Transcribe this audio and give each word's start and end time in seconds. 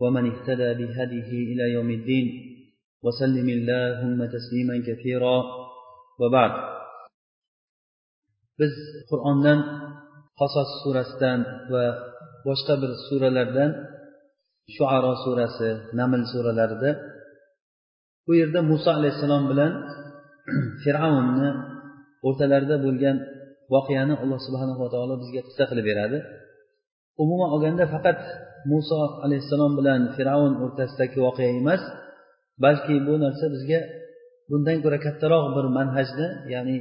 ومن 0.00 0.24
اهتدى 0.32 0.68
بهديه 0.78 1.30
إلى 1.50 1.64
يوم 1.76 1.90
الدين 1.90 2.26
وسلم 3.04 3.48
اللهم 3.48 4.20
تسليما 4.36 4.76
كثيرا 4.88 5.36
وبعد 6.20 6.52
biz 8.60 8.74
qur'ondan 9.10 9.58
qasos 10.40 10.70
surasidan 10.82 11.40
va 11.72 11.84
boshqa 12.46 12.74
bir 12.82 12.90
suralardan 13.08 13.70
shuaro 14.76 15.12
surasi 15.24 15.70
naml 16.00 16.22
suralarida 16.32 16.90
bu 18.26 18.32
yerda 18.40 18.60
muso 18.70 18.90
alayhissalom 18.98 19.44
bilan 19.50 19.72
fir'avnni 20.82 21.50
o'rtalarida 22.28 22.76
bo'lgan 22.84 23.16
voqeani 23.74 24.14
alloh 24.22 24.38
subhanava 24.46 24.86
taolo 24.94 25.14
bizga 25.22 25.40
qissa 25.46 25.64
qilib 25.70 25.86
beradi 25.90 26.18
umuman 27.22 27.48
olganda 27.54 27.84
faqat 27.94 28.20
muso 28.71 28.99
alayhissalom 29.25 29.73
bilan 29.79 30.01
fir'avn 30.15 30.53
o'rtasidagi 30.63 31.17
voqea 31.25 31.51
emas 31.61 31.81
balki 32.63 32.95
bu 33.07 33.13
narsa 33.23 33.45
bizga 33.55 33.79
bundan 34.49 34.77
ko'ra 34.83 34.97
kattaroq 35.05 35.45
bir 35.55 35.65
manhajni 35.77 36.27
ya'ni 36.53 36.77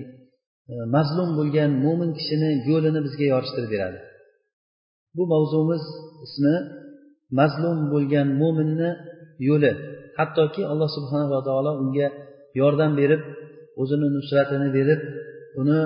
e, 0.72 0.74
mazlum 0.96 1.30
bo'lgan 1.38 1.70
mo'min 1.84 2.10
kishini 2.18 2.50
yo'lini 2.70 3.00
bizga 3.06 3.26
yorishtirib 3.34 3.70
beradi. 3.74 3.98
Bu 5.16 5.22
mavzumiz 5.32 5.84
ismi 6.26 6.54
mazlum 7.40 7.78
bo'lgan 7.92 8.28
mo'minni 8.40 8.90
yo'li. 9.48 9.72
Hattoki 10.18 10.62
alloh 10.72 10.88
subhanava 10.96 11.38
taolo 11.48 11.72
unga 11.82 12.08
yordam 12.60 12.92
berib 13.00 13.22
o'zini 13.82 14.08
nusratini 14.16 14.68
berib 14.78 15.00
uni 15.60 15.80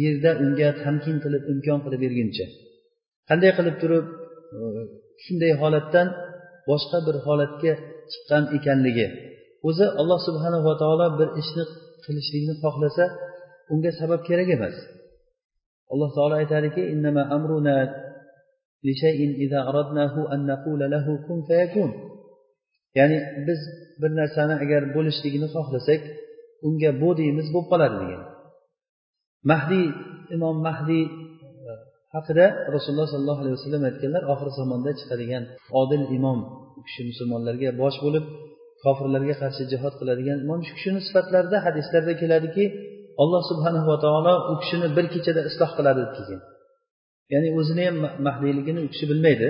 yerda 0.00 0.30
unga 0.44 0.68
tamkin 0.82 1.16
qilib 1.24 1.42
imkon 1.52 1.78
qilib 1.84 2.00
berguncha. 2.04 2.46
Qanday 3.28 3.50
qilib 3.58 3.76
turib 3.82 4.04
e, 4.56 4.60
shunday 5.24 5.52
holatdan 5.62 6.08
boshqa 6.68 6.98
bir 7.06 7.16
holatga 7.26 7.72
chiqqan 8.12 8.44
ekanligi. 8.56 9.06
O'zi 9.68 9.86
alloh 10.00 10.18
subhanava 10.28 10.72
taolo 10.82 11.06
bir 11.18 11.28
ishni 11.40 11.64
qilishlikni 12.04 12.54
xohlasa 12.62 13.04
unga 13.72 13.90
sabab 14.00 14.20
kerak 14.28 14.48
emas. 14.56 14.76
Alloh 15.92 16.10
taolo 16.16 16.34
aytadiki 16.42 16.82
ya'ni 22.98 23.18
biz 23.46 23.60
bir 24.02 24.10
narsani 24.20 24.54
agar 24.64 24.82
bo'lishligini 24.96 25.48
xohlasak 25.54 26.00
unga 26.66 26.90
bu 27.00 27.08
deymiz 27.20 27.46
bo'lib 27.54 27.68
qoladi 27.72 27.96
degan. 28.02 28.22
Mahdiy 29.50 29.86
imom 30.34 30.56
mahdiy 30.68 31.04
haqida 32.16 32.46
rasululloh 32.74 33.08
sollallohu 33.12 33.40
alayhi 33.42 33.56
vasallam 33.58 33.82
aytganlar 33.90 34.22
oxir 34.32 34.48
zamonda 34.60 34.90
chiqadigan 35.00 35.44
odil 35.80 36.02
imom 36.18 36.38
u 36.78 36.80
kishi 36.86 37.02
musulmonlarga 37.10 37.68
bosh 37.82 37.98
bo'lib 38.04 38.24
kofirlarga 38.84 39.34
qarshi 39.42 39.62
jihod 39.72 39.94
qiladigan 40.00 40.38
imom 40.44 40.60
shu 40.66 40.72
kishini 40.78 41.00
sifatlarida 41.06 41.58
hadislarda 41.66 42.12
keladiki 42.22 42.64
alloh 43.22 43.42
subhanava 43.50 43.96
taolo 44.04 44.34
u 44.50 44.54
kishini 44.62 44.88
bir 44.96 45.06
kechada 45.14 45.40
isloh 45.50 45.70
qiladi 45.78 46.00
deb 46.04 46.12
kelgan. 46.16 46.40
Ya'ni 47.32 47.48
o'zini 47.58 47.82
ham 47.88 47.96
mahdiyligini 48.26 48.80
u 48.86 48.88
kishi 48.92 49.04
bilmaydi. 49.10 49.48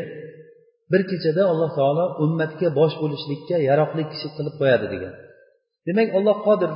Bir 0.92 1.02
kechada 1.10 1.42
alloh 1.52 1.70
taolo 1.78 2.04
ummatga 2.24 2.68
bosh 2.78 2.94
bo'lishlikka 3.02 3.56
yaroqli 3.68 4.02
kishi 4.12 4.28
qilib 4.36 4.54
qo'yadi 4.60 4.86
degan. 4.94 5.14
Demak 5.86 6.08
olloh 6.18 6.36
qodir. 6.48 6.72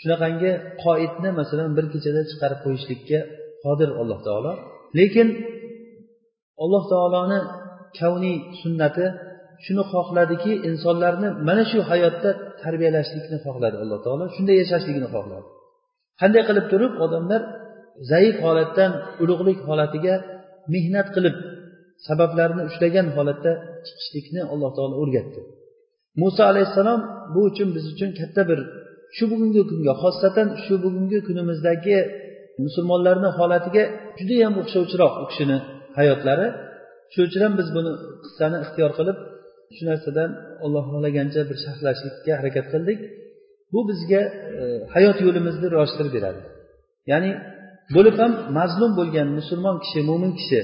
Shunaqangi 0.00 0.50
qoidni 0.84 1.30
masalan 1.40 1.70
bir 1.76 1.86
kechada 1.94 2.20
chiqarib 2.30 2.60
qo'yishlikka 2.64 3.18
qodir 3.64 3.90
alloh 4.00 4.20
taolo. 4.26 4.52
Lekin 4.98 5.28
alloh 6.64 6.84
taoloni 6.92 7.40
kavniy 7.98 8.36
sunnati 8.62 9.06
shuni 9.64 9.82
xohladiki 9.92 10.52
insonlarni 10.68 11.28
mana 11.48 11.62
shu 11.70 11.78
hayotda 11.90 12.30
tarbiyalashlikni 12.62 13.36
xohladi 13.44 13.76
alloh 13.84 13.98
taolo. 14.06 14.24
Shunday 14.36 14.56
yashashligini 14.62 15.08
xohladi. 15.14 15.46
Qanday 16.20 16.42
qilib 16.48 16.66
turib 16.72 16.92
odamlar 17.04 17.42
zaif 18.10 18.36
holatdan 18.44 18.92
ulug'lik 19.22 19.58
holatiga 19.68 20.14
mehnat 20.74 21.08
qilib 21.16 21.36
sabablarni 22.06 22.62
ushlagan 22.70 23.06
holatda 23.16 23.52
chiqishlikni 23.86 24.42
alloh 24.52 24.70
taolo 24.76 24.94
o'rgatdi. 25.02 25.40
Muso 26.22 26.42
alayhissalom 26.50 27.00
bu 27.34 27.40
uchun 27.50 27.68
biz 27.76 27.84
uchun 27.92 28.10
katta 28.20 28.42
bir 28.50 28.60
shu 29.16 29.24
bugungi 29.32 29.62
kunga 29.70 29.94
xosatan 30.02 30.48
shu 30.64 30.74
bugungi 30.84 31.18
kunimizdagi 31.26 31.98
musulmonlarni 32.64 33.28
holatiga 33.38 33.84
judayam 34.18 34.54
o'xshovchiroq 34.60 35.14
u 35.22 35.24
kishini 35.30 35.58
hayotlari. 35.98 36.46
Shuning 37.12 37.28
uchun 37.30 37.42
ham 37.46 37.54
biz 37.60 37.68
buni 37.76 37.92
qissani 38.24 38.56
ixtiyor 38.64 38.90
qilib 38.98 39.18
shu 39.76 39.82
narsadan 39.90 40.30
alloh 40.64 40.84
xohlagancha 40.92 41.40
bir 41.50 41.56
sharhlashlikka 41.64 42.32
harakat 42.40 42.66
qildik. 42.72 42.98
Bu 43.72 43.80
bizga 43.90 44.20
e, 44.60 44.62
hayot 44.94 45.18
yo'limizni 45.26 45.66
rivojlantirib 45.72 46.12
beradi. 46.16 46.40
Ya'ni 47.12 47.30
bo'lib 47.96 48.16
ham 48.22 48.32
mazlum 48.58 48.92
bo'lgan 48.98 49.28
musulmon 49.38 49.76
kishi 49.84 50.00
mo'min 50.10 50.32
kishi 50.40 50.60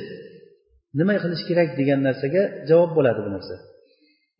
nima 0.98 1.14
qilish 1.22 1.44
kerak 1.48 1.68
degan 1.80 2.00
narsaga 2.08 2.42
javob 2.70 2.90
bo'ladi 2.96 3.20
bu 3.26 3.30
narsa. 3.36 3.54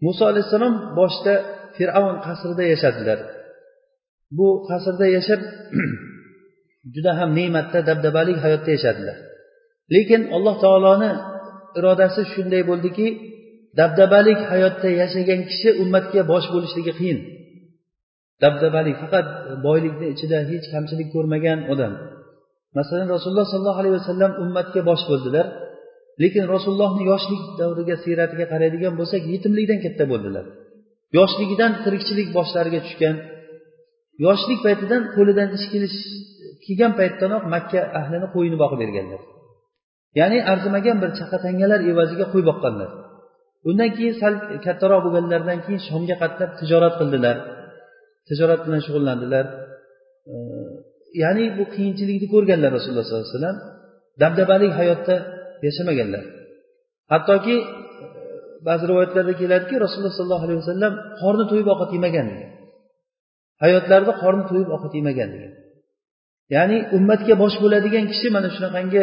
Muso 0.05 0.23
alayhissalom 0.31 0.75
boshida 0.99 1.35
fir'avn 1.77 2.17
qasrida 2.27 2.65
yashadilar. 2.73 3.19
Bu 4.39 4.49
qasrda 4.69 5.07
yashab 5.17 5.41
juda 6.95 7.13
ham 7.19 7.31
ne'matda 7.39 7.79
dabdabalik 7.89 8.39
hayotda 8.45 8.71
yashadilar. 8.77 9.19
Lekin 9.95 10.23
alloh 10.37 10.57
taoloni 10.65 11.11
irodasi 11.79 12.23
shunday 12.33 12.63
bo'ldiki 12.71 13.07
dabdabalik 13.81 14.41
hayotda 14.53 14.89
yashagan 15.01 15.41
kishi 15.51 15.71
ummatga 15.83 16.21
bosh 16.33 16.47
bo'lishligi 16.55 16.93
qiyin. 16.99 17.19
Dabdabalik 18.43 18.97
faqat 19.03 19.27
boylikni 19.67 20.07
ichida 20.15 20.39
hech 20.51 20.67
kamchilik 20.73 21.09
ko'rmagan 21.15 21.59
odam. 21.73 21.93
Masalan 22.79 23.09
rasululloh 23.15 23.47
sollallohu 23.53 23.81
alayhi 23.83 23.97
vasallam 24.01 24.33
ummatga 24.45 24.81
bosh 24.91 25.05
bo'ldilar. 25.11 25.47
Lekin 26.23 26.45
rasulullohni 26.55 27.03
yoshlik 27.13 27.43
davriga 27.61 27.97
siyratiga 28.05 28.47
qaraydigan 28.53 28.95
bo'lsak 29.01 29.23
yetimlikdan 29.33 29.79
katta 29.85 30.05
bo'ldilar. 30.13 30.45
Yoshligidan 31.19 31.73
tirikchilik 31.85 32.29
boshlariga 32.37 32.81
tushgan 32.87 33.17
yoshlik 34.27 34.59
paytidan 34.67 35.03
qo'lidan 35.17 35.49
ish 35.57 35.67
kelish 35.73 35.99
kelgan 36.65 36.93
paytdanoq 37.01 37.45
makka 37.55 37.81
ahlini 38.01 38.29
qo'yini 38.35 38.57
boqib 38.63 38.79
berganlar. 38.85 39.21
Ya'ni 40.19 40.39
arzimagan 40.53 40.97
bir 41.03 41.11
chaqatangalar 41.19 41.81
evaziga 41.91 42.27
qo'y 42.33 42.43
boqqanlar. 42.51 42.91
Undan 43.69 43.91
keyin 43.97 44.15
sal 44.23 44.35
kattaroq 44.67 45.01
bo'lganlaridan 45.07 45.59
keyin 45.65 45.81
shomga 45.89 46.17
qatnab 46.23 46.51
tijorat 46.61 46.95
qildilar. 47.01 47.37
Tijorat 48.29 48.61
bilan 48.67 48.81
shug'ullandilar. 48.87 49.45
Ya'ni 51.23 51.45
bu 51.59 51.65
qiyinchilikni 51.75 52.27
ko'rganlar 52.35 52.71
rasululloh 52.77 53.05
sollallohu 53.07 53.27
alayhi 53.27 53.37
vasallam. 53.37 53.57
Dabdabali 54.23 54.69
hayotda 54.79 55.17
yashamaganlar 55.67 56.25
hattoki 57.13 57.57
e, 57.61 57.67
ba'zi 58.69 58.85
rivoyatlarda 58.91 59.35
keladiki 59.41 59.75
rasululloh 59.85 60.15
sollallohu 60.19 60.45
alayhi 60.47 60.61
vasallam 60.63 60.93
qorni 61.21 61.45
to'yib 61.51 61.69
ovqat 61.75 61.91
yemagan 61.97 62.27
degan. 62.33 62.51
Hayotlarida 63.65 64.13
qorni 64.23 64.45
to'yib 64.51 64.69
ovqat 64.77 64.93
yemagan 64.99 65.29
degan. 65.35 65.53
Ya'ni 66.55 66.79
ummatga 66.97 67.35
bosh 67.43 67.57
bo'ladigan 67.63 68.05
kishi 68.13 68.29
mana 68.37 68.49
shunaqangi 68.57 69.03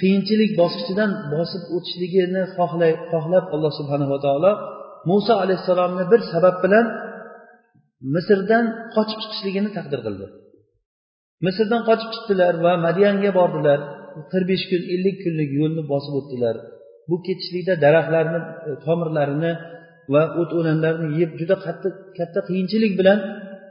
qiyinchilik 0.00 0.50
bosqichidan 0.60 1.10
bosib 1.34 1.62
o'tishligini 1.76 2.42
xohlab 2.56 3.44
alloh 3.54 3.72
subhanava 3.78 4.18
taolo 4.26 4.52
muso 5.10 5.34
alayhissalomni 5.44 6.04
bir 6.12 6.20
sabab 6.32 6.56
bilan 6.64 6.86
misrdan 8.14 8.64
qochib 8.94 9.18
chiqishligini 9.22 9.70
taqdir 9.76 10.00
qildi. 10.06 10.26
Misrdan 11.46 11.82
qochib 11.88 12.10
chiqdilar 12.14 12.54
va 12.64 12.72
madiyanga 12.86 13.30
bordilar. 13.40 13.80
qirq 14.32 14.46
besh 14.52 14.64
kun 14.70 14.82
ellik 14.94 15.16
kunlik 15.24 15.50
yo'lni 15.60 15.82
bosib 15.92 16.14
o'tdilar. 16.20 16.56
Bu 17.08 17.16
ketishlikda 17.26 17.74
daraxtlarni 17.84 18.40
e, 18.68 18.70
tomirlarini 18.84 19.52
va 20.12 20.22
o't 20.40 20.50
o'lanlarni 20.58 21.08
yeb 21.20 21.30
juda 21.40 21.56
qattiq 21.66 21.94
katta 22.18 22.40
qiyinchilik 22.48 22.92
bilan 23.00 23.18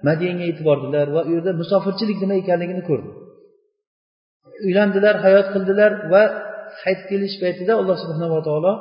madiyanga 0.07 0.45
yetib 0.49 0.65
bordilar 0.69 1.07
va 1.15 1.21
u 1.27 1.31
yerda 1.35 1.51
musofirchilik 1.61 2.17
nima 2.23 2.35
ekanligini 2.41 2.83
ko'rdi 2.89 3.09
uylandilar 4.67 5.15
hayot 5.25 5.47
qildilar 5.53 5.91
va 6.13 6.23
qaytib 6.81 7.05
kelish 7.11 7.35
paytida 7.43 7.73
alloh 7.81 7.97
subhanava 8.03 8.39
taolo 8.47 8.73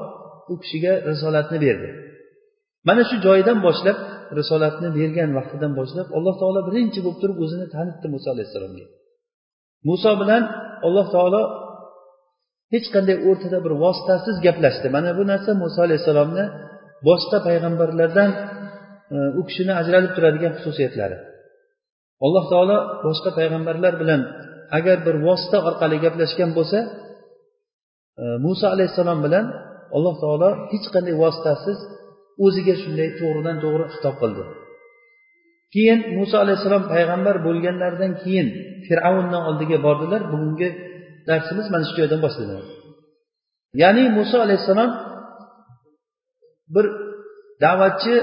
u 0.52 0.54
kishiga 0.62 0.92
risolatni 1.10 1.58
berdi. 1.66 1.88
Mana 2.88 3.02
shu 3.08 3.16
joyidan 3.26 3.58
boshlab 3.66 3.98
risolatni 4.38 4.88
bergan 4.98 5.30
vaqtidan 5.38 5.72
boshlab 5.80 6.06
alloh 6.16 6.34
taolo 6.42 6.60
birinchi 6.68 6.98
bo'lib 7.04 7.18
turib 7.22 7.38
o'zini 7.44 7.66
tanitdi 7.74 8.06
muso 8.14 8.28
alayhissalomga. 8.34 8.86
Muso 9.88 10.10
bilan 10.20 10.42
alloh 10.86 11.06
taolo 11.14 11.42
hech 12.74 12.86
qanday 12.94 13.16
o'rtada 13.28 13.58
bir 13.64 13.72
vositasiz 13.84 14.36
gaplashdi. 14.46 14.86
Mana 14.96 15.10
bu 15.18 15.22
narsa 15.32 15.50
muso 15.62 15.80
alayhissalomni 15.86 16.44
boshqa 17.08 17.38
payg'ambarlardan 17.46 18.30
u 19.40 19.42
kishini 19.48 19.72
ajralib 19.80 20.12
turadigan 20.16 20.52
xususiyatlari. 20.58 21.16
Alloh 22.24 22.44
taolo 22.52 22.76
boshqa 23.06 23.30
payg'ambarlar 23.38 23.94
bilan 24.02 24.20
agar 24.78 24.96
bir 25.06 25.16
vosita 25.26 25.58
orqali 25.68 25.96
gaplashgan 26.04 26.50
bo'lsa 26.58 26.78
e, 28.22 28.24
muso 28.44 28.66
alayhissalom 28.74 29.18
bilan 29.26 29.44
alloh 29.96 30.14
taolo 30.22 30.48
hech 30.72 30.86
qanday 30.94 31.14
vositasiz 31.24 31.78
o'ziga 32.44 32.74
shunday 32.82 33.08
to'g'ridan 33.20 33.56
to'g'ri 33.64 33.84
xitob 33.94 34.14
qildi. 34.22 34.42
Keyin 35.74 35.98
muso 36.18 36.36
alayhissalom 36.44 36.84
payg'ambar 36.92 37.36
bo'lganlaridan 37.46 38.12
keyin 38.22 38.48
fir'avnni 38.86 39.38
oldiga 39.48 39.78
bordilar. 39.86 40.20
Bugungi 40.32 40.68
darsimiz 41.28 41.66
mana 41.72 41.84
shu 41.88 41.94
joydan 42.00 42.20
boshlanadi. 42.26 42.66
Ya'ni 43.82 44.04
muso 44.18 44.36
alayhissalom 44.46 44.90
bir 46.74 46.86
da'vatchi 47.64 48.14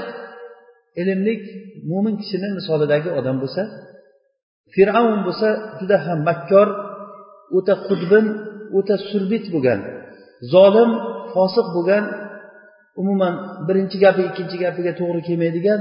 ilmlik 1.00 1.42
mo'min 1.90 2.14
kishini 2.20 2.48
misolidagi 2.58 3.10
odam 3.18 3.36
bo'lsa 3.42 3.62
fir'avn 4.74 5.20
bo'lsa 5.26 5.48
juda 5.80 5.96
ham 6.06 6.18
makkor 6.28 6.68
o'ta 7.56 7.74
xudbin 7.86 8.26
o'ta 8.78 8.94
surbit 9.08 9.44
bo'lgan 9.54 9.80
zolim 10.52 10.90
fosiq 11.32 11.66
bo'lgan 11.76 12.04
umuman 13.00 13.34
birinchi 13.68 13.96
gapi 14.04 14.22
ikkinchi 14.30 14.56
gapiga 14.64 14.92
to'g'ri 15.00 15.20
kelmaydigan 15.28 15.80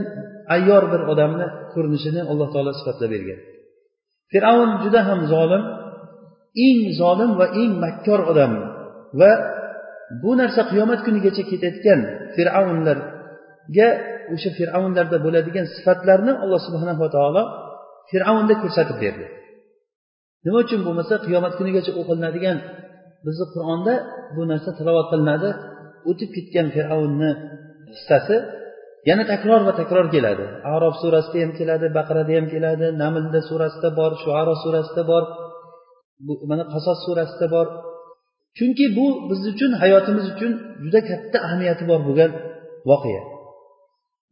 ayyor 0.55 0.83
bir 0.91 1.01
odamni 1.11 1.47
ko'rinishini 1.73 2.21
alloh 2.31 2.47
taolo 2.53 2.71
sifatlab 2.79 3.09
bergan. 3.15 3.39
Fir'avn 4.31 4.71
juda 4.83 4.99
ham 5.09 5.19
zolim 5.33 5.63
eng 6.67 6.81
zolim 7.01 7.31
va 7.39 7.45
eng 7.61 7.73
makkor 7.83 8.19
odam 8.31 8.51
va 9.19 9.31
bu 10.21 10.31
narsa 10.39 10.61
qiyomat 10.71 10.99
kunigacha 11.05 11.43
ketayotgan 11.51 11.99
fir'avnlarga 12.35 13.89
o'sha 14.33 14.49
fir'avnlarda 14.59 15.17
bo'ladigan 15.25 15.65
sifatlarni 15.75 16.33
alloh 16.43 16.59
subhanava 16.67 17.07
taolo 17.15 17.43
fir'avnda 18.11 18.53
ko'rsatib 18.63 18.97
berdi. 19.03 19.25
Nima 20.45 20.57
uchun 20.65 20.81
bo'lmasa 20.87 21.13
qiyomat 21.25 21.53
kunigacha 21.59 21.91
o'qilinadigan 22.01 22.57
bizni 23.25 23.45
qur'onda 23.53 23.93
bu 24.35 24.41
narsa 24.51 24.69
tilovat 24.77 25.07
qilinadi 25.11 25.49
o'tib 26.09 26.29
ketgan 26.35 26.67
fir'avnni 26.75 27.31
qissasi 27.93 28.35
yana 29.09 29.23
takror 29.33 29.61
va 29.67 29.73
takror 29.81 30.05
keladi. 30.15 30.45
Arof 30.75 30.95
surasida 31.01 31.37
ham 31.43 31.51
keladi 31.59 31.85
baqarada 31.97 32.33
ham 32.37 32.45
keladi 32.53 32.87
namlda 33.03 33.39
surasida 33.49 33.89
bor 33.99 34.11
shuaro 34.23 34.53
surasida 34.63 35.03
bor 35.11 35.23
bu 36.25 36.33
mana 36.49 36.63
qasos 36.73 36.97
surasida 37.05 37.47
bor. 37.55 37.67
Chunki 38.57 38.85
bu 38.97 39.05
biz 39.29 39.41
uchun 39.53 39.71
hayotimiz 39.81 40.25
uchun 40.33 40.51
juda 40.83 40.99
katta 41.09 41.37
ahamiyati 41.45 41.83
bor 41.89 41.99
bo'lgan 42.07 42.31
voqea. 42.91 43.23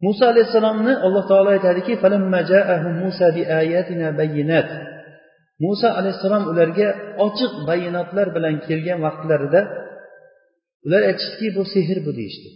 Muso 0.04 0.22
alayhissalomni 0.32 0.92
alloh 1.06 1.24
taolo 1.30 1.50
aytadiki 1.56 1.92
muso 5.64 5.88
alayhissalom 5.98 6.44
ularga 6.52 6.88
ochiq 7.26 7.52
bayonotlar 7.68 8.26
bilan 8.36 8.54
kelgan 8.66 8.98
vaqtlarida 9.06 9.60
ular 10.86 11.02
aytishdiki 11.10 11.48
bu 11.56 11.62
sehr 11.72 11.98
bu 12.06 12.12
deyishdi. 12.18 12.50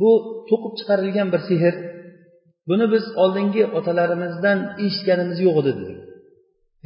Bu 0.00 0.10
to'qib 0.48 0.72
chiqarilgan 0.78 1.28
bir 1.34 1.42
sehr. 1.48 1.74
Buni 2.68 2.86
biz 2.94 3.04
oldingi 3.22 3.62
otalarimizdan 3.78 4.58
eshitganimiz 4.84 5.38
yo'q 5.46 5.56
edi 5.62 5.72
dedik. 5.80 5.98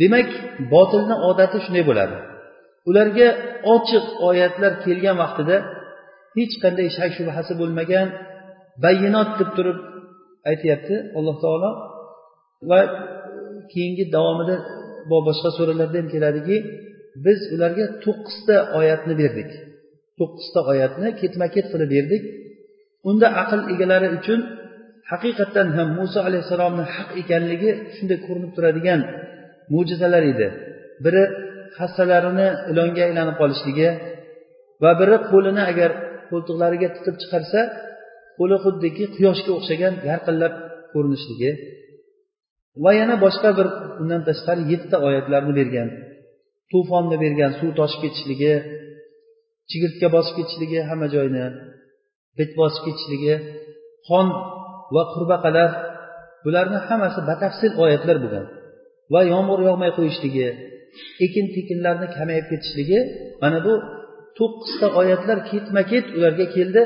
Demak 0.00 0.28
botilni 0.72 1.16
odati 1.30 1.58
shunday 1.64 1.84
bo'ladi. 1.90 2.16
Ularga 2.88 3.28
ochiq 3.74 4.06
oyatlar 4.28 4.72
kelgan 4.84 5.16
vaqtida 5.22 5.56
hech 6.36 6.54
qanday 6.62 6.88
shak 6.96 7.10
shubhasi 7.18 7.52
bo'lmagan 7.60 8.06
bayinot 8.84 9.30
deb 9.40 9.50
turib 9.56 9.78
aytyapti 10.50 10.94
alloh 11.18 11.36
taolo 11.44 11.70
va 12.70 12.80
keyingi 13.72 14.04
davomida 14.16 14.56
boshqa 15.10 15.50
suralarda 15.56 15.96
ham 16.00 16.08
keladiki 16.14 16.56
biz 17.24 17.40
ularga 17.54 17.86
to'qqizta 18.04 18.56
oyatni 18.78 19.14
berdik. 19.22 19.50
To'qqizta 20.18 20.60
oyatni 20.72 21.08
ketma 21.20 21.46
ket 21.54 21.66
qilib 21.72 21.90
berdik. 21.96 22.22
Unda 23.10 23.28
aql 23.42 23.60
egalari 23.72 24.08
uchun 24.18 24.40
haqiqatdan 25.10 25.68
ham 25.76 25.88
muso 25.98 26.18
alayhissalomni 26.28 26.84
haq 26.94 27.10
ekanligi 27.22 27.70
shunday 27.94 28.18
ko'rinib 28.26 28.52
turadigan 28.56 29.00
mo'jizalar 29.74 30.22
edi. 30.32 30.48
Biri 31.04 31.24
hassalarini 31.78 32.48
ilonga 32.70 33.02
aylanib 33.08 33.36
qolishligi 33.40 33.88
va 34.82 34.90
biri 35.00 35.16
qo'lini 35.30 35.62
agar 35.72 35.90
qo'ltiqlariga 36.30 36.88
tiqib 36.96 37.16
chiqarsa 37.22 37.60
qo'li 38.38 38.56
xuddiki 38.64 39.04
quyoshga 39.16 39.50
o'xshagan 39.58 39.94
yarqillab 40.10 40.54
ko'rinishligi 40.92 41.50
va 42.84 42.90
yana 43.00 43.14
boshqa 43.24 43.50
bir 43.58 43.66
undan 44.02 44.22
tashqari 44.28 44.62
yettita 44.72 44.96
oyatlarni 45.08 45.52
bergan 45.60 45.88
to'fonni 46.72 47.16
bergan 47.24 47.52
suv 47.58 47.70
toshib 47.80 48.00
ketishligi 48.04 48.52
chigirtka 49.70 50.06
bosib 50.16 50.34
ketishligi 50.38 50.80
hamma 50.88 51.08
joyni 51.14 51.44
bit 52.38 52.50
bosib 52.60 52.82
ketishligi 52.86 53.34
qon 54.08 54.26
va 54.94 55.02
qurbaqalar 55.14 55.70
bularni 56.44 56.78
hammasi 56.88 57.20
batafsil 57.30 57.72
oyatlar 57.84 58.16
bo'lgan 58.24 58.46
va 59.12 59.20
yomg'ir 59.32 59.60
yog'may 59.68 59.90
qo'yishligi 59.98 60.48
ekin 61.24 61.46
tekinlarni 61.56 62.06
kamayib 62.16 62.46
ketishligi 62.52 62.98
mana 63.42 63.58
bu 63.66 63.74
to'qqizta 64.38 64.86
oyatlar 65.00 65.38
ketma 65.50 65.82
ket 65.90 66.06
ularga 66.16 66.46
keldi. 66.56 66.82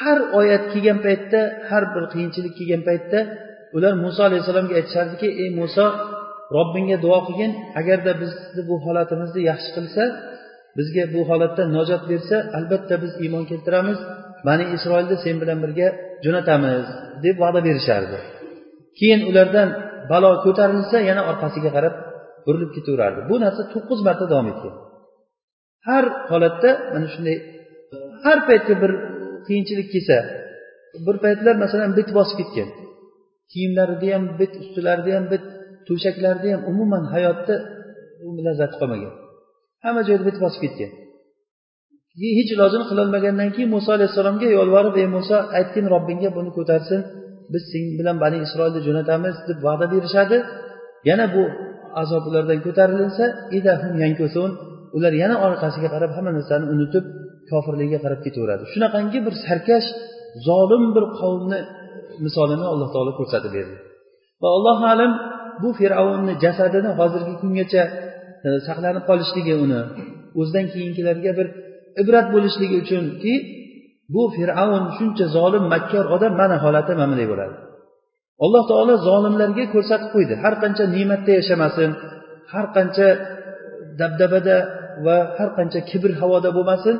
Har 0.00 0.18
oyat 0.40 0.64
kelgan 0.72 0.98
paytda 1.06 1.40
har 1.68 1.84
bir 1.94 2.04
qiyinchilik 2.12 2.54
kelgan 2.58 2.82
paytda 2.88 3.18
ular 3.76 3.94
muso 4.04 4.20
alayhissalomga 4.28 4.74
aytishardiki 4.80 5.28
ey 5.42 5.50
muso 5.60 5.86
robbingga 6.56 6.96
duo 7.04 7.18
qilgin 7.26 7.52
agarda 7.80 8.12
bizni 8.22 8.62
bu 8.68 8.74
holatimizni 8.84 9.40
yaxshi 9.50 9.70
qilsa 9.76 10.02
bizga 10.78 11.04
bu 11.14 11.20
holatdan 11.30 11.68
najot 11.76 12.02
bersa 12.10 12.36
albatta 12.58 12.94
biz 13.02 13.12
iymon 13.24 13.44
keltiramiz. 13.50 13.98
Bani 14.46 14.64
isroilni 14.76 15.16
sen 15.24 15.36
bilan 15.42 15.58
birga 15.64 15.88
jo'natamiz 16.24 16.86
deb 17.24 17.36
va'da 17.42 17.60
berishardi. 17.66 18.18
Keyin 18.98 19.20
ulardan 19.30 19.68
balo 20.10 20.30
ko'tarilsa 20.44 20.96
yana 21.08 21.22
orqasiga 21.30 21.70
qarab 21.76 21.94
burilib 22.46 22.70
ketaverardi. 22.76 23.20
Bu 23.30 23.36
narsa 23.44 23.62
to'qqiz 23.74 24.00
marta 24.08 24.24
davom 24.32 24.48
etgan. 24.52 24.74
Har 25.88 26.04
holatda 26.30 26.70
mana 26.92 27.06
shunday 27.14 27.36
har 28.24 28.38
paytda 28.48 28.74
bir 28.82 28.92
qiyinchilik 29.46 29.88
kelsa 29.94 30.16
bir 31.06 31.16
paytlar 31.24 31.54
masalan 31.64 31.90
bit 31.98 32.08
bosib 32.18 32.36
ketgan. 32.40 32.68
Kiyimlarida 33.52 34.06
ham 34.14 34.24
bit 34.40 34.52
ustilarida 34.62 35.10
ham 35.16 35.26
bit 35.32 35.44
to'shaklarida 35.88 36.48
ham 36.54 36.62
umuman 36.70 37.04
hayotda 37.14 37.54
lazzati 38.46 38.76
qolmagan 38.80 39.12
hamma 39.84 40.02
joyda 40.08 40.24
bit 40.28 40.38
bosib 40.44 40.60
ketgan. 40.64 40.92
Hech 42.36 42.50
ilojini 42.54 42.84
qilolmagandan 42.90 43.48
keyin 43.54 43.70
muso 43.76 43.90
alayhissalomga 43.96 44.48
yolvorib 44.58 44.94
ey 45.02 45.08
muso 45.16 45.36
aytgin 45.58 45.86
robbingga 45.94 46.30
buni 46.36 46.50
ko'tarsin. 46.58 47.00
Biz 47.52 47.62
sen 47.70 47.84
bilan 47.98 48.16
bani 48.24 48.38
isroilni 48.46 48.80
jo'natamiz 48.86 49.36
deb 49.48 49.58
va'da 49.66 49.86
berishadi. 49.94 50.36
Yana 51.08 51.26
bu 51.34 51.42
azob 52.02 52.22
ulardan 52.30 52.58
ko'tarilinsa 52.66 53.24
ular 54.96 55.12
yana 55.22 55.36
orqasiga 55.46 55.88
qarab 55.94 56.10
hamma 56.16 56.32
narsani 56.38 56.64
unutib 56.74 57.04
kofirligiga 57.50 57.98
qarab 58.04 58.20
ketaveradi. 58.26 58.64
Shunaqangi 58.72 59.18
bir 59.26 59.34
sarkash 59.46 59.86
zolim 60.48 60.84
bir 60.96 61.04
qavmni 61.20 61.60
misolini 62.24 62.66
alloh 62.72 62.88
taolo 62.94 63.12
ko'rsatib 63.20 63.52
berdi. 63.56 63.74
Va 64.42 64.48
allohu 64.56 64.84
alam 64.94 65.12
bu 65.62 65.68
fir'avnni 65.78 66.34
jasadini 66.44 66.90
hozirgi 66.98 67.34
kungacha 67.42 67.82
e, 68.46 68.48
saqlanib 68.66 69.04
qolishligi 69.10 69.54
uni 69.64 69.80
o'zidan 70.40 70.66
keyingilarga 70.72 71.30
bir 71.38 71.46
ibrat 72.02 72.26
bo'lishligi 72.34 72.76
uchunki 72.84 73.32
bu 74.14 74.22
fir'avn 74.36 74.84
shuncha 74.96 75.24
zolim 75.36 75.64
makkor 75.74 76.04
odam 76.16 76.32
mana 76.40 76.56
holati 76.64 76.92
mana 77.00 77.12
bunday 77.12 77.28
bo'ladi. 77.32 77.54
Alloh 78.44 78.62
taolo 78.70 78.94
zolimlarga 79.08 79.64
ko'rsatib 79.74 80.10
qo'ydi. 80.14 80.34
Har 80.42 80.54
qancha 80.62 80.84
ne'matda 80.96 81.32
yashamasin 81.40 81.90
har 82.52 82.66
qancha 82.76 83.08
dabdabada 84.00 84.56
va 85.06 85.16
har 85.38 85.50
qancha 85.58 85.80
kibr 85.90 86.10
havoda 86.20 86.50
bo'lmasin 86.56 86.96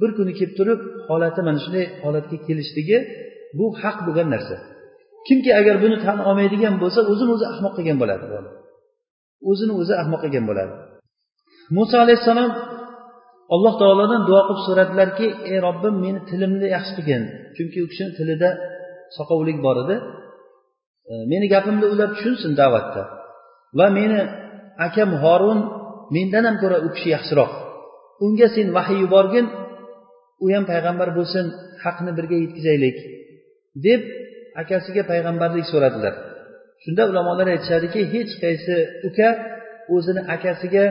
bir 0.00 0.10
kuni 0.18 0.32
kelib 0.38 0.54
turib 0.58 0.80
holati 1.10 1.40
mana 1.46 1.58
shunday 1.64 1.86
holatga 2.04 2.36
kelishligi 2.46 2.98
bu 3.58 3.66
haq 3.82 3.96
bo'lgan 4.06 4.28
narsa. 4.34 4.56
Kimki 5.26 5.50
agar 5.60 5.76
buni 5.84 5.96
tan 6.04 6.18
olmaydigan 6.28 6.74
bo'lsa 6.82 7.00
o'zini 7.12 7.30
o'zi 7.36 7.46
ahmoq 7.52 7.72
qilgan 7.78 7.98
bo'ladi. 8.02 8.24
O'zini 9.50 9.72
o'zi 9.80 9.94
ahmoq 10.02 10.20
qilgan 10.24 10.44
bo'ladi. 10.50 10.72
Muso 11.76 11.96
alayhissalom 12.04 12.50
alloh 13.54 13.74
taolodan 13.80 14.20
duo 14.28 14.40
qilib 14.48 14.60
so'radilarki 14.66 15.26
ey 15.50 15.58
robbim 15.66 15.94
meni 16.04 16.20
tilimni 16.30 16.66
yaxshi 16.76 16.92
qilgin 16.96 17.22
chunki 17.56 17.78
u 17.84 17.86
kishini 17.90 18.12
tilida 18.18 18.50
soqovlik 19.16 19.58
bor 19.66 19.76
edi. 19.84 19.96
Meni 21.32 21.46
gapimni 21.54 21.86
ular 21.94 22.08
tushunsin 22.16 22.52
da'vatda. 22.60 23.02
Va 23.78 23.86
meni 23.98 24.20
akam 24.86 25.10
horun 25.22 25.58
mendan 26.16 26.44
ham 26.48 26.56
ko'ra 26.62 26.78
u 26.86 26.88
kishi 26.94 27.08
yaxshiroq. 27.16 27.52
Unga 28.24 28.46
sen 28.56 28.68
vahiy 28.76 28.98
yuborgin 29.04 29.46
u 30.44 30.46
ham 30.54 30.64
payg'ambar 30.72 31.08
bo'lsin 31.18 31.44
haqni 31.84 32.10
birga 32.18 32.36
yetkazaylik 32.44 32.96
deb 33.86 34.00
akasiga 34.62 35.02
payg'ambarlik 35.10 35.66
so'radilar. 35.72 36.14
Shunda 36.82 37.02
ulamolar 37.10 37.46
aytishadiki 37.54 38.00
hech 38.14 38.32
qaysi 38.42 38.76
uka 39.08 39.28
o'zini 39.94 40.22
akasiga 40.36 40.84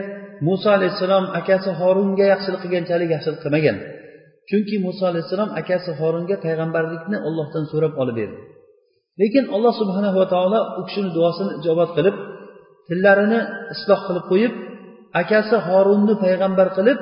muso 0.46 0.68
alayhissalom 0.76 1.24
akasi 1.40 1.70
horunga 1.80 2.24
yaxshilik 2.32 2.60
qilganchalik 2.64 3.08
yaxshilik 3.14 3.40
qilmagan. 3.44 3.76
Chunki 4.48 4.76
muso 4.86 5.02
alayhissalom 5.10 5.50
akasi 5.60 5.90
horunga 6.00 6.36
payg'ambarlikni 6.46 7.16
ollohdan 7.28 7.64
so'rab 7.72 7.92
olib 8.02 8.16
berdi. 8.20 8.38
Lekin 9.20 9.44
alloh 9.54 9.72
subhanahu 9.80 10.16
va 10.20 10.26
taolo 10.34 10.60
u 10.78 10.82
kishini 10.86 11.10
duosini 11.16 11.50
ijobat 11.60 11.90
qilib 11.96 12.16
tillarini 12.88 13.40
isloh 13.74 14.00
qilib 14.06 14.24
qo'yib 14.30 14.52
akasi 15.22 15.56
horunni 15.66 16.14
payg'ambar 16.24 16.68
qilib 16.76 16.98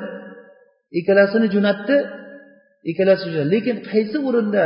ikkalasini 0.99 1.47
jo'natdi 1.55 1.95
ikkalasi 2.89 3.25
lekin 3.53 3.75
qaysi 3.89 4.17
o'rinda 4.27 4.63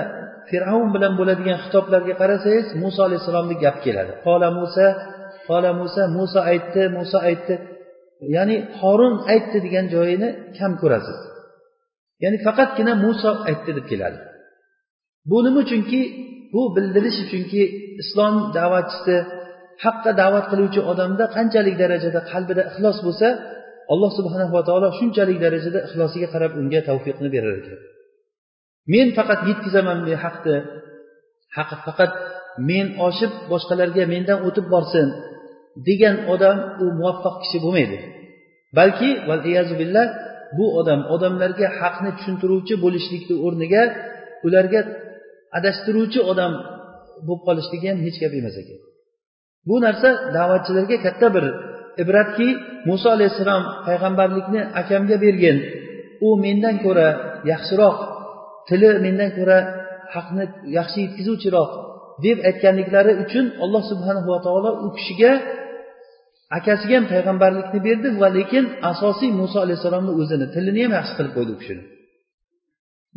fir'avn 0.50 0.90
bilan 0.96 1.14
bo'ladigan 1.20 1.58
xitoblarga 1.64 2.14
qarasangiz 2.22 2.68
muso 2.84 3.00
alayhissalomni 3.08 3.56
gap 3.64 3.78
keladi. 3.86 4.12
Qola 4.26 4.50
musa 4.60 4.88
qola 5.48 5.72
musa 5.82 6.02
muso 6.18 6.40
aytdi 6.52 6.84
muso 6.98 7.18
aytdi. 7.30 7.56
Ya'ni 8.36 8.56
horun 8.80 9.16
aytdi 9.34 9.58
degan 9.66 9.86
joyini 9.96 10.30
kam 10.58 10.72
ko'rasiz. 10.82 11.20
Ya'ni 12.24 12.38
faqatgina 12.46 12.94
muso 13.06 13.32
aytdi 13.50 13.72
deb 13.78 13.86
keladi. 13.92 14.20
Bu 15.30 15.38
nima 15.46 15.60
uchunki 15.66 16.02
bu 16.54 16.62
bildirish 16.76 17.20
uchunki 17.26 17.62
islom 18.02 18.36
da'vatchisi 18.58 19.16
haqqa 19.84 20.12
da'vat 20.22 20.46
qiluvchi 20.52 20.82
odamda 20.92 21.26
qanchalik 21.36 21.76
darajada 21.84 22.20
qalbida 22.32 22.62
ixlos 22.70 22.98
bo'lsa 23.06 23.28
alloh 23.94 24.12
subhanava 24.18 24.62
taolo 24.68 24.88
shunchalik 25.00 25.38
darajada 25.46 25.80
ixlosiga 25.88 26.28
qarab 26.34 26.52
unga 26.62 26.80
tavfiqni 26.90 27.30
berar 27.36 27.54
ekan. 27.62 27.80
Men 28.94 29.08
faqat 29.18 29.40
yetkazaman 29.50 30.00
haqni 30.24 30.58
haq 31.58 31.70
faqat 31.86 32.12
men 32.70 32.86
oshib 33.08 33.32
boshqalarga 33.52 34.04
mendan 34.14 34.40
o'tib 34.48 34.66
borsin 34.74 35.08
degan 35.88 36.16
odam 36.34 36.58
u 36.84 36.86
muvaffaq 37.00 37.36
kishi 37.44 37.58
bo'lmaydi. 37.66 37.98
Balki 38.78 39.10
billah 39.82 40.08
bu 40.58 40.66
odam 40.80 41.02
odamlarga 41.16 41.68
haqni 41.80 42.12
tushuntiruvchi 42.18 42.74
bo'lishlikni 42.84 43.36
o'rniga 43.46 43.84
ularga 44.48 44.82
adashtiruvchi 45.58 46.20
odam 46.32 46.54
bo'lib 47.28 47.42
qolishligi 47.48 47.88
ham 47.92 48.00
hech 48.06 48.18
gap 48.24 48.34
emas 48.40 48.56
ekan. 48.62 48.80
Bu 49.70 49.76
narsa 49.86 50.10
da'vatchilarga 50.36 50.98
katta 51.06 51.28
bir 51.36 51.46
ibratki 52.04 52.48
muso 52.90 53.08
alayhissalom 53.16 53.64
payg'ambarlikni 53.88 54.62
akamga 54.82 55.18
bergin 55.26 55.58
u 56.28 56.30
mendan 56.46 56.76
ko'ra 56.86 57.08
yaxshiroq 57.52 57.98
tili 58.68 58.90
mendan 59.06 59.32
ko'ra 59.38 59.58
haqni 60.16 60.46
yaxshi 60.78 60.98
yetkazuvchiroq 61.06 61.72
deb 62.26 62.38
aytganliklari 62.50 63.14
uchun 63.24 63.46
alloh 63.64 63.84
subhanahu 63.92 64.28
va 64.34 64.40
taolo 64.46 64.70
u 64.86 64.88
kishiga 64.98 65.32
akasiga 66.58 66.96
ham 67.00 67.06
payg'ambarlikni 67.14 67.80
berdi 67.88 68.08
va 68.22 68.30
lekin 68.38 68.64
asosiy 68.92 69.32
muso 69.42 69.58
alayhissalomni 69.66 70.12
o'zini 70.22 70.48
tilini 70.56 70.82
ham 70.86 70.94
yaxshi 71.00 71.14
qilib 71.18 71.34
qo'ydi 71.38 71.52
u 71.56 71.58
kishini. 71.62 71.84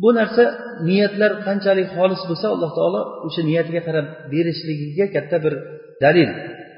Bu 0.01 0.09
narsa 0.19 0.43
niyatlar 0.87 1.31
qanchalik 1.47 1.87
xolis 1.95 2.21
bo'lsa 2.29 2.45
alloh 2.53 2.71
taolo 2.77 3.01
o'sha 3.27 3.41
niyatiga 3.49 3.81
qarab 3.87 4.05
berishligiga 4.31 5.05
katta 5.15 5.37
bir 5.45 5.53
dalil. 6.03 6.29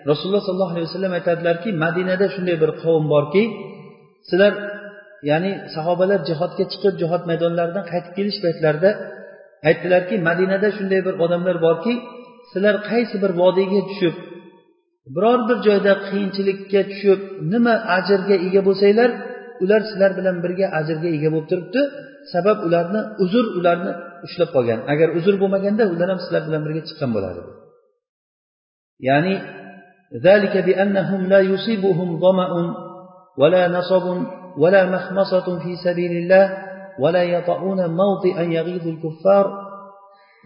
Rasululloh 0.10 0.44
sollallohu 0.48 0.74
alayhi 0.76 0.88
vasallam 0.90 1.14
aytadilarki 1.20 1.70
madinada 1.84 2.26
shunday 2.36 2.58
bir 2.64 2.72
qavm 2.82 3.06
borki 3.14 3.44
sizlar 4.30 4.54
ya'ni 5.30 5.52
sahobalar 5.76 6.20
jihodga 6.30 6.66
chiqib 6.72 6.94
jihod 7.02 7.24
maydonlaridan 7.30 7.86
qaytib 7.92 8.14
kelish 8.18 8.40
paytlarida 8.46 8.90
aytdilarki 9.70 10.16
madinada 10.30 10.70
shunday 10.78 11.02
bir 11.08 11.16
odamlar 11.24 11.58
borki 11.68 11.94
sizlar 12.52 12.76
qaysi 12.90 13.16
bir 13.24 13.32
vodiyga 13.42 13.82
tushib 13.90 14.16
biror 15.16 15.40
bir 15.50 15.58
joyda 15.68 15.94
qiyinchilikka 16.08 16.82
tushib 16.92 17.20
nima 17.54 17.74
ajrga 17.98 18.36
ega 18.48 18.62
bo'lsanglar 18.68 19.10
ular 19.65 19.81
sizlar 19.89 20.13
bilan 20.19 20.37
birga 20.45 20.67
ajrga 20.79 21.09
ega 21.17 21.29
bo'lib 21.35 21.49
turibdi 21.51 21.81
sabab 22.33 22.59
ularni 22.67 23.01
uzr 23.25 23.45
ularni 23.59 23.93
ushlab 24.27 24.51
qolgan 24.57 24.81
agar 24.93 25.09
uzr 25.19 25.35
bo'lmaganda 25.43 25.85
ular 25.95 26.09
ham 26.13 26.21
sizlar 26.25 26.43
bilan 26.49 26.63
birga 26.67 26.83
chiqqan 26.89 27.11
bo'lardi 27.17 27.43
ya'ni 29.09 29.37
ذلك 30.29 30.55
بأنهم 30.69 31.21
لا 31.33 31.41
يصيبهم 31.53 32.09
ظمأ 32.25 32.51
ولا 33.41 33.63
نصب 33.77 34.05
ولا 34.63 34.83
مخمصة 34.95 35.47
في 35.63 35.73
سبيل 35.87 36.13
الله 36.23 36.47
ولا 37.03 37.23
يطعون 37.23 37.81
موطئا 38.01 38.43
يغيظ 38.43 38.85
الكفار 38.95 39.47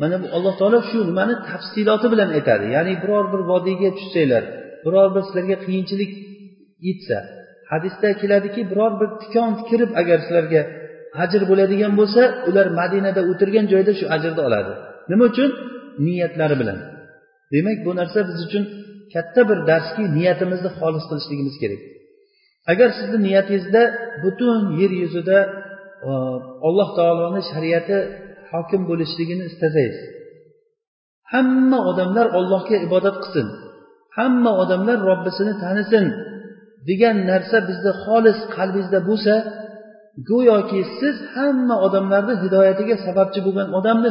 mana 0.01 0.17
bu 0.23 0.27
alloh 0.37 0.55
taolo 0.61 0.79
shu 0.91 0.99
nimani 1.11 1.35
tafsiloti 1.51 2.07
bilan 2.13 2.31
aytadi 2.39 2.67
ya'ni 2.77 2.93
biror 3.03 3.25
bir 3.33 3.41
vodiyga 3.51 3.91
tushsanglar 3.99 4.45
biror 4.85 5.09
bir 5.15 5.23
sizlarga 5.29 5.57
qiyinchilik 5.65 6.13
yetsa 6.87 7.19
hadisda 7.72 8.10
keladiki 8.22 8.62
biror 8.72 8.92
bir 9.00 9.10
tikon 9.22 9.52
kirib 9.70 9.92
agar 10.02 10.18
sizlarga 10.26 10.62
ajr 11.24 11.42
bo'ladigan 11.50 11.94
bo'lsa 12.00 12.22
ular 12.50 12.68
madinada 12.80 13.22
o'tirgan 13.32 13.66
joyda 13.74 13.92
shu 14.00 14.06
ajrni 14.16 14.42
oladi. 14.48 14.72
Nima 15.12 15.24
uchun? 15.32 15.50
Niyatlari 16.06 16.56
bilan. 16.62 16.78
Demak 17.54 17.78
bu 17.86 17.92
narsa 18.00 18.20
biz 18.30 18.38
uchun 18.48 18.64
katta 19.14 19.42
bir 19.50 19.60
darski 19.70 20.04
niyatimizni 20.18 20.70
xolis 20.78 21.04
qilishligimiz 21.10 21.56
kerak. 21.62 21.82
Agar 22.72 22.90
sizni 22.98 23.18
niyatingizda 23.28 23.82
butun 24.24 24.58
yer 24.80 24.92
yuzida 25.02 25.38
e, 26.10 26.12
alloh 26.68 26.90
taoloni 26.98 27.42
shariati 27.52 27.98
hokim 28.52 28.82
bo'lishligini 28.90 29.44
istasangiz 29.52 29.98
hamma 31.34 31.80
odamlar 31.92 32.28
ollohga 32.40 32.78
ibodat 32.88 33.18
qilsin. 33.24 33.48
Hamma 34.18 34.52
odamlar 34.64 34.98
robbisini 35.10 35.54
tanisin. 35.64 36.06
Degan 36.90 37.16
narsa 37.32 37.58
bizda 37.70 37.92
xolis 38.04 38.40
qalbingizda 38.56 39.00
bo'lsa 39.10 39.34
go'yoki 40.30 40.82
siz 41.00 41.16
hamma 41.34 41.76
odamlarni 41.86 42.36
hidoyatiga 42.44 42.96
sababchi 43.08 43.40
bo'lgan 43.46 43.68
odamni 43.80 44.10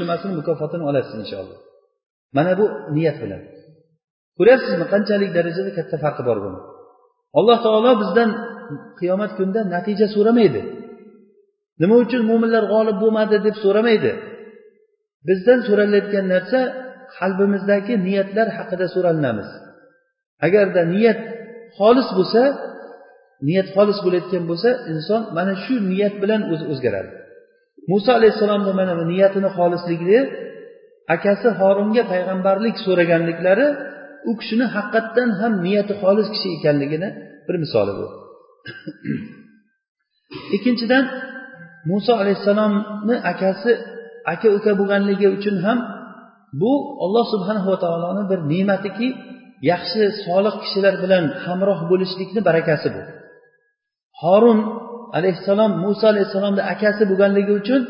nimasini 0.00 0.32
mukofotini 0.40 0.84
olasiz 0.90 1.14
inshaalloh. 1.22 1.58
Mana 2.36 2.52
bu 2.60 2.64
niyat 2.96 3.16
bilan. 3.22 3.42
Ko'ryapsizmi? 4.38 4.84
Qanchalik 4.92 5.30
darajada 5.36 5.70
katta 5.78 5.96
farqi 6.04 6.22
bor 6.28 6.38
buni? 6.44 6.58
Alloh 7.38 7.58
taolo 7.64 7.92
bizdan 8.02 8.30
qiyomat 8.98 9.32
kunida 9.38 9.60
natija 9.74 10.06
so'ramaydi. 10.16 10.60
Nima 11.82 11.96
uchun 12.04 12.22
mo'minlar 12.30 12.64
g'olib 12.72 12.96
bo'lmadi 13.02 13.36
deb 13.46 13.56
so'ramaydi. 13.64 14.12
Bizdan 15.28 15.60
so'ralayotgan 15.68 16.24
narsa 16.34 16.60
qalbimizdagi 17.16 17.94
niyatlar 18.06 18.46
haqida 18.58 18.86
so'ralinamiz. 18.94 19.48
Agarda 20.46 20.82
niyat 20.94 21.20
xolis 21.78 22.08
bo'lsa 22.18 22.42
niyat 23.46 23.68
xolis 23.76 23.98
bo'layotgan 24.04 24.44
bo'lsa 24.50 24.70
inson 24.92 25.22
mana 25.36 25.52
shu 25.64 25.74
niyat 25.92 26.14
bilan 26.22 26.40
o'zi 26.52 26.64
o'zgaradi. 26.72 27.10
Muso 27.90 28.10
alayhissalomni 28.18 28.72
mana 28.80 28.92
bu 28.98 29.04
niyatini 29.12 29.48
xolisligi 29.56 30.18
akasi 31.14 31.48
horunga 31.60 32.02
payg'ambarlik 32.12 32.76
so'raganliklari 32.86 33.66
u 34.30 34.32
kishini 34.40 34.66
haqiqatdan 34.74 35.28
ham 35.40 35.52
niyati 35.66 35.92
xolis 36.02 36.28
kishi 36.34 36.48
ekanligini 36.56 37.08
bir 37.46 37.56
misoli 37.64 37.92
bu. 37.98 38.06
Ikkinchidan 40.56 41.04
muso 41.90 42.12
alayhissalomni 42.22 43.16
akasi 43.32 43.72
aka 44.32 44.48
uka 44.58 44.70
bo'lganligi 44.80 45.26
uchun 45.36 45.56
ham 45.64 45.78
bu 46.60 46.72
olloh 47.04 47.24
subhanava 47.32 47.76
taoloni 47.84 48.22
bir 48.30 48.40
ne'matiki 48.52 49.08
yaxshi 49.70 50.02
solih 50.24 50.54
kishilar 50.62 50.94
bilan 51.02 51.24
hamroh 51.44 51.80
bo'lishlikni 51.90 52.40
barakasi 52.48 52.88
bu. 52.94 53.02
Horun 54.22 54.58
alayhissalom 55.18 55.72
muso 55.84 56.04
alayhissalomni 56.12 56.62
akasi 56.74 57.02
bo'lganligi 57.10 57.52
uchun 57.60 57.80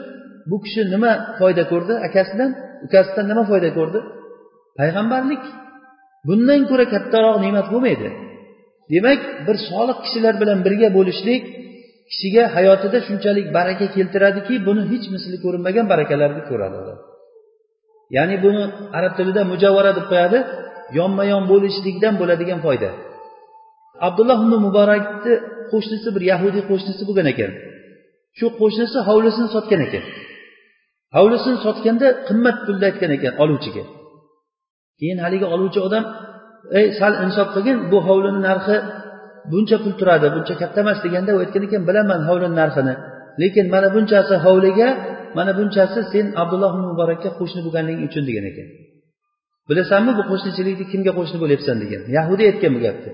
bu 0.51 0.57
kishi 0.65 0.81
nima 0.95 1.13
foyda 1.39 1.65
ko'rdi? 1.73 1.95
Akasidan 2.09 2.51
ukasidan 2.87 3.27
nima 3.31 3.43
foyda 3.51 3.71
ko'rdi? 3.79 3.99
Payg'ambarlik. 4.79 5.43
Bundan 6.29 6.61
ko'ra 6.71 6.85
kattaroq 6.95 7.37
ne'mat 7.45 7.67
bo'lmaydi. 7.73 8.09
Demak 8.93 9.21
bir 9.47 9.57
solih 9.69 9.97
kishilar 10.05 10.35
bilan 10.43 10.59
birga 10.67 10.89
bo'lishlik 10.99 11.43
kishiga 12.11 12.45
hayotida 12.57 12.99
shunchalik 13.07 13.47
baraka 13.57 13.87
keltiradiki 13.97 14.55
buni 14.69 14.83
hech 14.93 15.07
misli 15.15 15.37
ko'rinmagan 15.45 15.87
barakalarni 15.93 16.43
ko'radi. 16.51 16.79
Ya'ni 18.17 18.37
buni 18.45 18.63
arab 18.99 19.13
tilida 19.19 19.43
mujavvara 19.53 19.91
deb 19.99 20.07
qo'yadi. 20.13 20.39
Yonma 20.99 21.25
yon 21.33 21.43
bo'lishlikdan 21.53 22.15
bo'ladigan 22.21 22.61
foyda. 22.67 22.91
Abdulloh 24.07 24.39
ibn 24.45 24.55
muborakni 24.67 25.35
qo'shnisi 25.73 26.09
bir 26.15 26.23
yahudiy 26.33 26.63
qo'shnisi 26.71 27.03
bo'lgan 27.09 27.27
ekan. 27.33 27.51
Shu 28.39 28.47
qo'shnisi 28.61 28.99
hovlisini 29.09 29.49
sotgan 29.55 29.81
ekan. 29.87 30.05
Hovlisini 31.17 31.59
sotganda 31.67 32.07
qimmat 32.29 32.57
pulda 32.67 32.85
aytgan 32.91 33.11
ekan 33.17 33.33
oluvchiga. 33.43 33.85
Keyin 35.01 35.19
haligi 35.25 35.47
oluvchi 35.55 35.81
odam 35.89 36.05
ey 36.79 36.87
sal 36.99 37.13
insof 37.25 37.49
qilgin 37.55 37.77
bu 37.91 37.99
hovlini 38.09 38.41
narxi 38.49 38.77
buncha 39.53 39.77
pul 39.83 39.95
turadi 40.01 40.27
buncha 40.35 40.55
katta 40.63 40.79
emas 40.85 40.99
deganda 41.05 41.31
u 41.37 41.39
aytgan 41.45 41.63
ekan 41.69 41.83
bilaman 41.89 42.21
hovlini 42.29 42.57
narxini 42.63 42.95
lekin 43.43 43.67
mana 43.75 43.89
bunchasi 43.95 44.35
hovliga 44.45 44.89
mana 45.37 45.53
bunchasi 45.59 46.01
sen 46.13 46.27
abdulloh 46.43 46.73
muborakka 46.87 47.31
qo'shni 47.39 47.61
bo'lganliging 47.67 48.07
uchun 48.09 48.25
degan 48.29 48.47
ekan. 48.53 48.69
Bilasanmi 49.69 50.13
bu 50.19 50.23
qo'shnichilikni 50.31 50.85
kimga 50.93 51.13
qo'shni 51.19 51.39
bo'lyapsan 51.43 51.77
degan. 51.83 52.03
Yahudiy 52.17 52.47
aytgan 52.51 52.73
bu 52.77 52.81
gapni. 52.87 53.11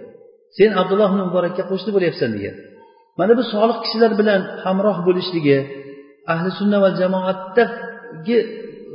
Sen 0.59 0.71
abdulloh 0.81 1.11
muborakka 1.21 1.63
qo'shni 1.71 1.91
bo'lyapsan 1.97 2.31
degan. 2.37 2.55
Mana 3.19 3.33
bu 3.39 3.43
solih 3.53 3.77
kishilar 3.85 4.13
bilan 4.21 4.41
hamroh 4.65 4.99
bo'lishligi 5.09 5.59
ahli 6.33 6.51
sunna 6.59 6.79
va 6.85 6.91
jamoatdagi 7.01 8.39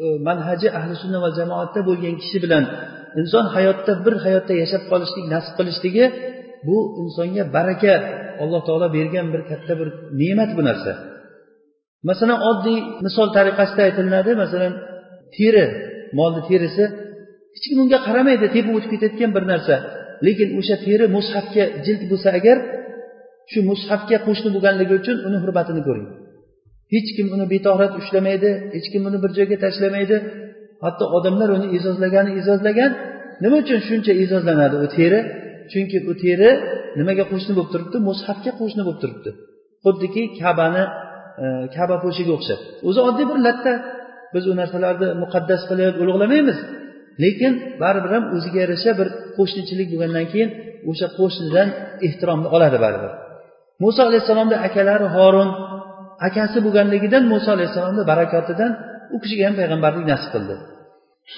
e, 0.03 0.07
manhaji 0.27 0.67
ahli 0.79 0.93
sunna 1.03 1.19
va 1.25 1.29
jamoatda 1.39 1.79
bo'lgan 1.89 2.15
kishi 2.21 2.37
bilan 2.45 2.63
inson 3.19 3.45
hayotda 3.55 3.91
bir 4.05 4.15
hayotda 4.25 4.53
yashab 4.61 4.83
qolishlik 4.91 5.25
nasib 5.33 5.53
qilishligi 5.59 6.05
bu 6.67 6.77
insonga 7.01 7.43
baraka 7.55 7.93
alloh 8.43 8.61
taolo 8.67 8.87
bergan 8.97 9.27
bir 9.33 9.41
katta 9.49 9.73
bir 9.79 9.87
ne'mat 10.21 10.51
bu 10.57 10.61
narsa. 10.69 10.93
Masalan 12.09 12.39
oddiy 12.49 12.79
misol 13.05 13.27
tariqasida 13.37 13.81
aytilinadi. 13.87 14.31
Masalan 14.43 14.73
teri 15.35 15.65
molni 16.17 16.41
terisi 16.49 16.83
hech 17.53 17.65
kim 17.69 17.79
unga 17.83 17.99
qaramaydi 18.07 18.45
tepib 18.55 18.73
o'tib 18.77 18.91
ketayotgan 18.93 19.31
bir 19.35 19.43
narsa. 19.51 19.75
Lekin 20.25 20.49
o'sha 20.59 20.75
teri 20.85 21.05
mushafga 21.15 21.63
jild 21.85 22.01
bo'lsa 22.11 22.29
agar 22.39 22.57
shu 23.51 23.59
mushafga 23.71 24.17
qo'shni 24.27 24.49
bo'lganligi 24.55 24.93
uchun 25.01 25.17
uni 25.27 25.37
hurmatini 25.43 25.81
ko'ring. 25.87 26.07
Hech 26.93 27.09
kim 27.17 27.27
uni 27.35 27.45
betohrat 27.53 27.93
ushlamaydi 28.01 28.49
hech 28.75 28.87
kim 28.93 29.01
uni 29.09 29.17
bir 29.23 29.31
joyga 29.37 29.57
tashlamaydi. 29.65 30.17
Hatto 30.85 31.05
odamlar 31.17 31.49
uni 31.57 31.67
e'zozlagani 31.77 32.31
e'zozlagan 32.39 32.91
nima 33.43 33.55
uchun 33.63 33.79
shuncha 33.87 34.11
e'zozlanadi 34.23 34.75
u 34.85 34.87
teri? 34.97 35.19
Chunki 35.71 35.97
u 36.11 36.13
teri 36.23 36.49
nimaga 36.99 37.23
qo'shni 37.31 37.51
bo'lib 37.57 37.71
turibdi? 37.73 37.97
Mushafga 38.09 38.51
qo'shni 38.59 38.81
bo'lib 38.87 38.99
turibdi. 39.03 39.29
Xuddiki 39.85 40.23
kabani 40.41 40.83
e, 41.43 41.45
kaba 41.75 41.95
po'shiga 42.03 42.31
o'xshab. 42.37 42.59
O'zi 42.87 42.99
oddiy 43.09 43.25
bir 43.31 43.39
latta. 43.47 43.73
Biz 44.33 44.43
u 44.51 44.53
narsalarni 44.61 45.07
muqaddas 45.23 45.61
qilib 45.69 45.95
ulug'lamaymiz. 46.03 46.57
Lekin 47.23 47.53
baribir 47.81 48.11
ham 48.15 48.23
o'ziga 48.35 48.59
yarasha 48.63 48.91
bir 48.99 49.07
qo'shnichilik 49.37 49.87
bo'lgandan 49.93 50.25
keyin 50.31 50.49
o'sha 50.89 51.07
qo'shnidan 51.19 51.67
ehtiromni 52.07 52.47
oladi 52.55 52.77
baribir. 52.85 53.11
Muso 53.83 54.01
alayhissalomni 54.09 54.57
akalari 54.67 55.07
horun 55.15 55.49
akasi 56.27 56.57
bo'lganligidan 56.65 57.23
muso 57.33 57.49
alayhissalomni 57.55 58.03
barakotidan 58.11 58.71
u 59.15 59.17
kishiga 59.23 59.43
ham 59.47 59.55
payg'ambarlik 59.59 60.05
nasib 60.11 60.29
qildi. 60.35 60.55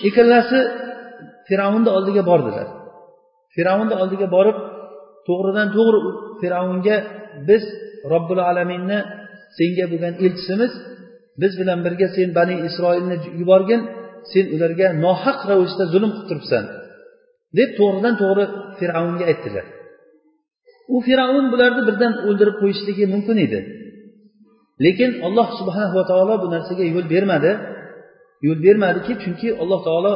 Ikkalasi 0.07 0.59
fir'avnni 1.47 1.89
oldiga 1.97 2.23
bordilar. 2.31 2.67
Fir'avnni 3.55 3.95
oldiga 4.01 4.27
borib 4.35 4.57
to'g'ridan 5.27 5.67
to'g'ri 5.75 5.99
fir'avnga 6.41 6.97
biz 7.49 7.63
robbil 8.11 8.41
alaminni 8.49 8.99
senga 9.57 9.85
bo'lgan 9.91 10.13
elchisimiz 10.25 10.71
biz 11.41 11.51
bilan 11.59 11.79
birga 11.85 12.07
sen 12.15 12.29
bani 12.39 12.55
isroilni 12.67 13.15
yuborgin 13.39 13.81
sen 14.31 14.45
ularga 14.55 14.87
nohaq 15.05 15.39
ravishda 15.49 15.83
zulm 15.93 16.11
qilib 16.13 16.27
turibsan 16.29 16.63
deb 17.57 17.69
to'g'ridan 17.79 18.15
to'g'ri 18.21 18.45
fir'avnga 18.79 19.25
aytdilar. 19.31 19.65
U 20.95 20.97
fir'avn 21.07 21.45
bularni 21.53 21.81
birdan 21.89 22.13
o'ldirib 22.27 22.55
qo'yishligi 22.61 23.05
mumkin 23.13 23.37
edi. 23.45 23.59
Lekin 24.85 25.11
alloh 25.27 25.47
subhanahu 25.59 25.95
va 25.99 26.05
taolo 26.11 26.35
bu 26.43 26.47
narsaga 26.55 26.83
yo'l 26.93 27.07
bermadi. 27.13 27.51
Yo'l 28.47 28.59
bermadiki 28.65 29.13
chunki 29.23 29.47
alloh 29.61 29.79
taolo 29.87 30.13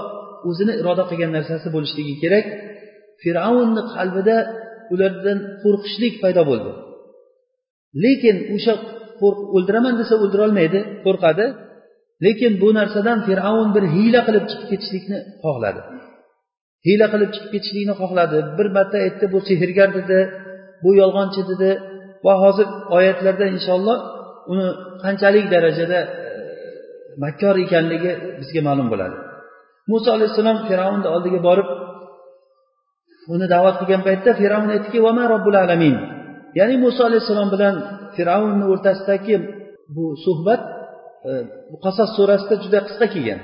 o'zini 0.50 0.74
iroda 0.82 1.04
qilgan 1.10 1.32
narsasi 1.38 1.68
bo'lishligi 1.76 2.14
kerak. 2.24 2.46
Fir'avnni 3.22 3.82
qalbida 3.96 4.38
ulardan 4.94 5.38
qo'rqishlik 5.62 6.14
paydo 6.24 6.42
bo'ldi. 6.50 6.72
Lekin 8.04 8.36
o'sha 8.56 8.74
o'ldiraman 9.56 9.94
desa 10.02 10.14
o'ldirolmaydi 10.24 10.80
qo'rqadi. 11.06 11.46
Lekin 12.26 12.54
bu 12.62 12.70
narsadan 12.80 13.20
fir'avn 13.28 13.70
bir 13.76 13.84
hiyla 13.96 14.22
qilib 14.28 14.46
chiqib 14.50 14.68
ketishlikni 14.72 15.20
xohladi. 15.44 15.82
Hiyla 16.88 17.08
qilib 17.14 17.30
chiqib 17.36 17.52
ketishlikni 17.56 17.94
xohladi. 18.02 18.38
Bir 18.58 18.68
marta 18.76 18.98
aytdi 19.06 19.26
bu 19.34 19.40
sehrgar 19.50 19.90
dedi 20.00 20.20
bu 20.84 20.90
yolg'onchi 21.02 21.42
dedi. 21.52 21.70
Va 22.26 22.34
hozir 22.44 22.68
oyatlarda 22.98 23.46
inshaalloh 23.56 23.98
uni 24.52 24.68
qanchalik 25.04 25.46
darajada 25.54 26.00
e, 26.04 26.30
makkor 27.24 27.56
ekanligi 27.66 28.12
bizga 28.40 28.62
ma'lum 28.68 28.88
bo'ladi. 28.94 29.16
Muso 29.92 30.10
alayhissalom 30.18 30.58
fir'avnni 30.70 31.08
oldiga 31.16 31.40
borib 31.48 31.70
uni 33.34 33.46
da'vat 33.54 33.76
qilgan 33.82 34.02
paytda 34.08 34.32
fir'avn 34.42 34.70
aytdiki 34.76 35.00
vama 35.08 35.24
robbul 35.34 35.58
alamin? 35.64 35.96
Ya'ni 36.60 36.76
muso 36.86 37.02
alayhissalom 37.10 37.50
bilan 37.56 37.76
fir'avnni 38.16 38.66
o'rtasidagi 38.74 39.36
bu 39.96 40.06
suhbat 40.26 40.62
E, 41.30 41.32
bu 41.72 41.78
qasos 41.86 42.10
surasida 42.18 42.56
juda 42.64 42.80
qisqa 42.88 43.08
kelgan. 43.14 43.42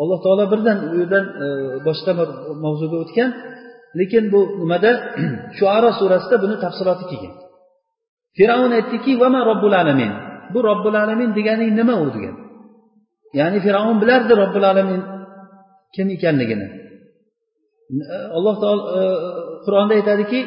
Alloh 0.00 0.18
taolo 0.24 0.44
birdan 0.52 0.78
u 0.92 0.94
yerdan 1.00 1.24
e, 1.44 1.46
boshqa 1.86 2.12
bir 2.18 2.28
mavzuga 2.64 2.96
o'tgan. 3.04 3.30
Lekin 3.98 4.24
bu 4.32 4.40
nimada? 4.60 4.90
Shuaro 5.58 5.90
surasida 6.00 6.36
buni 6.44 6.56
tafsiloti 6.64 7.04
kelgan. 7.10 7.34
Fir'avn 8.38 8.72
aytdiki 8.78 9.12
vama 9.22 9.40
robbul 9.50 9.74
alamin? 9.82 10.12
Bu 10.54 10.58
robbil 10.68 10.96
alamin 11.04 11.30
deganing 11.38 11.70
nima 11.80 11.94
u 12.04 12.08
degan. 12.16 12.36
Ya'ni 13.38 13.58
fir'avn 13.66 13.96
bilardi 14.02 14.32
robbil 14.42 14.66
alamin 14.72 15.00
kim 15.94 16.06
ekanligini. 16.16 16.66
E, 18.14 18.16
Alloh 18.36 18.54
taolo 18.62 18.82
qur'onda 19.64 19.94
aytadiki 20.00 20.40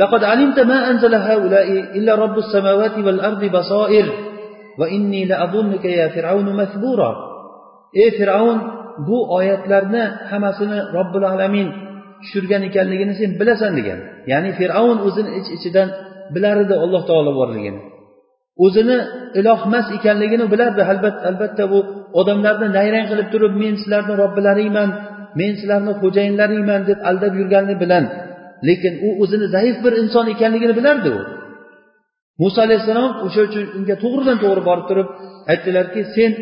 laqad 0.00 0.22
alimta 0.32 0.62
ma 0.70 0.78
anzala 0.90 1.18
haulai 1.28 1.68
illa 1.98 2.12
robbus 2.22 2.46
samawati 2.54 3.00
val 3.06 3.20
ardi 3.28 3.48
basoir 3.58 4.06
وإني 4.79 5.21
لأظنك 5.25 5.85
يا 5.85 6.07
فرعون 6.15 6.47
مثبورا 6.61 7.11
ey 8.03 8.09
fir'avn 8.19 8.59
bu 9.07 9.17
oyatlarni 9.37 10.03
hammasini 10.29 10.79
robbil 10.97 11.23
alamin 11.33 11.67
tushirgan 12.21 12.61
ekanligini 12.69 13.13
sen 13.19 13.31
bilasan 13.39 13.71
degan 13.79 13.99
ya'ni 14.31 14.51
fir'avn 14.59 14.97
o'zini 15.07 15.29
ich 15.39 15.47
ichidan 15.57 15.87
bilar 16.35 16.55
edi 16.63 16.75
alloh 16.83 17.01
taolo 17.09 17.31
borligini 17.39 17.79
o'zini 18.65 18.97
iloh 19.39 19.59
emas 19.67 19.87
ekanligini 19.97 20.45
bilardi 20.53 20.81
albatta 20.91 21.23
albatta 21.29 21.63
bu 21.71 21.79
odamlarni 22.19 22.67
nayrang 22.77 23.05
qilib 23.11 23.27
turib 23.33 23.53
men 23.63 23.73
sizlarni 23.81 24.13
robbilaringman 24.23 24.89
men 25.39 25.51
sizlarni 25.59 25.93
xo'jayinlaringman 26.01 26.81
deb 26.89 26.99
aldab 27.09 27.33
yurganini 27.39 27.75
bilan 27.83 28.03
lekin 28.67 28.93
u 29.07 29.09
o'zini 29.23 29.47
zaif 29.55 29.75
bir 29.85 29.93
inson 30.01 30.25
ekanligini 30.33 30.73
bilardi 30.79 31.09
u 31.17 31.19
muso 32.42 32.58
alayhissalom 32.66 33.10
o'sha 33.26 33.40
uchun 33.48 33.64
unga 33.78 33.94
to'g'ridan 34.02 34.36
to'g'ri 34.42 34.62
borib 34.68 34.84
turib 34.90 35.08
aytdilarki 35.52 36.00
sen 36.16 36.32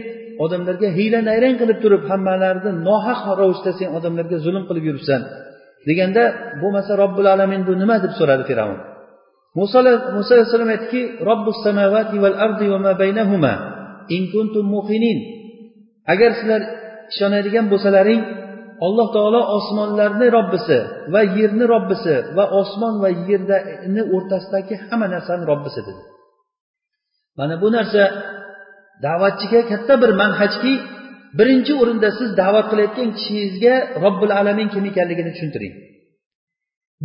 odamlarga 0.44 0.88
hiyla 0.98 1.20
nayrang 1.28 1.56
qilib 1.60 1.78
turib 1.84 2.02
hammalarini 2.10 2.72
nohaq 2.88 3.20
ravishda 3.40 3.70
sen 3.78 3.88
odamlarga 3.98 4.36
zulm 4.46 4.62
qilib 4.68 4.84
yuribsan. 4.88 5.20
Deganda 5.88 6.22
bo'lmasa 6.60 6.92
robbil 7.02 7.26
alamin 7.34 7.62
bu 7.68 7.72
nima? 7.82 7.96
deb 8.04 8.12
so'radi 8.18 8.44
fir'avn. 8.50 8.78
Muso 9.58 9.78
muso 10.16 10.30
alayhissalom 10.36 10.70
aytdiki 10.74 11.00
robbus 11.28 11.58
samavati 11.66 12.16
val 12.24 12.36
ardi 12.46 12.66
va 12.72 12.78
ma 12.86 12.92
baynahuma 13.02 13.52
in 14.16 14.22
kuntum 14.32 14.64
muqinin. 14.76 15.18
Agar 16.12 16.30
sizlar 16.38 16.62
ishonadigan 17.12 17.66
bo'lsalaring 17.72 18.20
alloh 18.86 19.08
taolo 19.16 19.40
osmonlarni 19.56 20.26
robbisi 20.36 20.78
va 21.12 21.20
yerni 21.38 21.64
robbisi 21.74 22.14
va 22.36 22.44
osmon 22.60 22.94
va 23.02 23.10
yerni 23.30 24.02
o'rtasidagi 24.14 24.74
hamma 24.86 25.06
narsani 25.14 25.44
robbisi 25.50 25.80
dedi. 25.88 26.02
Mana 27.38 27.54
bu 27.62 27.68
narsa 27.76 28.02
da'vatchiga 29.04 29.60
katta 29.70 29.94
bir 30.02 30.10
manhajki 30.22 30.72
birinchi 31.38 31.72
o'rinda 31.82 32.08
siz 32.18 32.28
da'vat 32.42 32.66
qilayotgan 32.70 33.08
kishingizga 33.16 33.74
robbil 34.04 34.32
alamin 34.40 34.68
kim 34.74 34.84
ekanligini 34.90 35.30
tushuntiring. 35.34 35.74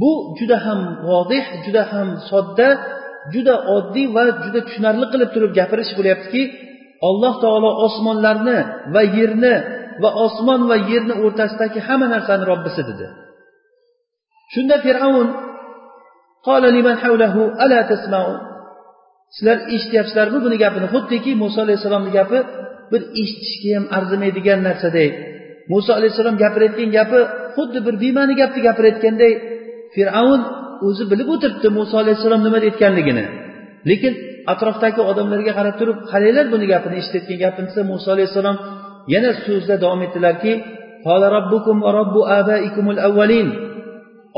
Bu 0.02 0.12
juda 0.38 0.58
ham 0.66 0.80
vodih 1.10 1.44
juda 1.66 1.84
ham 1.92 2.08
sodda 2.30 2.70
juda 3.34 3.56
oddiy 3.76 4.08
va 4.16 4.24
juda 4.44 4.60
tushunarli 4.68 5.06
qilib 5.14 5.30
turib 5.36 5.52
gapirish 5.60 5.92
bo'lyaptiki 5.98 6.44
alloh 7.08 7.34
taolo 7.44 7.70
osmonlarni 7.86 8.60
va 8.94 9.02
yerni 9.18 9.54
va 10.02 10.10
osmon 10.26 10.62
va 10.72 10.78
yerni 10.92 11.14
o'rtasidagi 11.24 11.80
hamma 11.88 12.08
narsani 12.16 12.44
robbisi 12.52 12.82
dedi. 12.90 13.08
Shunda 14.54 14.76
fir'avn 14.86 15.28
sizlar 19.36 19.58
eshityapsizlarmi 19.76 20.40
buni 20.46 20.58
gapini? 20.64 20.88
Xuddiki 20.94 21.32
muso 21.44 21.60
alayhissalomni 21.66 22.12
gapi 22.20 22.40
bir 22.92 23.02
eshitishga 23.22 23.70
ham 23.78 23.86
arzimaydigan 23.98 24.60
narsaday 24.68 25.10
muso 25.74 25.92
alayhissalom 26.00 26.36
gapirayotgan 26.44 26.90
gapi 26.98 27.20
xuddi 27.56 27.80
bir 27.86 27.96
bema'ni 28.04 28.34
gapni 28.42 28.60
gapirayotganday 28.68 29.34
fir'avn 29.96 30.42
o'zi 30.88 31.04
bilib 31.12 31.28
o'tiribdi 31.34 31.68
muso 31.80 31.96
alayhissalom 32.04 32.42
nima 32.46 32.60
deyotganligini. 32.64 33.26
Lekin 33.90 34.14
atrofdagi 34.54 35.02
odamlarga 35.12 35.52
qarab 35.60 35.76
turib 35.80 35.98
qaranglar 36.12 36.46
buni 36.54 36.66
gapini 36.74 36.96
eshitayotgan 37.02 37.38
gapini 37.46 37.66
desa 37.70 37.82
muso 37.92 38.08
alayhissalom 38.16 38.58
yana 39.14 39.32
so'zda 39.46 39.76
davom 39.84 40.02
etdilarki 40.08 40.54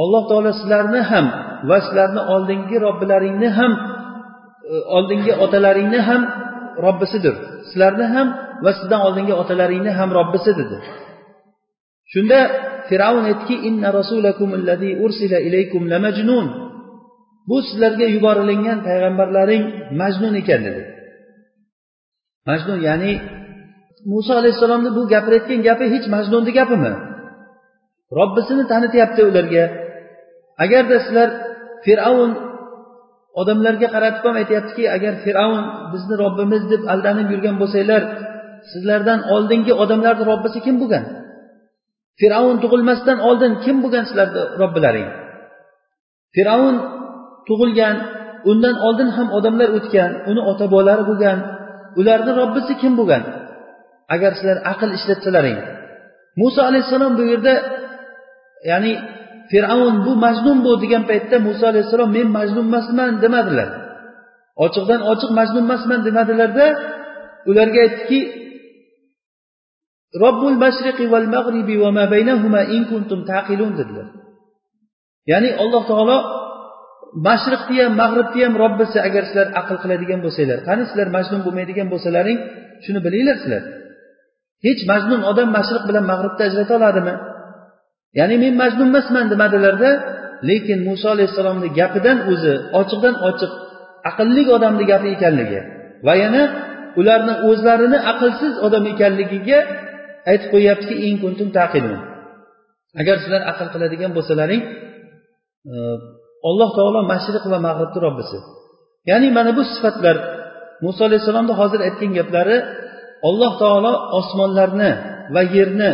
alloh 0.03 0.23
taolo 0.29 0.51
sizlarni 0.59 1.01
ham 1.11 1.25
va 1.69 1.77
sizlarni 1.85 2.21
oldingi 2.33 2.75
robbilaringni 2.85 3.49
ham 3.57 3.71
e, 4.73 4.75
oldingi 4.97 5.31
otalaringni 5.45 5.99
ham 6.07 6.21
robbisidir. 6.85 7.35
Sizlarni 7.69 8.05
ham 8.15 8.27
va 8.63 8.71
sizdan 8.77 9.01
oldingi 9.07 9.33
otalaringni 9.41 9.91
ham 9.99 10.09
robbisi 10.19 10.51
dedi 10.59 10.77
shunda 12.13 12.39
fir'avn 12.89 13.23
aytdiki 13.31 13.55
inna 13.69 13.89
rasulakum 13.99 14.49
allazi 14.59 14.89
ursila 15.05 15.37
ilaykum 15.47 15.81
la 15.91 15.97
majnun. 16.05 16.47
Bu 17.49 17.57
sizlarga 17.67 18.05
yuborilingan 18.15 18.79
payg'ambarlaring 18.87 19.63
majnun 20.01 20.33
ekan 20.41 20.61
dedi. 20.67 20.83
Majnun 22.49 22.79
ya'ni 22.87 23.11
muso 24.11 24.31
alayhissalomni 24.39 24.89
bu 24.97 25.01
gapirayotgan 25.13 25.59
gapi 25.67 25.85
hech 25.93 26.05
majnunni 26.15 26.51
gapimi? 26.59 26.93
Robbisini 28.19 28.63
tanityapti 28.71 29.21
ularga. 29.29 29.63
Agarda 30.63 30.97
sizlar 31.05 31.29
fir'avn 31.85 32.31
odamlarga 33.41 33.87
qaratib 33.95 34.23
ham 34.27 34.35
aytyaptiki 34.41 34.83
agar 34.95 35.13
fir'avn 35.25 35.63
bizni 35.93 36.15
robbimiz 36.23 36.63
deb 36.71 36.81
aldanib 36.93 37.27
yurgan 37.33 37.55
bo'lsanglar 37.61 38.01
sizlardan 38.71 39.19
oldingi 39.35 39.73
odamlarni 39.83 40.23
robbisi 40.31 40.59
kim 40.65 40.75
bo'lgan? 40.81 41.03
Fir'avn 42.19 42.55
tug'ilmasdan 42.63 43.17
oldin 43.29 43.51
kim 43.63 43.75
bo'lgan 43.83 44.03
sizlarni 44.09 44.41
robbilaring? 44.61 45.07
Fir'avn 46.35 46.75
tug'ilgan 47.47 47.95
undan 48.51 48.75
oldin 48.87 49.09
ham 49.17 49.27
odamlar 49.37 49.69
o'tgan 49.77 50.11
uni 50.31 50.41
ota 50.51 50.65
bobolari 50.73 51.03
bo'lgan 51.09 51.37
ularni 51.99 52.31
robbisi 52.41 52.73
kim 52.81 52.93
bo'lgan? 52.99 53.23
Agar 54.13 54.31
sizlar 54.37 54.57
aql 54.71 54.89
ishlatsalaring. 54.97 55.59
Muso 56.41 56.61
alayhissalom 56.69 57.13
bu 57.19 57.23
yerda 57.31 57.53
ya'ni 58.69 58.93
fir'avn 59.51 59.95
bu 60.05 60.11
majnun 60.25 60.57
bu 60.65 60.71
degan 60.83 61.03
paytda 61.09 61.37
muso 61.47 61.63
alayhissalom 61.71 62.09
men 62.17 62.27
majnun 62.37 62.65
emasman 62.71 63.11
demadilar. 63.23 63.69
Ochiqdan 64.65 65.01
ochiq 65.11 65.31
majnun 65.39 65.63
emasman 65.67 65.99
demadilarda 66.07 66.65
ularga 67.49 67.79
aytdiki 67.85 68.19
robbul 70.23 70.55
mashriqi 70.63 71.05
val 71.13 71.27
mag'ribi 71.35 71.75
va 71.83 71.89
ma 71.97 72.05
baynahuma 72.13 72.61
in 72.75 72.83
kuntum 72.91 73.19
taqilun 73.31 73.71
dedilar. 73.79 74.07
Ya'ni 75.31 75.49
alloh 75.63 75.83
taolo 75.91 76.17
mashriqni 77.27 77.77
ham 77.83 77.93
mag'ribni 78.01 78.41
ham 78.45 78.53
robbisi 78.63 78.97
agar 79.07 79.23
sizlar 79.29 79.47
aql 79.61 79.75
qiladigan 79.83 80.19
bo'lsanglar 80.25 80.59
qani 80.67 80.83
sizlar 80.89 81.07
majnun 81.17 81.41
bo'lmaydigan 81.45 81.87
bo'lsalaring 81.93 82.39
shuni 82.85 82.99
bilinglar 83.05 83.37
sizlar. 83.43 83.63
Hech 84.65 84.81
majnun 84.91 85.21
odam 85.31 85.49
mashriq 85.57 85.83
bilan 85.89 86.05
mag'ribni 86.11 86.43
ajrata 86.49 86.73
oladimi? 86.79 87.13
Ya'ni 88.19 88.35
men 88.43 88.53
majnun 88.61 88.87
emasman 88.91 89.25
demadilarda 89.33 89.89
lekin 90.49 90.79
muso 90.87 91.07
alayhissalomni 91.15 91.69
gapidan 91.79 92.17
o'zi 92.31 92.53
ochiqdan 92.79 93.15
ochiq 93.29 93.51
aqlli 94.09 94.43
odamni 94.57 94.83
gapi 94.91 95.07
ekanligi 95.15 95.59
va 96.07 96.13
yana 96.23 96.41
ularni 96.99 97.33
o'zlarini 97.49 97.97
aqlsiz 98.11 98.53
odam 98.65 98.83
ekanligiga 98.93 99.59
aytib 100.31 100.49
qo'yyaptiki 100.53 100.95
in 101.07 101.15
kuntum 101.23 101.49
taqilun. 101.59 101.99
Agar 103.01 103.15
sizlar 103.23 103.41
aql 103.51 103.67
qiladigan 103.73 104.11
bo'lsalaring 104.17 104.61
e, 105.71 105.75
alloh 106.49 106.69
taolo 106.77 106.99
mashriq 107.13 107.43
va 107.53 107.59
mag'ribni 107.67 107.99
robbisi. 108.05 108.37
Ya'ni 109.09 109.27
mana 109.37 109.51
bu 109.57 109.63
sifatlar 109.73 110.17
muso 110.85 111.01
alayhissalomni 111.09 111.53
hozir 111.61 111.79
aytgan 111.87 112.11
gaplari 112.19 112.57
alloh 113.29 113.51
taolo 113.61 113.93
osmonlarni 114.19 114.91
va 115.35 115.41
yerni 115.55 115.91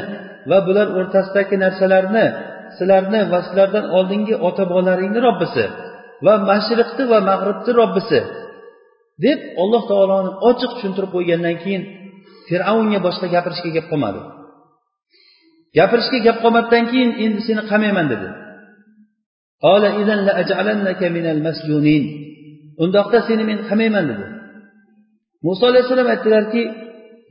va 0.50 0.58
bular 0.68 0.88
o'rtasidagi 0.98 1.56
narsalarni 1.64 2.26
sizlarni 2.78 3.22
va 3.32 3.40
sizlardan 3.46 3.86
oldingi 3.98 4.36
ota 4.48 4.64
bobolaringni 4.70 5.20
robbisi 5.28 5.66
va 6.26 6.34
mashriqni 6.50 7.04
va 7.12 7.20
mag'ribni 7.30 7.72
robbisi 7.82 8.20
deb 9.26 9.40
alloh 9.64 9.84
taoloni 9.92 10.32
ochiq 10.50 10.72
tushuntirib 10.76 11.12
qo'ygandan 11.16 11.56
keyin 11.64 11.84
fir'avnga 12.48 13.00
boshqa 13.08 13.28
gapirishga 13.36 13.70
gap 13.78 13.86
qolmadi. 13.92 14.22
Gapirishga 15.78 16.20
gap 16.28 16.38
qolmadidan 16.44 16.86
keyin 16.92 17.12
endi 17.26 17.42
seni 17.48 17.62
qamayman 17.72 18.08
dedi. 18.14 18.28
Undoqda 22.84 23.20
seni 23.28 23.44
men 23.50 23.60
qamayman 23.70 24.06
dedi. 24.12 24.26
Muso 25.46 25.64
alayhissalom 25.72 26.08
aytdilarki 26.14 26.62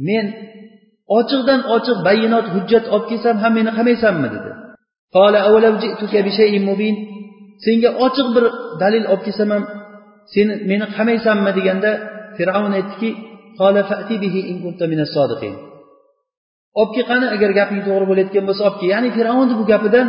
men 0.09 0.27
ochiqdan 1.19 1.61
ochiq 1.75 1.99
bayinot 2.09 2.47
hujjat 2.55 2.85
olib 2.95 3.07
kelsam 3.11 3.37
ham 3.43 3.53
meni 3.59 3.71
qamaysanmi 3.79 4.29
dedi. 4.35 4.51
Senga 7.65 7.91
ochiq 8.07 8.29
bir 8.35 8.45
dalil 8.83 9.05
olib 9.13 9.23
kelsam 9.27 9.49
ham 9.55 9.63
seni 10.33 10.53
meni 10.71 10.87
qamaysanmi? 10.97 11.51
deganda 11.59 11.91
fir'avn 12.37 12.73
aytdiki 12.79 13.11
olib 16.79 16.91
kel 16.95 17.05
qani 17.11 17.27
agar 17.37 17.51
gaping 17.59 17.81
to'g'ri 17.87 18.07
bo'layotgan 18.11 18.45
bo'lsa 18.49 18.63
olib 18.69 18.77
kel 18.81 18.89
ya'ni 18.95 19.09
fir'avnni 19.17 19.55
bu 19.61 19.65
gapidan 19.73 20.07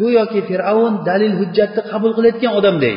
go'yoki 0.00 0.40
fir'avn 0.48 0.94
dalil 1.08 1.32
hujjatni 1.40 1.82
qabul 1.90 2.12
qilayotgan 2.16 2.52
odamday 2.58 2.94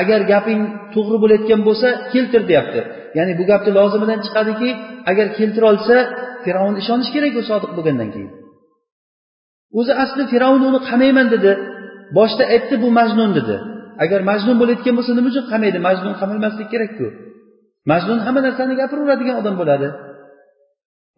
agar 0.00 0.20
gaping 0.32 0.60
to'g'ri 0.94 1.16
bo'layotgan 1.22 1.60
bo'lsa 1.68 1.88
keltir 2.12 2.42
deyapti. 2.50 2.80
Ya'ni 3.16 3.32
bu 3.38 3.44
gapni 3.50 3.70
lozimidan 3.78 4.20
chiqadiki 4.26 4.70
agar 5.10 5.26
keltira 5.38 5.66
olsa 5.72 5.96
fir'avn 6.44 6.74
ishonish 6.82 7.10
kerak 7.14 7.32
u 7.40 7.42
sodiq 7.50 7.70
bo'lgandan 7.76 8.08
keyin. 8.14 8.32
O'zi 9.78 9.92
asli 10.04 10.22
fir'avn 10.32 10.62
uni 10.70 10.80
qamayman 10.90 11.26
dedi. 11.34 11.52
Boshida 12.16 12.44
aytdi 12.54 12.74
bu 12.84 12.88
majnun 12.98 13.30
dedi. 13.38 13.56
Agar 14.04 14.20
majnun 14.30 14.56
bo'layotgan 14.60 14.94
bo'lsa 14.98 15.12
nima 15.18 15.28
uchun 15.32 15.44
qamaydi? 15.52 15.78
Majnun 15.88 16.14
qamalmaslik 16.20 16.68
kerakku 16.74 17.06
majnun 17.90 18.18
hamma 18.26 18.40
narsani 18.46 18.74
gapiraveradigan 18.80 19.36
odam 19.42 19.54
bo'ladi. 19.60 19.88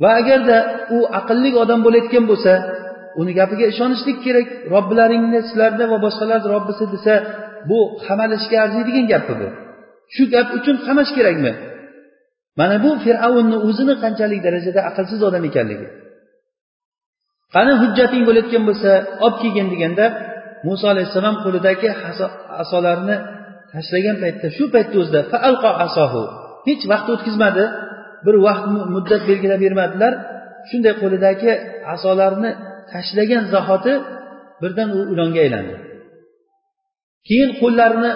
Va 0.03 0.11
agarda 0.21 0.57
u 0.97 0.99
aqlli 1.21 1.51
odam 1.63 1.81
bo'layotgan 1.87 2.25
bo'lsa 2.31 2.53
uni 3.21 3.33
gapiga 3.39 3.67
ishonishlik 3.73 4.19
kerak. 4.27 4.49
Robbilaringni 4.75 5.41
sizlarni 5.49 5.85
va 5.93 5.99
boshqalarni 6.07 6.49
robbisi 6.55 6.85
desa 6.95 7.15
bu 7.71 7.79
qamalishga 8.07 8.57
arziydigan 8.65 9.07
gapmi 9.13 9.35
bu. 9.41 9.49
Shu 10.15 10.25
gap 10.35 10.49
uchun 10.59 10.77
qamash 10.87 11.11
kerakmi? 11.19 11.53
Mana 12.61 12.77
bu 12.85 12.91
fir'avnni 13.05 13.57
o'zini 13.69 13.95
qanchalik 14.03 14.41
darajada 14.47 14.81
aqlsiz 14.91 15.21
odam 15.29 15.45
ekanligi. 15.51 15.89
Qani 17.55 17.73
hujjating 17.83 18.23
bo'layotgan 18.29 18.63
bo'lsa 18.69 18.91
olib 19.25 19.37
kelgin 19.43 19.67
deganda 19.73 20.07
muso 20.69 20.87
alayhissalom 20.93 21.37
qo'lidagi 21.45 21.89
asolarini 22.63 23.17
tashlagan 23.73 24.17
paytda 24.23 24.47
shu 24.57 24.65
paytda 24.75 24.97
o'zida 25.03 25.21
hech 26.69 26.83
vaqt 26.93 27.09
o'tkazmadi. 27.15 27.65
Bir 28.27 28.35
vaqt 28.47 28.65
muddat 28.95 29.23
belgilab 29.31 29.61
bermadilar. 29.65 30.13
Shunday 30.69 30.95
qo'lidagi 31.03 31.53
asolarini 31.95 32.51
tashlagan 32.93 33.45
zahoti 33.55 33.93
birdan 34.63 34.89
u 34.99 35.01
ilonga 35.13 35.41
aylandi. 35.47 35.75
Keyin 37.29 37.51
qo'llarini 37.61 38.13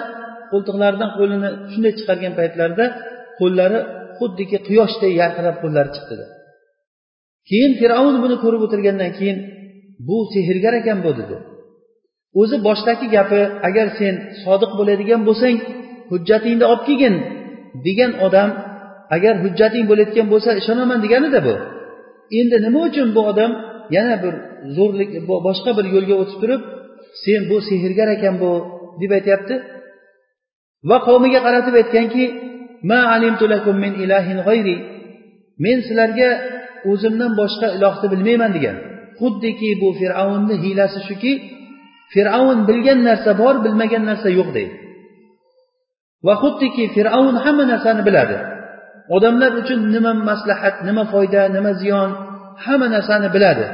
qo'ltiqlaridan 0.51 1.09
qo'lini 1.19 1.49
shunday 1.71 1.93
chiqargan 1.99 2.33
paytlarida 2.39 2.85
qo'llari 3.39 3.79
xuddiki 4.21 4.57
quyoshday 4.67 5.11
yarqirab 5.21 5.57
qo'llari 5.63 5.91
chiqdi. 5.95 6.25
Keyin 7.49 7.73
fir'avn 7.79 8.15
buni 8.23 8.37
ko'rib 8.43 8.61
o'tirgandan 8.65 9.11
keyin 9.17 9.37
bu 10.07 10.17
sehrgar 10.33 10.73
ekan 10.81 10.99
bu 11.05 11.11
dedi. 11.19 11.35
O'zi 12.41 12.57
boshdagi 12.67 13.07
gapi 13.15 13.41
agar 13.67 13.87
sen 13.99 14.15
sodiq 14.43 14.71
bo'ladigan 14.79 15.21
bo'lsang 15.27 15.57
hujjatingni 16.11 16.65
olib 16.71 16.83
kelgin 16.87 17.15
degan 17.85 18.11
odam 18.25 18.49
agar 19.15 19.33
hujjating 19.43 19.85
bo'layotgan 19.89 20.27
bo'lsa 20.33 20.49
ishonaman 20.61 20.99
deganida 21.05 21.39
bu. 21.47 21.55
Endi 22.39 22.57
nima 22.65 22.81
uchun 22.89 23.07
bu 23.15 23.21
odam 23.31 23.51
yana 23.95 24.15
bir 24.23 24.33
zo'rlik 24.77 25.09
boshqa 25.47 25.71
bir 25.77 25.85
yo'lga 25.95 26.15
o'tib 26.21 26.37
turib 26.41 26.61
sen 27.23 27.41
bu 27.49 27.57
sehrgar 27.69 28.07
ekan 28.15 28.35
bu 28.43 28.51
deb 29.01 29.11
aytyapti? 29.17 29.55
Va 30.89 30.97
qavmiga 31.07 31.39
qaratib 31.45 31.75
aytganki 31.81 32.23
men 35.63 35.77
sizlarga 35.87 36.29
o'zimdan 36.91 37.31
boshqa 37.41 37.67
ilohni 37.77 38.07
bilmayman 38.13 38.51
degan. 38.57 38.77
Xuddiki 39.19 39.69
bu 39.81 39.89
fir'avnni 39.99 40.55
hiylasi 40.63 40.99
shuki 41.07 41.33
fir'avn 42.13 42.59
bilgan 42.69 42.99
narsa 43.09 43.31
bor 43.41 43.55
bilmagan 43.65 44.03
narsa 44.09 44.29
yo'q 44.39 44.49
deydi. 44.57 44.75
Va 46.25 46.33
xuddiki 46.43 46.83
fir'avn 46.95 47.35
hamma 47.43 47.63
narsani 47.73 48.01
biladi. 48.07 48.37
Odamlar 49.15 49.51
uchun 49.61 49.79
nima 49.93 50.11
maslahat 50.29 50.75
nima 50.87 51.03
foyda 51.13 51.41
nima 51.55 51.71
ziyon 51.81 52.09
hamma 52.65 52.87
narsani 52.95 53.29
biladi. 53.35 53.65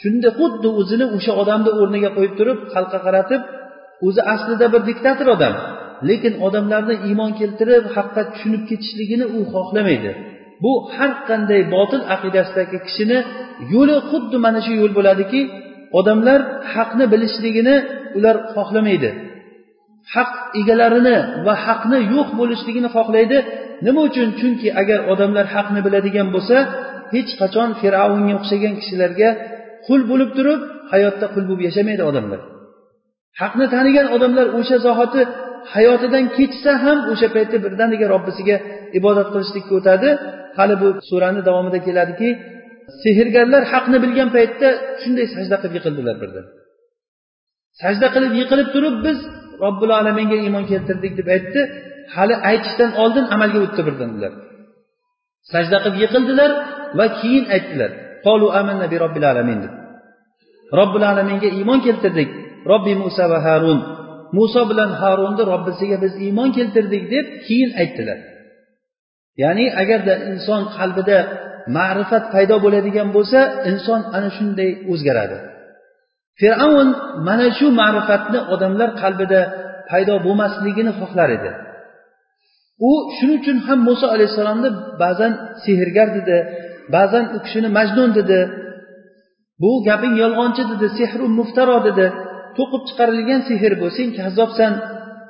Shunda 0.00 0.28
xuddi 0.38 0.68
o'zini 0.80 1.06
o'sha 1.16 1.32
odamni 1.42 1.70
o'rniga 1.80 2.10
qo'yib 2.16 2.34
turib 2.38 2.58
xalqqa 2.74 2.98
qaratib 3.06 3.42
o'zi 4.06 4.20
aslida 4.34 4.66
bir 4.72 4.82
diktator 4.90 5.28
odam. 5.36 5.54
Lekin 6.08 6.34
odamlarni 6.46 6.94
iymon 7.08 7.30
keltirib 7.40 7.84
haqqa 7.96 8.22
tushunib 8.32 8.62
ketishligini 8.70 9.26
u 9.38 9.40
xohlamaydi. 9.52 10.10
Bu 10.62 10.72
har 10.94 11.12
qanday 11.28 11.60
botil 11.74 12.02
aqidasidagi 12.14 12.78
kishini 12.86 13.18
yo'li 13.74 13.96
xuddi 14.10 14.36
mana 14.44 14.60
shu 14.66 14.72
yo'l 14.80 14.92
bo'ladiki 14.98 15.40
odamlar 15.98 16.40
haqni 16.74 17.04
bilishligini 17.12 17.76
ular 18.18 18.36
xohlamaydi. 18.54 19.10
Haq 20.14 20.30
egalarini 20.60 21.16
va 21.46 21.54
haqni 21.66 21.98
yo'q 22.14 22.28
bo'lishligini 22.40 22.88
xohlaydi. 22.96 23.38
Nima 23.86 24.00
uchun? 24.08 24.28
Chunki 24.40 24.68
agar 24.80 24.98
odamlar 25.12 25.46
haqni 25.54 25.80
biladigan 25.86 26.28
bo'lsa 26.34 26.56
hech 27.14 27.30
qachon 27.40 27.68
fir'avnga 27.80 28.34
o'xshagan 28.38 28.74
kishilarga 28.80 29.30
qul 29.86 30.00
bo'lib 30.10 30.30
turib 30.36 30.60
hayotda 30.92 31.26
qul 31.34 31.44
bo'lib 31.48 31.62
yashamaydi 31.68 32.02
odamlar. 32.10 32.40
Haqni 33.40 33.66
tanigan 33.74 34.06
odamlar 34.16 34.46
o'sha 34.58 34.76
zahoti 34.86 35.22
hayotidan 35.74 36.24
kechsa 36.36 36.72
ham 36.84 36.98
o'sha 37.12 37.28
paytda 37.36 37.56
birdaniga 37.64 38.06
robbisiga 38.14 38.56
ibodat 38.98 39.28
qilishlikka 39.34 39.72
o'tadi 39.80 40.08
hali 40.58 40.74
bu 40.82 40.88
surani 41.08 41.40
davomida 41.48 41.78
keladiki 41.86 42.28
sehrgarlar 43.02 43.62
haqni 43.72 43.98
bilgan 44.04 44.28
paytda 44.36 44.68
shunday 45.02 45.26
sajda 45.34 45.56
qilib 45.62 45.74
yiqildilar 45.78 46.16
birdan. 46.22 46.46
Sajda 47.82 48.06
qilib 48.14 48.32
yiqilib 48.40 48.68
turib 48.74 48.96
biz 49.06 49.18
robbil 49.64 49.92
alaminga 50.00 50.36
iymon 50.44 50.64
keltirdik 50.72 51.12
deb 51.18 51.28
aytdi. 51.36 51.60
Hali 52.16 52.34
aytishdan 52.50 52.90
oldin 53.02 53.26
amalga 53.34 53.58
o'tdi 53.66 53.82
birdan 53.88 54.10
ular. 54.16 54.32
Sajda 55.52 55.76
qilib 55.84 55.98
yiqildilar 56.04 56.50
va 56.98 57.06
keyin 57.20 57.44
aytdilar 57.54 57.90
qolu 58.26 58.46
amanna 58.60 58.86
bi 58.92 58.96
robbil 59.04 59.24
alamin 59.32 59.58
deb. 59.64 59.72
Robbil 60.78 61.04
alaminga 61.12 61.48
iymon 61.58 61.80
keltirdik. 61.86 62.30
Robbi 62.70 62.92
musa 63.02 63.24
va 63.32 63.38
harun. 63.46 63.78
Muso 64.36 64.62
bilan 64.70 64.90
harunni 65.00 65.42
robbisiga 65.52 65.96
biz 66.04 66.12
iymon 66.24 66.50
keltirdik 66.56 67.04
deb 67.14 67.26
keyin 67.46 67.70
aytdilar. 67.82 68.18
Ya'ni 69.42 69.66
agarda 69.82 70.14
inson 70.30 70.62
qalbida 70.76 71.18
ma'rifat 71.76 72.24
paydo 72.34 72.56
bo'ladigan 72.64 73.08
bo'lsa 73.16 73.40
inson 73.70 74.00
ana 74.16 74.28
shunday 74.36 74.70
o'zgaradi. 74.92 75.38
Fir'avn 76.40 76.88
mana 77.28 77.48
shu 77.58 77.66
ma'rifatni 77.80 78.40
odamlar 78.54 78.90
qalbida 79.02 79.40
paydo 79.90 80.14
bo'lmasligini 80.26 80.92
xohlar 81.00 81.28
edi. 81.38 81.50
U 82.90 82.90
shuning 83.16 83.38
uchun 83.42 83.58
ham 83.66 83.78
muso 83.88 84.06
alayhissalomni 84.14 84.70
ba'zan 85.02 85.32
sehrgar 85.64 86.08
dedi 86.18 86.36
ba'zan 86.94 87.24
u 87.36 87.38
kishini 87.44 87.68
majnun 87.78 88.10
dedi. 88.18 88.40
Bu 89.62 89.70
gaping 89.88 90.14
yolg'onchi 90.22 90.62
dedi 90.72 90.86
sehru 90.98 91.24
muftaro 91.38 91.78
dedi. 91.88 92.06
To'qib 92.58 92.82
chiqarilgan 92.88 93.40
sehr 93.48 93.72
bu. 93.80 93.86
Sen 93.96 94.08
kazzobsan 94.18 94.72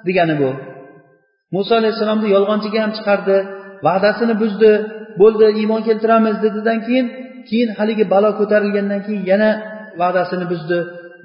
degani 0.07 0.35
bu. 0.43 0.51
Muso 1.55 1.73
alayhissalomni 1.81 2.29
yolg'onchiga 2.37 2.79
ham 2.85 2.93
chiqardi 2.99 3.37
va'dasini 3.87 4.35
buzdi 4.43 4.73
bo'ldi 5.21 5.47
iymon 5.61 5.81
keltiramiz 5.89 6.37
dedidan 6.45 6.79
keyin 6.87 7.07
keyin 7.49 7.71
haligi 7.79 8.05
balo 8.13 8.31
ko'tarilgandan 8.41 9.01
keyin 9.07 9.23
yana 9.33 9.51
va'dasini 10.01 10.47
buzdi. 10.53 10.79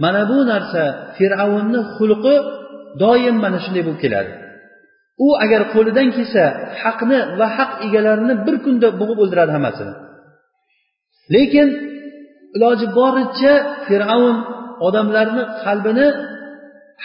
Mana 0.04 0.22
bu 0.32 0.38
narsa 0.52 0.84
fir'avnni 1.18 1.80
xulqi 1.96 2.36
doim 3.04 3.36
mana 3.44 3.58
shunday 3.63 3.84
bo'lib 3.88 4.02
keladi. 4.06 4.32
U 5.26 5.28
agar 5.44 5.62
qo'lidan 5.74 6.08
kelsa 6.18 6.44
haqni 6.82 7.20
va 7.39 7.48
haq 7.58 7.72
egalarini 7.86 8.36
bir 8.46 8.56
kunda 8.66 8.88
bo'g'ib 9.00 9.20
o'ldiradi 9.24 9.52
hammasini. 9.56 9.94
Lekin 11.36 11.68
iloji 12.56 12.88
boricha 13.00 13.54
fir'avn 13.88 14.36
odamlarni 14.88 15.43
qalbini 15.65 16.08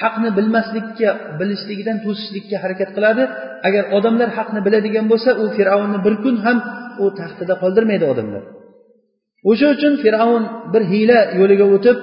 haqni 0.01 0.29
bilmaslikka 0.39 1.09
bilishligidan 1.39 1.99
to'sishlikka 2.05 2.57
harakat 2.65 2.91
qiladi. 2.97 3.23
Agar 3.69 3.85
odamlar 3.97 4.29
haqni 4.39 4.61
biladigan 4.67 5.07
bo'lsa 5.13 5.31
u 5.43 5.45
fir'avnni 5.57 5.99
bir 6.07 6.15
kun 6.25 6.37
ham 6.45 6.59
u 7.03 7.05
taxtida 7.21 7.55
qoldirmaydi 7.63 8.05
odamlar. 8.13 8.43
O'sha 9.51 9.67
uchun 9.75 9.93
fir'avn 10.05 10.45
bir 10.73 10.83
hiyla 10.93 11.19
yo'liga 11.41 11.67
o'tib 11.75 11.97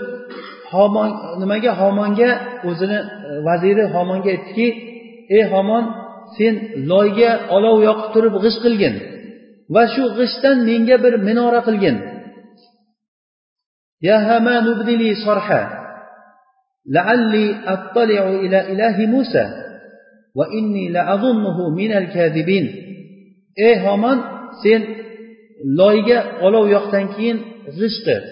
homon 0.74 1.10
nimaga? 1.42 1.72
Homonga 1.82 2.30
o'zini 2.70 3.00
e, 3.30 3.32
vaziri 3.48 3.84
homonga 3.96 4.30
aytdiki 4.36 4.68
ey 5.38 5.44
homon 5.54 5.84
sen 6.38 6.54
loyga 6.92 7.32
olov 7.56 7.78
yoqib 7.88 8.10
turib 8.16 8.36
g'isht 8.44 8.60
qilgin 8.66 8.94
va 9.76 9.84
shu 9.94 10.04
g'ishtdan 10.18 10.58
menga 10.70 10.96
bir 11.06 11.14
minora 11.28 11.62
qilgin. 11.68 11.96
يا 14.03 14.17
هامان 14.17 14.65
ابن 14.75 14.89
لي 15.01 15.15
صرحا 15.27 15.63
لعلي 16.87 17.47
أطلع 17.67 18.23
إلى 18.29 18.73
إله 18.73 19.07
موسى 19.07 19.45
وإني 20.35 20.89
لأظنه 20.89 21.71
من 21.71 21.93
الكاذبين 21.93 22.67
ey 23.57 23.75
homon 23.85 24.19
sen 24.63 24.81
loyga 25.79 26.19
olov 26.47 26.65
yoqdan 26.77 27.05
keyin 27.15 27.37
g'isht 27.77 28.01
qil 28.07 28.23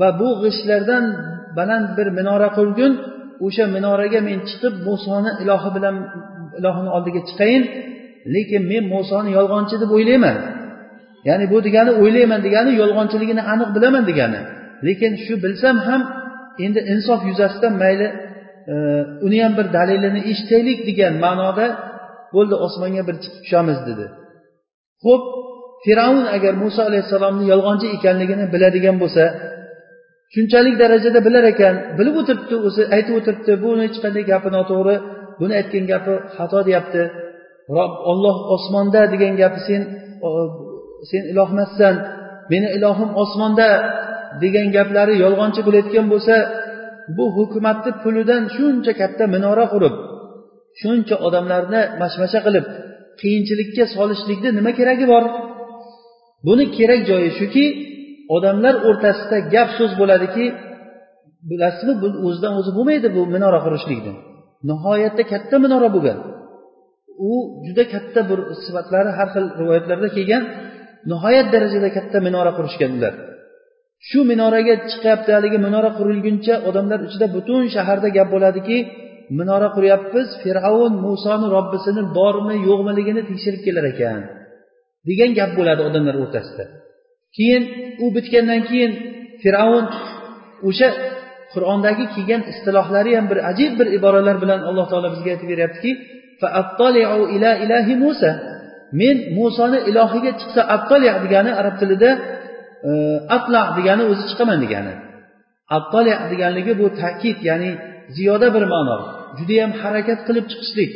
va 0.00 0.08
bu 0.20 0.28
g'ishtlardan 0.42 1.04
baland 1.58 1.88
bir 1.96 2.08
minora 2.18 2.48
qurgin 2.58 2.92
o'sha 3.46 3.64
minoraga 3.76 4.20
men 4.28 4.38
chiqib 4.48 4.74
musoni 4.88 5.30
ilohi 5.42 5.70
bilan 5.76 5.96
ilohini 6.58 6.90
oldiga 6.96 7.20
chiqayin 7.28 7.62
lekin 8.34 8.62
men 8.72 8.84
musoni 8.94 9.30
yolg'onchi 9.38 9.76
deb 9.82 9.90
o'ylayman 9.96 10.36
ya'ni 11.28 11.44
bu 11.52 11.58
degani 11.66 11.92
o'ylayman 12.02 12.40
degani 12.46 12.72
yolg'onchiligini 12.82 13.42
aniq 13.52 13.68
bilaman 13.76 14.04
degani 14.10 14.40
Lekin 14.87 15.13
shu 15.25 15.33
bilsam 15.43 15.77
ham 15.87 16.01
endi 16.65 16.79
insof 16.93 17.19
yuzasidan 17.29 17.73
mayli 17.83 18.07
e, 18.71 18.75
uni 19.25 19.37
ham 19.43 19.53
bir 19.59 19.67
dalilini 19.77 20.21
eshitaylik 20.31 20.79
degan 20.89 21.13
ma'noda 21.25 21.67
bo'ldi 22.35 22.55
osmonga 22.65 23.03
bir 23.07 23.15
chiqib 23.23 23.39
tushamiz 23.43 23.79
dedi. 23.89 24.05
Ho'p 25.05 25.23
fir'avn 25.85 26.23
agar 26.35 26.53
muso 26.63 26.81
alayhissalomni 26.89 27.45
yolg'onchi 27.53 27.87
ekanligini 27.97 28.45
biladigan 28.53 28.95
bo'lsa 29.03 29.23
shunchalik 30.33 30.75
darajada 30.81 31.19
bilar 31.27 31.43
ekan 31.53 31.75
bilib 31.97 32.15
o'tiribdi 32.21 32.55
o'zi 32.67 32.81
aytib 32.95 33.13
o'tiribdi 33.19 33.53
buni 33.63 33.81
hech 33.87 33.97
qanday 34.03 34.23
gapi 34.31 34.49
noto'g'ri 34.57 34.95
buni 35.39 35.53
aytgan 35.59 35.85
gapi 35.91 36.13
xato 36.35 36.59
deyapti. 36.67 37.01
Rob 37.75 37.93
olloh 38.11 38.37
osmonda 38.55 39.01
degan 39.13 39.33
gapi 39.41 39.59
sen 39.67 39.81
sen 41.09 41.23
iloh 41.31 41.49
emassan 41.55 41.95
meni 42.51 42.67
ilohim 42.77 43.09
osmonda 43.23 43.69
degan 44.41 44.67
gaplari 44.75 45.13
yolg'onchi 45.23 45.61
bo'layotgan 45.67 46.05
bo'lsa 46.13 46.35
bu 47.17 47.25
hukumatni 47.37 47.91
pulidan 48.03 48.43
shuncha 48.55 48.91
katta 49.01 49.23
minora 49.35 49.65
qurib 49.73 49.95
shuncha 50.81 51.15
odamlarni 51.27 51.81
mashmasha 52.01 52.39
qilib 52.45 52.65
qiyinchilikka 53.19 53.83
solishlikni 53.95 54.49
nima 54.57 54.71
keragi 54.79 55.05
bor? 55.13 55.23
Buni 56.47 56.65
kerak 56.77 57.01
joyi 57.09 57.29
shuki 57.39 57.65
odamlar 58.35 58.75
o'rtasida 58.89 59.37
gap 59.53 59.69
so'z 59.77 59.91
bo'ladiki 60.01 60.45
bilasizmi 61.49 61.93
bu 62.01 62.07
o'zidan 62.27 62.53
o'zi 62.59 62.71
bo'lmaydi 62.77 63.07
bu 63.15 63.21
minora 63.35 63.59
qurishlikni. 63.65 64.13
Nihoyatda 64.69 65.23
katta 65.31 65.55
minora 65.63 65.89
bo'lgan 65.95 66.17
u 67.29 67.31
juda 67.65 67.83
katta 67.93 68.19
bir 68.29 68.39
sifatlari 68.63 69.11
har 69.17 69.27
xil 69.33 69.45
rivoyatlarda 69.61 70.09
kelgan 70.17 70.43
nihoyat 71.11 71.47
darajada 71.53 71.89
katta 71.97 72.17
minora 72.27 72.51
qurishgan 72.57 72.91
ular. 72.97 73.13
Shu 74.09 74.19
minoraga 74.31 74.73
chiqyapti 74.91 75.29
haligi 75.35 75.57
minora 75.65 75.89
qurilguncha 75.99 76.55
odamlar 76.69 76.99
ichida 77.07 77.27
butun 77.35 77.63
shaharda 77.75 78.09
gap 78.17 78.27
bo'ladiki 78.35 78.77
minora 79.39 79.69
quryapmiz 79.75 80.27
fir'avn 80.43 80.93
musoni 81.05 81.47
robbisini 81.55 82.01
bormi 82.17 82.55
yo'qmiligini 82.67 83.21
tekshirib 83.29 83.61
kelar 83.67 83.85
ekan. 83.93 84.21
Degan 85.09 85.31
gap 85.39 85.51
bo'ladi 85.59 85.81
odamlar 85.89 86.15
o'rtasida. 86.23 86.63
Keyin 87.35 87.63
u 88.03 88.05
bitgandan 88.15 88.61
keyin 88.69 88.91
fir'avn 89.43 89.85
o'sha 90.69 90.89
qur'ondagi 91.53 92.05
kelgan 92.15 92.41
istilohlari 92.51 93.11
ham 93.17 93.25
bir 93.31 93.39
ajib 93.51 93.71
bir 93.79 93.87
iboralar 93.97 94.35
bilan 94.43 94.59
alloh 94.69 94.85
taolo 94.91 95.07
bizga 95.13 95.29
aytib 95.33 95.49
beryaptiki 95.53 95.91
ila 97.35 97.51
ilahi 97.63 97.93
musa. 98.05 98.31
Men 99.01 99.17
musoni 99.39 99.79
ilohiga 99.89 100.31
chiqsa 100.39 100.61
attoliya 100.75 101.13
degani 101.23 101.51
arab 101.61 101.75
tilida 101.81 102.09
e, 102.89 102.91
atla 103.35 103.61
degani 103.77 104.03
o'zi 104.11 104.23
chiqaman 104.29 104.59
degani. 104.65 104.93
Attoli 105.77 106.13
deganligi 106.31 106.73
bu 106.81 106.85
ta'kid 107.01 107.37
ya'ni 107.49 107.71
ziyoda 108.15 108.47
bir 108.55 108.63
ma'no. 108.73 108.97
Judayam 109.37 109.71
harakat 109.81 110.19
qilib 110.27 110.45
chiqishlik. 110.51 110.91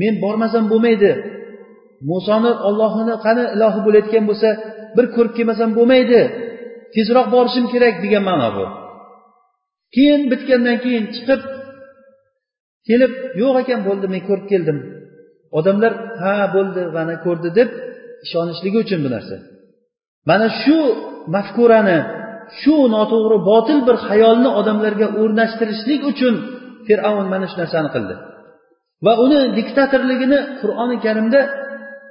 Men 0.00 0.14
bormasam 0.24 0.64
bo'lmaydi. 0.72 1.12
Musoni 2.10 2.52
ollohini 2.68 3.14
qani 3.24 3.44
ilohi 3.54 3.80
bo'layotgan 3.86 4.24
bo'lsa 4.30 4.48
bir 4.96 5.06
ko'rib 5.14 5.32
kelmasam 5.38 5.70
bo'lmaydi. 5.78 6.20
Tezroq 6.94 7.26
borishim 7.34 7.66
kerak 7.72 7.94
degan 8.04 8.24
ma'no 8.30 8.48
bu. 8.56 8.64
Keyin 9.94 10.22
bitgandan 10.32 10.76
keyin 10.84 11.04
chiqib 11.14 11.42
kelib 12.88 13.12
yo'q 13.42 13.54
ekan 13.62 13.80
bo'ldi 13.88 14.06
men 14.14 14.22
ko'rib 14.28 14.46
keldim. 14.52 14.78
Odamlar 15.58 15.92
ha 16.22 16.34
bo'ldi 16.54 16.82
mana 16.96 17.14
ko'rdi 17.24 17.48
deb 17.58 17.68
ishonishligi 18.24 18.78
uchun 18.84 19.00
bu 19.04 19.10
narsa. 19.16 19.36
Mana 20.28 20.46
shu 20.62 20.78
mafkurani 21.34 21.98
shu 22.60 22.74
noto'g'ri 22.94 23.38
botil 23.50 23.78
bir 23.88 23.96
xayolni 24.08 24.50
odamlarga 24.60 25.06
o'rnashtirishlik 25.20 26.00
uchun 26.12 26.34
fir'avn 26.86 27.26
mana 27.32 27.46
shu 27.50 27.56
narsani 27.62 27.88
qildi. 27.94 28.14
Va 29.04 29.12
uni 29.24 29.40
diktatorligini 29.58 30.38
qur'oni 30.60 30.96
karimda 31.04 31.40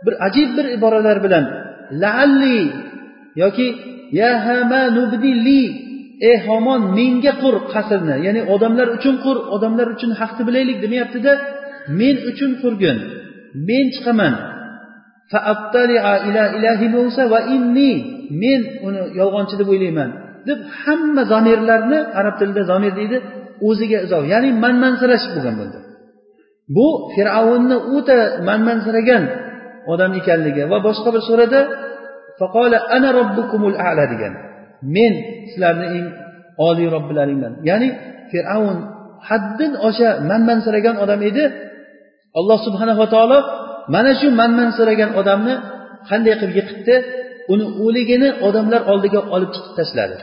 bir 0.05 0.13
ajib 0.27 0.49
bir 0.57 0.65
iboralar 0.77 1.17
bilan 1.25 1.45
laalli 2.01 2.59
yoki 3.41 3.67
ya 4.19 4.31
nubdili 4.97 5.61
ey 6.29 6.37
homon 6.47 6.81
menga 6.97 7.33
qur 7.43 7.55
qasrni 7.73 8.15
ya'ni 8.25 8.41
odamlar 8.53 8.87
uchun 8.97 9.15
qur 9.25 9.37
odamlar 9.55 9.87
uchun 9.95 10.11
haqni 10.19 10.43
bilaylik 10.49 10.77
demayaptida 10.83 11.33
men 11.99 12.15
uchun 12.31 12.51
qurgin 12.61 12.97
men 13.67 13.85
chiqaman 13.95 14.33
inni 17.55 17.91
men 18.41 18.61
uni 18.87 19.01
yolg'onchi 19.19 19.55
deb 19.61 19.67
o'ylayman. 19.73 20.09
deb 20.47 20.59
hamma 20.81 21.23
zamirlarni 21.33 21.99
arab 22.19 22.35
tilida 22.39 22.63
zamir 22.71 22.93
deydi 22.99 23.17
o'ziga 23.67 23.97
izoh. 24.05 24.23
Ya'ni 24.33 24.49
manmansirash 24.63 25.25
bo'lgan 25.33 25.55
bo'ldi. 25.61 25.79
Bu 26.75 26.87
fir'avnni 27.15 27.77
o'ta 27.95 28.17
manmansiragan 28.49 29.23
odam 29.93 30.11
ekanligi 30.19 30.63
va 30.71 30.77
boshqa 30.87 31.09
bir 31.15 31.23
surada 31.29 31.59
ana 32.95 33.09
robbukumul 33.19 33.77
ala 33.87 34.03
degan 34.13 34.33
men 34.95 35.13
sizlarni 35.51 35.87
eng 35.97 36.07
oliy 36.67 36.87
robbilaringman. 36.95 37.53
Ya'ni 37.69 37.89
fir'avn 38.31 38.77
haddan 39.29 39.71
osha 39.87 40.09
manmansiragan 40.29 40.95
odam 41.03 41.21
edi. 41.29 41.43
Alloh 42.39 42.57
subhanava 42.67 43.05
taolo 43.13 43.39
mana 43.93 44.11
shu 44.19 44.27
manmansiragan 44.39 45.11
odamni 45.19 45.55
qanday 46.09 46.33
qilib 46.39 46.55
yiqitdi? 46.59 46.95
Uni 47.53 47.65
o'ligini 47.85 48.29
odamlar 48.47 48.81
oldiga 48.91 49.21
olib 49.35 49.51
chiqib 49.55 49.73
tashladi. 49.79 50.17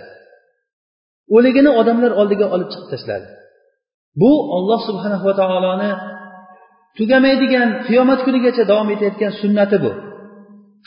O'ligini 1.37 1.71
odamlar 1.81 2.12
oldiga 2.21 2.47
olib 2.55 2.69
chiqib 2.73 2.88
tashladi. 2.92 3.27
Bu 4.21 4.33
olloh 4.57 4.81
subhanava 4.88 5.33
taoloni 5.40 5.92
tugamaydigan 6.99 7.69
qiyomat 7.87 8.21
kunigacha 8.27 8.64
davom 8.71 8.88
etayotgan 8.95 9.33
sunnati 9.42 9.77
bu. 9.85 9.90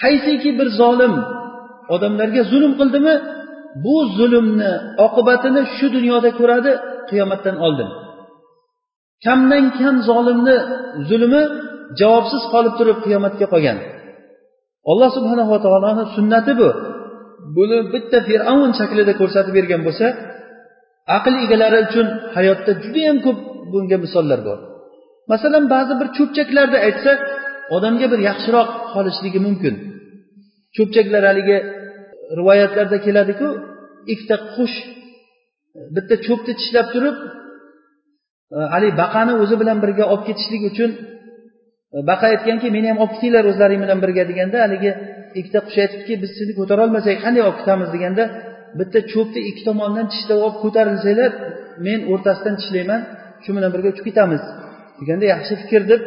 Qaysiki 0.02 0.50
bir 0.60 0.68
zolim 0.82 1.14
odamlarga 1.96 2.42
zulm 2.52 2.72
qildimi? 2.80 3.16
Bu 3.84 3.96
zulmni 4.18 4.72
oqibatini 5.06 5.62
shu 5.76 5.88
dunyoda 5.96 6.30
ko'radi 6.40 6.72
qiyomatdan 7.10 7.56
oldin. 7.66 7.90
Kamdan 9.26 9.66
kam 9.80 9.96
zolimni 10.10 10.58
zulmi 11.10 11.44
javobsiz 12.00 12.44
qolib 12.54 12.74
turib 12.80 12.98
qiyomatga 13.06 13.48
qolgan. 13.54 13.78
Alloh 14.92 15.10
subhanava 15.18 15.58
taoloni 15.66 16.04
sunnati 16.16 16.54
bu. 16.62 16.70
Buni 17.56 17.78
bitta 17.94 18.18
fir'avn 18.30 18.72
shaklida 18.80 19.14
ko'rsatib 19.22 19.54
bergan 19.58 19.82
bo'lsa 19.88 20.08
aql 21.18 21.34
egalari 21.46 21.78
uchun 21.88 22.08
hayotda 22.36 22.72
judayam 22.84 23.18
ko'p 23.26 23.38
bunga 23.72 23.98
misollar 24.06 24.40
bor. 24.48 24.60
Masalan 25.32 25.66
ba'zi 25.74 25.94
bir 26.00 26.08
cho'pchaklarni 26.18 26.78
aytsa 26.88 27.12
odamga 27.76 28.08
bir 28.14 28.20
yaxshiroq 28.30 28.70
qolishligi 28.94 29.40
mumkin. 29.48 29.76
Cho'pchaklar 30.76 31.24
haligi 31.30 31.58
rivoyatlarda 32.40 32.98
keladiku 33.06 33.48
ikkita 34.14 34.36
qush 34.56 34.78
bitta 35.96 36.16
cho'pni 36.26 36.54
tishlab 36.60 36.88
turib 36.94 37.18
haligi 38.74 38.96
baqani 39.04 39.34
o'zi 39.44 39.56
bilan 39.62 39.78
birga 39.84 40.06
olib 40.14 40.24
ketishlik 40.28 40.64
uchun 40.72 40.92
E, 41.96 41.98
baqa 42.10 42.26
aytganki 42.34 42.68
meni 42.76 42.88
ham 42.92 43.00
olib 43.04 43.14
ketinglar 43.16 43.44
o'zlaring 43.52 43.80
bilan 43.84 44.00
birga 44.04 44.24
deganda 44.32 44.58
haligi 44.66 44.92
ikkita 45.40 45.60
qush 45.66 45.78
aytibdiki 45.84 46.16
biz 46.24 46.32
sizni 46.38 46.54
ko'tarolmasak 46.60 47.16
qanday 47.26 47.42
olib 47.48 47.58
ketamiz 47.62 47.90
deganda 47.96 48.24
bitta 48.80 49.00
cho'pni 49.12 49.42
ikki 49.50 49.62
tomonidan 49.70 50.08
tishlab 50.14 50.40
olib 50.46 50.58
ko'tarilsanglar 50.64 51.32
men 51.86 52.00
o'rtasidan 52.12 52.56
tishlayman 52.62 53.02
shu 53.44 53.50
bilan 53.56 53.70
birga 53.76 53.88
uchib 53.94 54.06
ketamiz 54.10 54.44
deganda 55.00 55.26
yaxshi 55.34 55.54
fikr 55.62 55.82
deb 55.92 56.02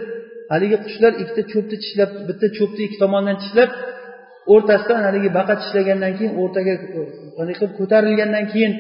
haligi 0.52 0.76
qushlar 0.84 1.12
ikkita 1.22 1.42
cho'pni 1.52 1.76
tishlab 1.84 2.10
bitta 2.28 2.46
cho'pni 2.56 2.82
ikki 2.86 2.98
tomonidan 3.02 3.36
tishlab 3.42 3.70
o'rtasidan 4.54 5.00
haligi 5.06 5.28
baqa 5.38 5.54
tishlagandan 5.62 6.12
keyin 6.18 6.32
o'rtaga 6.42 6.72
e, 6.98 7.00
qanday 7.36 7.54
qilib 7.58 7.74
ko'tarilgandan 7.80 8.44
keyin 8.52 8.72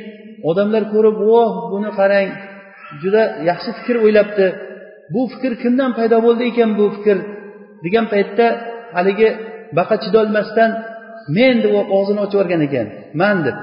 odamlar 0.50 0.82
ko'rib 0.94 1.16
voh 1.28 1.50
buni 1.72 1.90
qarang 1.98 2.28
juda 3.02 3.22
yaxshi 3.50 3.70
fikr 3.78 3.96
o'ylabdi. 4.04 4.46
Bu 5.14 5.22
fikr 5.32 5.52
kimdan 5.62 5.90
paydo 5.98 6.18
bo'ldi 6.26 6.42
ekan 6.50 6.70
bu 6.78 6.84
fikr? 6.96 7.18
Degan 7.84 8.06
paytda 8.12 8.46
haligi 8.96 9.28
baqa 9.78 9.96
chidolmasdan 10.04 10.70
men 11.36 11.54
deb 11.64 11.72
og'zini 11.96 12.20
ochib 12.24 12.36
yuborgan 12.38 12.62
ekan. 12.68 12.86
Man 13.20 13.36
deb. 13.46 13.56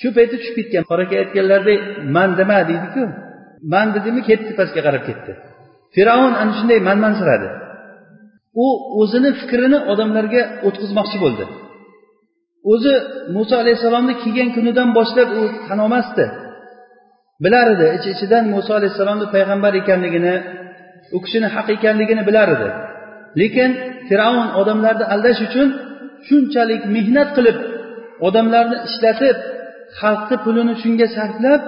Shu 0.00 0.08
paytda 0.16 0.36
tushib 0.40 0.54
ketgan. 0.58 0.82
Qora 0.90 1.02
aka 1.06 1.14
aytganlaridek 1.22 1.80
man 2.16 2.30
dema 2.38 2.58
deydiku. 2.70 3.02
Man 3.72 3.86
dedimi 3.96 4.20
ketdi 4.28 4.50
pastga 4.58 4.80
qarab 4.86 5.02
ketdi. 5.08 5.32
Fir'avn 5.94 6.34
ana 6.42 6.52
shunday 6.58 6.78
manmansiradi 6.88 7.48
u 8.64 8.66
o'zini 9.00 9.30
fikrini 9.40 9.78
odamlarga 9.92 10.42
o'tkazmoqchi 10.66 11.18
bo'ldi. 11.24 11.44
O'zi 12.72 12.94
muso 13.36 13.54
alayhissalomni 13.62 14.14
kelgan 14.22 14.50
kunidan 14.56 14.88
boshlab 14.98 15.28
u 15.40 15.42
tan 15.68 15.78
olmasdi. 15.84 16.24
Bilar 17.44 17.66
edi 17.74 17.86
ich 17.96 18.06
ichidan 18.14 18.44
muso 18.54 18.72
alayhissalomni 18.78 19.26
payg'ambar 19.34 19.72
ekanligini 19.82 20.34
u 21.16 21.18
kishini 21.24 21.48
haq 21.54 21.68
ekanligini 21.76 22.22
bilar 22.28 22.48
edi. 22.56 22.68
Lekin 23.40 23.70
fir'avn 24.08 24.48
odamlarni 24.60 25.04
aldash 25.14 25.40
uchun 25.48 25.68
shunchalik 26.26 26.82
mehnat 26.96 27.28
qilib 27.36 27.58
odamlarni 28.28 28.76
ishlatib 28.88 29.36
xalqni 30.00 30.36
pulini 30.44 30.74
shunga 30.82 31.06
sarflab 31.16 31.62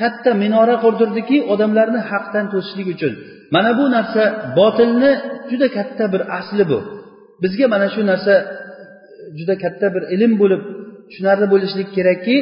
katta 0.00 0.30
minora 0.42 0.76
qurdirdiki 0.84 1.36
odamlarni 1.52 2.00
haqdan 2.10 2.46
to'sishlik 2.52 2.88
uchun. 2.94 3.12
Mana 3.54 3.70
bu 3.78 3.84
narsa 3.96 4.22
botilni 4.58 5.12
juda 5.50 5.68
katta 5.76 6.04
bir 6.12 6.22
asli 6.38 6.64
bu. 6.70 6.78
Bizga 7.42 7.66
mana 7.74 7.86
shu 7.94 8.00
narsa 8.12 8.34
e, 8.42 8.46
juda 9.38 9.54
katta 9.64 9.86
bir 9.94 10.02
ilm 10.14 10.32
bo'lib 10.42 10.62
tushunarli 11.08 11.46
bo'lishlik 11.52 11.88
kerakki 11.96 12.36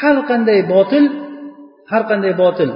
har 0.00 0.16
qanday 0.30 0.60
botil 0.74 1.04
har 1.90 2.02
qanday 2.10 2.34
botil 2.42 2.70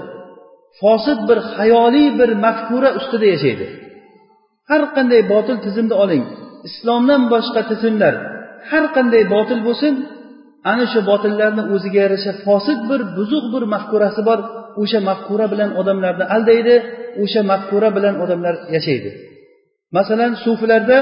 fosil 0.81 1.19
bir 1.29 1.39
hayoliy 1.57 2.09
bir 2.21 2.31
mafkura 2.45 2.91
ustida 2.99 3.27
yashaydi. 3.35 3.67
Har 4.71 4.83
qanday 4.97 5.23
botil 5.33 5.57
tizimni 5.65 5.95
oling. 6.05 6.25
Islomdan 6.69 7.23
boshqa 7.33 7.61
tizimlar 7.71 8.15
har 8.71 8.85
qanday 8.97 9.23
botil 9.35 9.61
bo'lsin 9.69 9.95
ana 10.71 10.85
shu 10.93 11.01
botillarni 11.11 11.63
o'ziga 11.75 11.99
yarasha 12.05 12.33
fosil 12.47 12.79
bir 12.91 13.01
buzuq 13.17 13.45
bir 13.55 13.63
mafkurasi 13.75 14.21
bor. 14.29 14.39
O'sha 14.83 15.01
mafkura 15.11 15.47
bilan 15.53 15.71
odamlarni 15.81 16.25
aldaydi 16.35 16.75
o'sha 17.23 17.41
mafkura 17.53 17.89
bilan 17.97 18.15
odamlar 18.25 18.55
yashaydi. 18.75 19.11
Masalan 19.97 20.33
sufilarda 20.45 20.99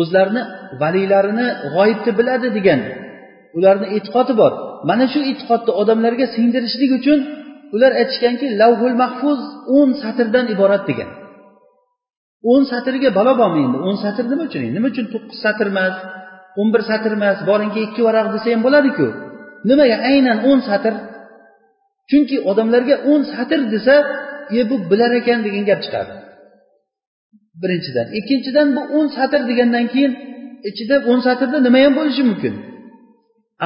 o'zlarini 0.00 0.42
valiylarini 0.82 1.46
g'oyibni 1.74 2.12
biladi 2.18 2.48
degan 2.56 2.80
ularni 3.56 3.86
e'tiqodi 3.96 4.34
bor. 4.42 4.52
Mana 4.88 5.04
shu 5.12 5.20
e'tiqodni 5.30 5.72
odamlarga 5.80 6.26
singdirishlik 6.34 6.90
uchun 6.98 7.18
ular 7.74 7.92
aytishganki 8.00 8.46
lavhul 8.60 8.96
mahfuz 9.02 9.40
o'n 9.78 9.90
satrdan 10.02 10.46
iborat 10.54 10.82
degan. 10.90 11.10
O'n 12.52 12.62
satrga 12.70 13.10
balo 13.18 13.32
bormi 13.40 13.60
endi? 13.66 13.78
O'n 13.88 13.96
satr 14.04 14.24
nima 14.32 14.44
uchun 14.48 14.62
nima 14.76 14.88
uchun 14.92 15.06
to'qqiz 15.12 15.38
satr 15.44 15.66
emas 15.72 15.94
o'n 16.60 16.68
bir 16.74 16.82
satr 16.90 17.10
emas 17.18 17.38
boringki 17.50 17.80
ikki 17.86 18.00
varaq 18.08 18.26
desa 18.34 18.48
ham 18.54 18.60
bo'ladiku. 18.66 19.06
Nimaga? 19.68 19.96
Aynan 20.10 20.38
o'n 20.50 20.60
satr. 20.68 20.94
Chunki 22.10 22.36
odamlarga 22.50 22.96
o'n 23.10 23.22
satr 23.32 23.60
desa 23.74 23.94
e 24.58 24.60
bu 24.70 24.76
bilar 24.90 25.10
ekan 25.20 25.38
degan 25.46 25.64
gap 25.70 25.80
chiqadi. 25.84 26.12
Birinchidan. 27.62 28.06
Ikkinchidan 28.18 28.68
bu 28.76 28.82
o'n 28.98 29.06
satr 29.16 29.40
degandan 29.50 29.86
keyin 29.92 30.12
ichida 30.70 30.96
o'n 31.10 31.20
satrda 31.26 31.58
nima 31.66 31.78
ham 31.84 31.92
bo'lishi 31.98 32.22
mumkin? 32.30 32.54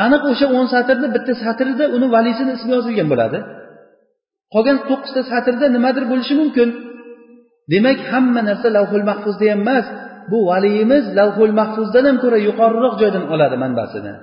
Aniq 0.05 0.23
o'sha 0.31 0.47
o'n 0.57 0.67
satrni 0.75 1.09
bitta 1.17 1.33
satrida 1.45 1.85
uni 1.97 2.07
valisini 2.15 2.53
ismi 2.59 2.73
yozilgan 2.77 3.09
bo'ladi. 3.13 3.39
Qolgan 4.55 4.79
to'qqizta 4.89 5.23
satrda 5.33 5.67
nimadir 5.77 6.05
bo'lishi 6.13 6.35
mumkin. 6.41 6.69
Demak 7.73 7.99
hamma 8.11 8.41
narsa 8.49 8.69
lavhul 8.77 9.05
mahfuzda 9.11 9.45
ham 9.53 9.61
emas. 9.65 9.87
Bu 10.31 10.39
valiyimiz 10.51 11.05
lavhul 11.19 11.55
mahfuzdan 11.61 12.05
ham 12.09 12.17
ko'ra 12.25 12.39
yuqoriroq 12.49 12.95
joydan 13.03 13.25
oladi 13.35 13.57
manbasini. 13.65 14.15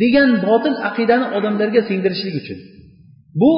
Degan 0.00 0.30
botil 0.46 0.76
aqidani 0.88 1.26
odamlarga 1.36 1.80
singdirishlik 1.88 2.34
uchun. 2.42 2.58
Bu 3.40 3.52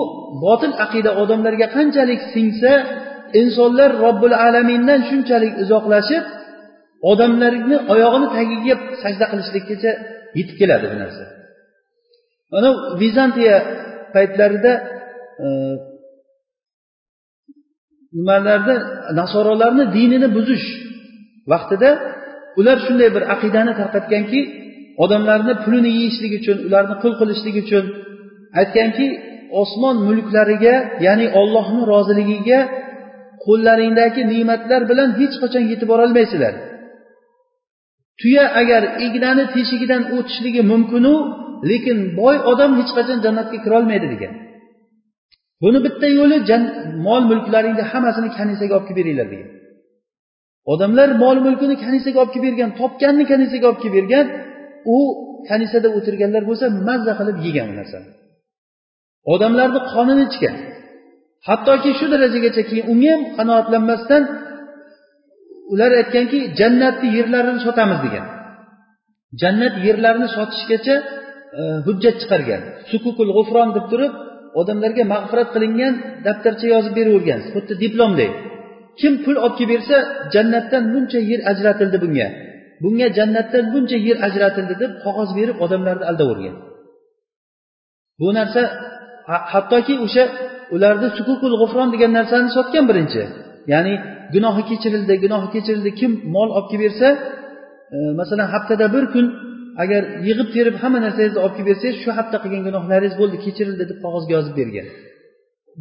botil 0.44 0.74
aqida 0.84 1.10
odamlarga 1.22 1.66
qanchalik 1.76 2.20
singsa 2.34 2.72
insonlar 3.40 3.90
robbil 4.04 4.34
alamindan 4.46 5.00
shunchalik 5.08 5.54
uzoqlashib 5.62 6.24
odamlarni 7.10 7.76
oyog'ini 7.92 8.28
tagiga 8.36 8.74
sajda 9.02 9.24
qilishlikkacha 9.32 9.92
yetib 10.38 10.56
keladi 10.60 10.86
bu 10.92 10.96
narsa. 11.02 11.24
Mana 12.52 12.68
vizantiya 13.02 13.56
paytlarida 14.14 14.72
e, 15.44 15.46
nimalarda 18.18 18.74
nasorolarni 19.20 19.84
dinini 19.96 20.28
buzish 20.36 20.66
vaqtida 21.52 21.90
ular 22.58 22.78
shunday 22.86 23.08
bir 23.16 23.22
aqidani 23.34 23.72
tarqatganki 23.80 24.40
odamlarni 25.04 25.54
pulini 25.64 25.90
yeyishlik 25.98 26.32
uchun 26.40 26.58
ularni 26.68 26.94
qul 27.02 27.12
qilishlik 27.20 27.56
uchun 27.64 27.84
aytganki 28.60 29.06
osmon 29.62 29.96
mulklariga 30.08 30.74
ya'ni 31.06 31.26
ollohni 31.40 31.82
roziligiga 31.92 32.60
qo'llaringdagi 33.44 34.22
ne'matlar 34.32 34.80
bilan 34.90 35.08
hech 35.20 35.34
qachon 35.42 35.64
yetib 35.70 35.88
borolmaysizlar. 35.92 36.54
Tuya 38.20 38.44
agar 38.60 38.82
ignani 39.06 39.44
teshigidan 39.54 40.02
o'tishligi 40.16 40.62
mumkinu 40.72 41.14
lekin 41.70 41.98
boy 42.20 42.36
odam 42.52 42.70
hech 42.78 42.90
qachon 42.98 43.18
jannatga 43.24 43.58
kirolmaydi 43.64 44.06
degan. 44.14 44.32
Buni 45.62 45.78
bitta 45.86 46.06
yo'li 46.18 46.38
mol 47.06 47.22
mulklaringni 47.30 47.84
hammasini 47.90 48.28
kanisaga 48.38 48.72
olib 48.76 48.86
kelib 48.88 48.98
beringlar 49.00 49.28
degan. 49.34 49.50
Odamlar 50.72 51.08
mol 51.22 51.36
mulkini 51.46 51.74
kanisaga 51.84 52.18
olib 52.22 52.32
kelib 52.34 52.46
bergan 52.48 52.70
topganni 52.80 53.24
kanisaga 53.32 53.66
olib 53.70 53.80
kelib 53.82 53.94
bergan 53.98 54.26
u 54.94 54.98
kanisada 55.48 55.88
o'tirganlar 55.96 56.42
bo'lsa 56.50 56.66
mazza 56.88 57.12
qilib 57.18 57.36
yegan 57.46 57.66
u 57.72 57.74
narsani 57.80 58.08
odamlarni 59.34 59.80
qonini 59.92 60.24
ichgan. 60.30 60.56
Hattoki 61.48 61.90
shu 61.98 62.06
darajagacha 62.12 62.62
keyin 62.70 62.86
unga 62.92 63.10
ham 63.14 63.22
qanoatlanmasdan 63.38 64.22
ular 65.72 65.90
aytganki 66.00 66.38
jannatni 66.60 67.08
yerlarini 67.18 67.60
sotamiz 67.66 67.98
degan. 68.06 68.26
Jannat 69.40 69.74
yerlarini 69.86 70.28
sotishgacha 70.36 70.96
e, 71.60 71.62
hujjat 71.86 72.16
chiqargan. 72.22 72.62
Sukukul 72.90 73.30
g'ufron 73.36 73.68
deb 73.76 73.86
turib 73.92 74.12
odamlarga 74.60 75.04
mag'firat 75.14 75.48
qilingan 75.54 75.94
daftarcha 76.26 76.66
yozib 76.74 76.92
beravergan. 76.98 77.40
Xuddi 77.52 77.74
diplomdek 77.84 78.32
kim 79.00 79.12
pul 79.24 79.36
olib 79.44 79.54
kelib 79.58 79.70
bersa 79.74 79.96
jannatdan 80.34 80.84
buncha 80.92 81.20
yer 81.30 81.40
ajratildi 81.50 81.98
bunga. 82.04 82.28
Bunga 82.82 83.06
jannatdan 83.18 83.64
buncha 83.74 83.98
yer 84.08 84.18
ajratildi 84.26 84.74
deb 84.82 84.92
qog'oz 85.04 85.30
berib 85.38 85.56
odamlarni 85.64 86.04
aldavergan. 86.10 86.56
Bu 88.20 88.28
narsa 88.38 88.62
hattoki 89.52 89.94
o'sha 90.04 90.24
ularni 90.74 91.08
sukukul 91.18 91.52
g'ufron 91.60 91.88
degan 91.94 92.12
narsani 92.18 92.48
sotgan 92.56 92.84
birinchi. 92.90 93.22
Ya'ni 93.72 93.94
gunohi 94.34 94.62
kechirildi 94.70 95.14
gunohi 95.24 95.48
kechirildi. 95.54 95.90
Kim 96.00 96.10
mol 96.36 96.48
olib 96.56 96.66
kelib 96.70 96.82
bersa 96.86 97.08
e, 97.94 97.96
masalan 98.20 98.48
haftada 98.54 98.86
bir 98.94 99.04
kun 99.14 99.26
agar 99.82 100.02
yig'ib 100.28 100.48
terib 100.56 100.76
hamma 100.82 100.98
narsangizni 101.06 101.40
olib 101.44 101.54
kelib 101.56 101.68
bersangiz 101.70 101.96
shu 102.04 102.10
hafta 102.18 102.36
qilgan 102.42 102.62
gunohlaringiz 102.68 103.14
bo'ldi 103.20 103.36
kechirildi 103.44 103.84
deb 103.90 103.98
qog'ozga 104.04 104.32
yozib 104.36 104.54
bergan. 104.60 104.86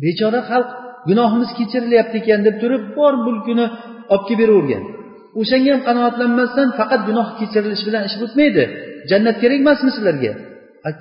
Bechora 0.03 0.41
xalq 0.49 0.69
gunohimiz 1.09 1.51
kechirilyapti 1.59 2.15
ekan 2.21 2.41
deb 2.47 2.55
turib 2.61 2.83
bor 2.97 3.13
mulkini 3.25 3.65
olib 4.13 4.25
kelib 4.27 4.39
beravergan. 4.41 4.83
O'shanga 5.39 5.69
ham 5.73 5.81
qanoatlanmasdan 5.89 6.67
faqat 6.79 7.01
gunoh 7.09 7.27
kechirilishi 7.39 7.83
bilan 7.89 8.03
ish 8.09 8.17
bitmaydi 8.21 8.63
jannat 9.11 9.35
kerak 9.41 9.59
emasmi 9.63 9.91
sizlarga? 9.97 10.33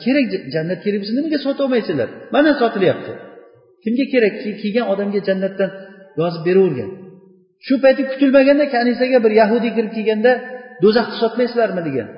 Kerak 0.04 0.26
jannat 0.54 0.78
kerak 0.84 0.98
bo'lsa 1.02 1.14
nimaga 1.18 1.38
sotolmaysizlar 1.46 2.08
mana 2.34 2.50
sotilyapti. 2.62 3.12
Kimga 3.84 4.04
kerak? 4.12 4.34
Kelgan 4.62 4.86
odamga 4.92 5.20
jannatdan 5.28 5.70
yozib 6.20 6.42
beravergan. 6.48 6.90
Shu 7.66 7.74
payti 7.84 8.02
kutilmaganda 8.10 8.64
kanisaga 8.74 9.18
bir 9.24 9.32
yahudiy 9.40 9.72
kirib 9.76 9.92
kelganda 9.96 10.32
do'zaxni 10.84 11.16
sotmaysizlarmi? 11.22 11.82
degan. 11.88 12.08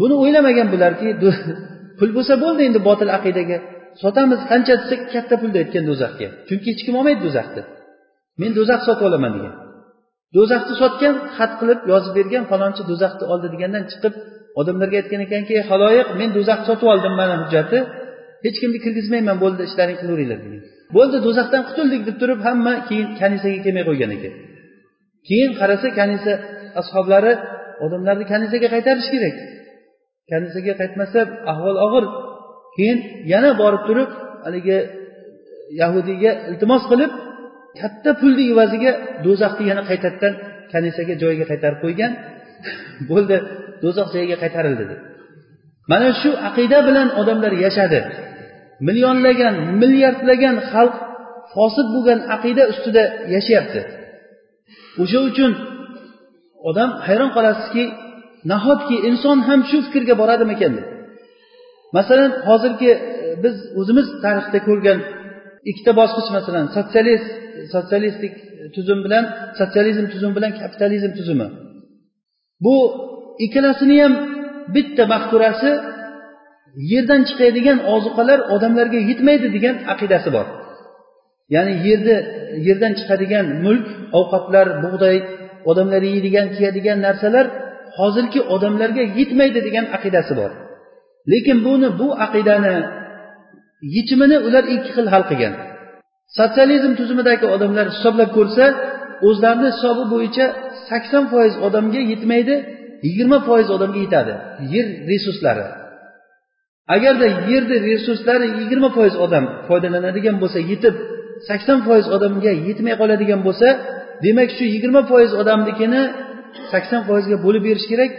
Buni 0.00 0.14
o'ylamagan 0.22 0.68
bularki 0.74 1.08
pul 1.98 2.10
bo'lsa 2.16 2.34
bo'ldi 2.44 2.60
endi 2.68 2.80
botil 2.88 3.10
aqidaga. 3.18 3.58
Sotamiz 4.02 4.40
qancha 4.50 4.74
desa 4.80 4.94
katta 5.14 5.34
pulda 5.42 5.58
aytgan 5.62 5.84
do'zaxga. 5.90 6.28
Chunki 6.48 6.66
hech 6.72 6.82
kim 6.86 6.94
olmaydi 7.00 7.20
do'zaxni. 7.26 7.62
Men 8.40 8.50
do'zax 8.58 8.80
sotib 8.88 9.04
olaman 9.08 9.32
degan. 9.36 9.54
Do'zaxni 10.36 10.74
sotgan 10.82 11.14
xat 11.36 11.52
qilib 11.60 11.80
yozib 11.92 12.12
bergan 12.18 12.44
falonchi 12.50 12.82
do'zaxni 12.90 13.24
oldi 13.32 13.46
degandan 13.54 13.84
chiqib 13.90 14.14
odamlarga 14.60 14.96
aytgan 15.00 15.20
ekanki 15.26 15.54
haloyiq 15.70 16.08
men 16.20 16.30
do'zaxni 16.36 16.66
sotib 16.70 16.88
oldim 16.94 17.14
mana 17.20 17.34
hujjati. 17.42 17.78
Hech 18.44 18.56
kimni 18.62 18.78
kirgizmayman 18.84 19.36
bo'ldi 19.44 19.62
ishlaring 19.68 19.96
qilaveringlar 20.00 20.40
degan. 20.46 20.62
Bo'ldi 20.96 21.16
do'zaxdan 21.26 21.62
qutuldik 21.68 22.02
deb 22.08 22.16
turib 22.22 22.40
hamma 22.48 22.72
keyin 22.88 23.08
kanisaga 23.20 23.58
kelmay 23.64 23.84
qo'ygan 23.88 24.10
ekan. 24.16 24.34
Keyin 25.28 25.50
qarasa 25.60 25.88
kanisa 26.00 26.32
ashoblari 26.80 27.32
odamlarni 27.84 28.24
kanisaga 28.32 28.68
qaytarish 28.74 29.08
kerak. 29.14 29.36
Kanisaga 30.30 30.72
qaytmasa 30.80 31.20
ahvol 31.52 31.76
og'ir. 31.86 32.04
Keyin 32.76 32.98
yana 33.32 33.50
borib 33.60 33.82
turib 33.88 34.10
haligi 34.44 34.78
yahudiyga 35.80 36.30
iltimos 36.50 36.82
qilib 36.90 37.12
katta 37.80 38.10
pulni 38.20 38.44
evaziga 38.52 38.92
do'zaxni 39.24 39.64
yana 39.70 39.82
qaytadan 39.90 40.32
kanisaga 40.72 41.14
joyiga 41.22 41.44
qaytarib 41.50 41.80
qo'ygan. 41.84 42.12
Bo'ldi 43.10 43.36
do'zax 43.82 44.08
joyiga 44.14 44.36
qaytarildi. 44.42 44.84
Deb 44.90 45.00
mana 45.90 46.08
shu 46.20 46.30
aqida 46.48 46.78
bilan 46.88 47.08
odamlar 47.20 47.52
yashadi. 47.64 48.00
Millionlagan 48.86 49.54
milliardlagan 49.80 50.56
xalq 50.70 50.94
fosil 51.54 51.86
bo'lgan 51.94 52.20
aqida 52.34 52.62
ustida 52.72 53.04
yashayapti. 53.34 53.80
O'sha 55.02 55.18
uchun 55.30 55.52
odam 56.68 56.90
hayron 57.06 57.30
qolasizki 57.36 57.84
nahotki 58.52 58.96
inson 59.08 59.38
ham 59.48 59.60
shu 59.70 59.78
fikrga 59.86 60.14
boradimikan? 60.22 60.72
Deb 60.78 60.86
masalan 61.96 62.30
hozirgi 62.48 62.90
e, 62.90 62.98
biz 63.44 63.54
o'zimiz 63.80 64.06
tarixda 64.24 64.58
ko'rgan 64.68 64.98
ikkita 65.70 65.92
bosqich 66.00 66.28
masalan 66.36 66.66
sotsialist 66.76 67.28
sotsialistik 67.74 68.34
tuzum 68.74 68.98
bilan 69.06 69.24
sotsializm 69.58 70.06
tuzumi 70.12 70.34
bilan 70.38 70.52
kapitalizm 70.60 71.12
tuzumi. 71.18 71.48
Bu 72.64 72.74
ikkalasini 73.44 73.96
ham 74.02 74.14
bitta 74.74 75.02
mafkurasi 75.12 75.70
yerdan 76.92 77.22
chiqadigan 77.28 77.78
ozuqalar 77.94 78.38
odamlarga 78.54 79.00
yetmaydi 79.10 79.48
degan 79.56 79.76
aqidasi 79.92 80.28
bor. 80.36 80.46
Ya'ni 81.54 81.74
yerni 81.86 82.16
yerdan 82.66 82.92
chiqadigan 82.98 83.46
mulk 83.64 83.86
ovqatlar 84.18 84.66
bug'doy 84.84 85.16
odamlar 85.70 86.02
yeydigan 86.12 86.46
kiyadigan 86.54 86.98
narsalar 87.06 87.46
hozirgi 87.98 88.40
odamlarga 88.54 89.04
yetmaydi 89.18 89.60
degan 89.66 89.86
aqidasi 89.96 90.32
bor. 90.40 90.50
Lekin 91.32 91.58
buni 91.66 91.88
bu 92.00 92.08
aqidani 92.26 92.76
yechimini 93.96 94.36
ular 94.46 94.64
ikki 94.74 94.90
xil 94.96 95.06
hal 95.12 95.24
qilgan. 95.30 95.54
Sotsializm 96.38 96.92
tuzumidagi 97.00 97.46
odamlar 97.54 97.86
hisoblab 97.94 98.30
ko'rsa 98.38 98.64
o'zlarini 99.28 99.68
hisobi 99.74 100.04
bo'yicha 100.14 100.46
sakson 100.88 101.24
foiz 101.32 101.54
odamga 101.66 102.00
yetmaydi 102.12 102.54
yigirma 103.06 103.38
foiz 103.48 103.68
odamga 103.76 104.00
yetadi. 104.06 104.34
Yer 104.74 104.86
resurslari. 105.10 105.66
Agarda 106.94 107.26
yerni 107.50 107.76
resurslari 107.88 108.46
yigirma 108.60 108.88
foiz 108.96 109.14
odam 109.24 109.44
foydalanadigan 109.68 110.36
bo'lsa 110.42 110.58
yetib 110.70 110.94
sakson 111.48 111.78
foiz 111.86 112.06
odamga 112.16 112.52
yetmay 112.68 112.94
qoladigan 113.00 113.40
bo'lsa 113.46 113.68
demak 114.24 114.50
shu 114.56 114.64
yigirma 114.74 115.02
foiz 115.10 115.30
odamnikini 115.42 116.02
sakson 116.72 117.00
foizga 117.08 117.36
bo'lib 117.44 117.62
berish 117.68 117.86
kerak 117.92 118.10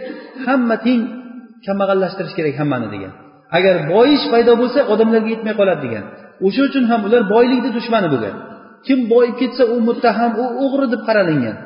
hamma 0.46 0.76
teng 0.86 1.02
kambag'allashtirish 1.66 2.34
kerak 2.38 2.54
hammani 2.60 2.88
degan. 2.94 3.12
Agar 3.56 3.74
boyish 3.92 4.24
paydo 4.32 4.52
bo'lsa 4.62 4.80
odamlarga 4.92 5.30
yetmay 5.34 5.54
qoladi 5.60 5.80
degan. 5.86 6.04
O'sha 6.46 6.62
uchun 6.68 6.84
ham 6.90 7.00
ular 7.08 7.22
boylikni 7.34 7.70
dushmani 7.78 8.08
bo'lgan. 8.14 8.34
Kim 8.86 8.98
boyib 9.12 9.34
ketsa 9.40 9.62
u 9.74 9.76
muttaham 9.88 10.32
u 10.42 10.44
o'g'ri 10.64 10.86
deb 10.92 11.02
qaralingan. 11.08 11.56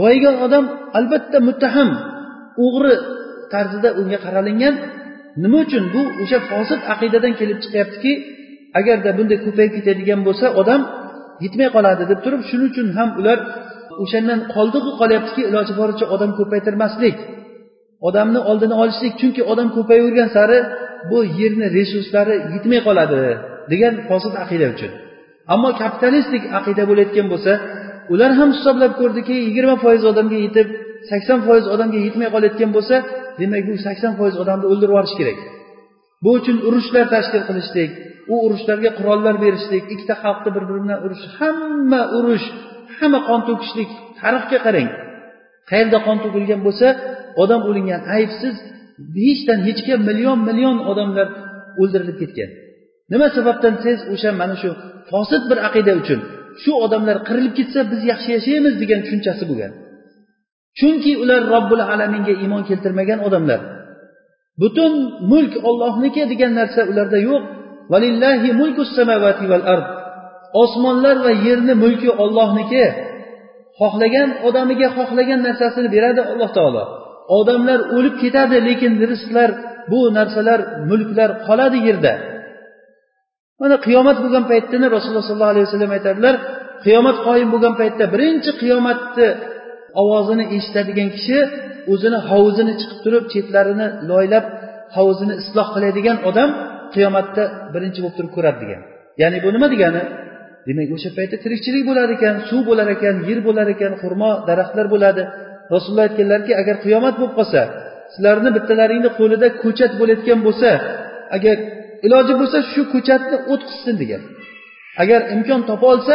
Boyigan 0.00 0.34
odam 0.46 0.64
albatta 0.98 1.38
muttaham 1.48 1.90
o'g'ri 2.66 2.94
tarzida 3.52 3.88
unga 4.00 4.18
qaralingan. 4.24 4.74
Nima 5.42 5.58
uchun 5.66 5.84
bu 5.94 6.00
o'sha 6.22 6.38
fosil 6.50 6.80
aqidadan 6.94 7.32
kelib 7.40 7.58
chiqyaptiki 7.64 8.12
agarda 8.78 9.10
bunday 9.18 9.38
ko'payib 9.46 9.72
ketadigan 9.76 10.20
bo'lsa 10.28 10.46
odam 10.60 10.80
yetmay 11.44 11.68
qoladi 11.76 12.02
deb 12.10 12.18
turib 12.24 12.42
shuning 12.50 12.68
uchun 12.72 12.86
ham 12.98 13.08
ular 13.20 13.38
o'shandan 14.02 14.40
qoldig'i 14.54 14.92
qolyaptiki 15.00 15.42
iloji 15.50 15.72
boricha 15.80 16.06
odam 16.14 16.30
ko'paytirmaslik. 16.38 17.16
Odamni 18.08 18.40
oldini 18.50 18.74
olishlik 18.82 19.14
chunki 19.20 19.42
odam 19.52 19.68
ko'payavergan 19.76 20.28
sari 20.36 20.58
bu 21.10 21.18
yerni 21.40 21.66
resurslari 21.76 22.34
yetmay 22.54 22.80
qoladi 22.88 23.20
degan 23.72 23.94
fosil 24.08 24.32
aqida 24.44 24.66
uchun. 24.74 24.92
Ammo 25.54 25.70
kapitalistik 25.82 26.42
aqida 26.58 26.82
bo'layotgan 26.90 27.26
bo'lsa 27.32 27.52
ular 28.12 28.30
ham 28.38 28.50
hisoblab 28.56 28.92
ko'rdiki 29.00 29.34
yigirma 29.46 29.76
foiz 29.84 30.02
odamga 30.10 30.38
yetib 30.46 30.68
sakson 31.10 31.38
foiz 31.46 31.64
odamga 31.74 31.98
yetmay 32.06 32.28
qolayotgan 32.34 32.70
bo'lsa 32.76 32.96
demak 33.40 33.62
bu 33.68 33.74
sakson 33.86 34.12
foiz 34.18 34.34
odamni 34.42 34.66
o'ldirib 34.72 34.92
yuborish 34.92 35.14
kerak. 35.20 35.38
Bu 36.24 36.30
uchun 36.38 36.56
urushlar 36.68 37.04
tashkil 37.14 37.42
qilishlik 37.48 37.90
u 38.32 38.34
urushlarga 38.46 38.90
qurollar 38.98 39.34
berishlik 39.44 39.84
ikkita 39.94 40.14
xalqni 40.22 40.50
bir 40.56 40.64
biri 40.68 40.80
bilan 40.84 40.98
urush 41.06 41.24
hamma 41.38 42.02
urush 42.18 42.46
hamma 42.98 43.20
qon 43.28 43.40
to'kishlik 43.48 43.90
tarixga 44.20 44.58
qarang. 44.66 44.88
Qayerda 45.70 45.98
qon 46.06 46.16
to'kilgan 46.24 46.60
bo'lsa 46.66 46.86
odam 47.42 47.60
o'lingan 47.68 48.02
aybsiz 48.16 48.54
hechdan 49.26 49.58
hechga 49.68 49.94
million 50.08 50.38
million 50.48 50.76
odamlar 50.90 51.28
o'ldirilib 51.80 52.16
ketgan. 52.22 52.50
Nima 53.12 53.28
sababdan 53.36 53.74
siz 53.84 53.98
o'sha 54.14 54.30
mana 54.40 54.56
shu 54.62 54.70
fosil 55.10 55.42
bir 55.50 55.58
aqida 55.68 55.92
uchun 56.02 56.20
shu 56.62 56.72
odamlar 56.84 57.16
qirilib 57.28 57.54
ketsa 57.58 57.80
biz 57.92 58.00
yaxshi 58.12 58.28
yashaymiz 58.36 58.74
degan 58.82 59.00
tushunchasi 59.04 59.44
bo'lgan. 59.50 59.72
Chunki 60.78 61.12
ular 61.22 61.42
robbil 61.54 61.82
alaminga 61.92 62.34
iymon 62.42 62.62
keltirmagan 62.68 63.18
odamlar. 63.26 63.60
Butun 64.60 64.92
mulk 65.32 65.54
ollohniki 65.68 66.22
degan 66.32 66.52
narsa 66.60 66.80
ularda 66.90 67.18
yo'q. 67.28 67.42
Osmonlar 70.62 71.16
va 71.26 71.32
yerni 71.46 71.74
mulki 71.84 72.10
ollohniki 72.24 72.84
xohlagan 73.80 74.28
odamiga 74.48 74.88
xohlagan 74.96 75.40
narsasini 75.48 75.88
beradi 75.96 76.20
alloh 76.32 76.50
taolo. 76.58 76.84
Odamlar 77.38 77.80
o'lib 77.96 78.14
ketadi 78.22 78.56
lekin 78.68 78.92
rizqlar 79.10 79.50
bu 79.90 80.00
narsalar 80.18 80.60
mulklar 80.90 81.30
qoladi 81.46 81.78
yerda. 81.88 82.12
Mana 83.60 83.76
qiyomat 83.86 84.16
bo'lgan 84.24 84.44
paytdani 84.50 84.86
rasululloh 84.94 85.26
sollallohu 85.28 85.54
alayhi 85.54 85.66
vasallam 85.68 85.92
aytadilar 85.96 86.34
qiyomat 86.84 87.16
qoyim 87.26 87.48
bo'lgan 87.54 87.74
paytda 87.80 88.04
birinchi 88.14 88.50
qiyomatni 88.62 89.28
ovozini 90.02 90.44
eshitadigan 90.56 91.08
kishi 91.16 91.38
o'zini 91.92 92.18
hovuzini 92.30 92.72
chiqib 92.80 92.98
turib 93.04 93.24
chetlarini 93.32 93.86
loylab 94.10 94.44
hovuzini 94.96 95.34
isloh 95.42 95.68
qiladigan 95.74 96.16
odam 96.30 96.50
qiyomatda 96.94 97.42
birinchi 97.74 97.98
bo'lib 98.02 98.16
turib 98.18 98.32
ko'radi 98.36 98.58
degan. 98.64 98.82
Ya'ni 99.22 99.38
bu 99.44 99.48
nima 99.54 99.68
degani? 99.74 100.02
Demak 100.68 100.90
o'sha 100.96 101.10
paytda 101.18 101.36
tirikchilik 101.44 101.84
bo'lar 101.90 102.08
ekan 102.16 102.34
suv 102.48 102.62
bo'lar 102.70 102.88
ekan 102.96 103.16
yer 103.28 103.38
bo'lar 103.48 103.66
ekan 103.74 103.92
xurmo 104.02 104.30
daraxtlar 104.48 104.86
bo'ladi. 104.94 105.22
Rasululloh 105.74 106.06
aytganlarki 106.08 106.52
agar 106.60 106.76
qiyomat 106.84 107.14
bo'lib 107.20 107.34
qolsa 107.38 107.60
sizlarni 108.12 108.50
bittalaringni 108.56 109.10
qo'lida 109.18 109.48
ko'chat 109.62 109.92
bo'layotgan 110.00 110.40
bo'lsa 110.46 110.70
agar 111.36 111.56
iloji 112.06 112.34
bo'lsa 112.40 112.58
shu 112.72 112.82
ko'chatni 112.94 113.36
o't 113.52 113.62
qizsin 113.70 113.94
degan. 114.02 114.22
Agar 115.02 115.20
imkon 115.34 115.60
topa 115.70 115.86
olsa 115.94 116.14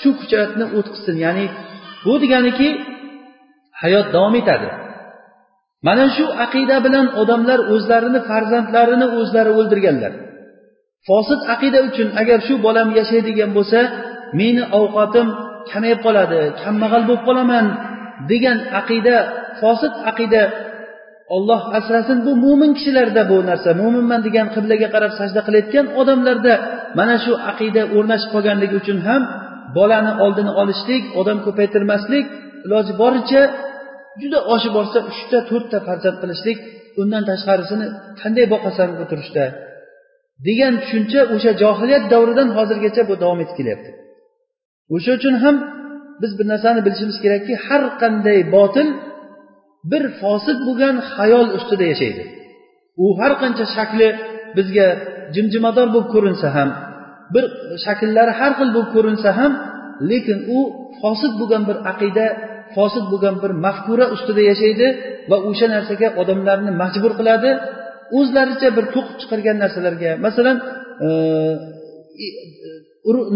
shu 0.00 0.10
ko'chatni 0.20 0.64
o't 0.78 0.88
qizsin 0.94 1.16
ya'ni 1.24 1.46
bu 2.04 2.14
deganiki 2.24 2.68
hayot 3.82 4.06
davom 4.14 4.34
etadi. 4.40 4.68
Mana 5.86 6.06
shu 6.16 6.24
aqida 6.44 6.76
bilan 6.86 7.06
odamlar 7.20 7.60
o'zlarini 7.74 8.20
farzandlarini 8.28 9.06
o'zlari 9.20 9.52
o'ldirganlar. 9.58 10.12
Fosid 11.08 11.40
aqida 11.54 11.78
uchun 11.88 12.08
agar 12.20 12.38
shu 12.46 12.54
bolam 12.66 12.88
yashaydigan 12.98 13.50
bo'lsa 13.56 13.80
meni 14.40 14.62
ovqatim 14.80 15.26
kamayib 15.70 16.00
qoladi 16.06 16.40
kambag'al 16.62 17.02
bo'lib 17.08 17.22
qolaman 17.28 17.66
degan 18.30 18.58
aqida 18.80 19.16
fosid 19.60 19.94
aqida 20.10 20.42
olloh 21.36 21.62
asrasin 21.78 22.18
bu 22.26 22.32
mo'min 22.44 22.70
kishilarda 22.78 23.22
bu 23.30 23.36
narsa 23.50 23.70
mo'minman 23.82 24.20
degan 24.26 24.46
qiblaga 24.54 24.88
qarab 24.94 25.12
sajda 25.20 25.40
qilayotgan 25.46 25.86
odamlarda 26.00 26.54
mana 26.98 27.16
shu 27.24 27.32
aqida 27.50 27.82
o'rnashib 27.96 28.30
qolganligi 28.34 28.74
uchun 28.82 28.98
ham 29.06 29.22
bolani 29.76 30.12
oldini 30.24 30.52
olishlik 30.60 31.02
odam 31.20 31.38
ko'paytirmaslik 31.46 32.24
iloji 32.66 32.92
boricha 33.02 33.42
juda 34.20 34.38
oshib 34.54 34.72
borsa 34.78 34.98
uchta 35.10 35.38
to'rtta 35.50 35.78
farzand 35.86 36.16
qilishlik 36.22 36.58
undan 37.00 37.22
tashqarisini 37.30 37.86
qanday 38.20 38.46
boqasan 38.54 38.88
bu 38.98 39.04
turishda 39.10 39.44
degan 40.46 40.74
tushuncha 40.82 41.20
o'sha 41.34 41.52
johiliyat 41.62 42.04
davridan 42.12 42.48
hozirgacha 42.56 43.02
bu 43.10 43.14
davom 43.22 43.38
etib 43.44 43.56
kelyapti. 43.58 43.90
o'sha 44.94 45.10
uchun 45.18 45.34
ham 45.44 45.56
biz 46.22 46.32
bir 46.38 46.46
narsani 46.52 46.80
bilishimiz 46.86 47.16
kerakki 47.24 47.54
har 47.66 47.82
qanday 48.02 48.40
botil 48.56 48.88
bir 49.92 50.02
fosil 50.20 50.56
bo'lgan 50.66 50.96
xayol 51.14 51.46
ustida 51.58 51.84
yashaydi. 51.92 52.22
u 53.04 53.06
har 53.18 53.32
qancha 53.42 53.64
shakli 53.76 54.08
bizga 54.56 54.88
jimjimador 55.34 55.86
bo'lib 55.94 56.08
ko'rinsa 56.14 56.48
ham 56.56 56.70
bir 57.34 57.44
shakllari 57.84 58.32
har 58.40 58.52
xil 58.58 58.68
bo'lib 58.76 58.90
ko'rinsa 58.96 59.30
ham 59.38 59.52
lekin 60.10 60.38
u 60.56 60.58
fosil 61.00 61.32
bo'lgan 61.40 61.62
bir 61.68 61.76
aqida 61.92 62.26
fosil 62.76 63.04
bo'lgan 63.12 63.36
bir 63.42 63.52
mafkura 63.66 64.06
ustida 64.14 64.42
yashaydi 64.50 64.86
va 65.30 65.36
o'sha 65.48 65.66
narsaga 65.74 66.08
odamlarni 66.22 66.70
majbur 66.82 67.12
qiladi. 67.20 67.50
O'zlaricha 68.18 68.68
bir 68.76 68.84
to'qib 68.94 69.16
chiqargan 69.20 69.56
narsalarga 69.62 70.10
masalan 70.26 70.56
e, 71.06 71.08
e, 72.24 72.26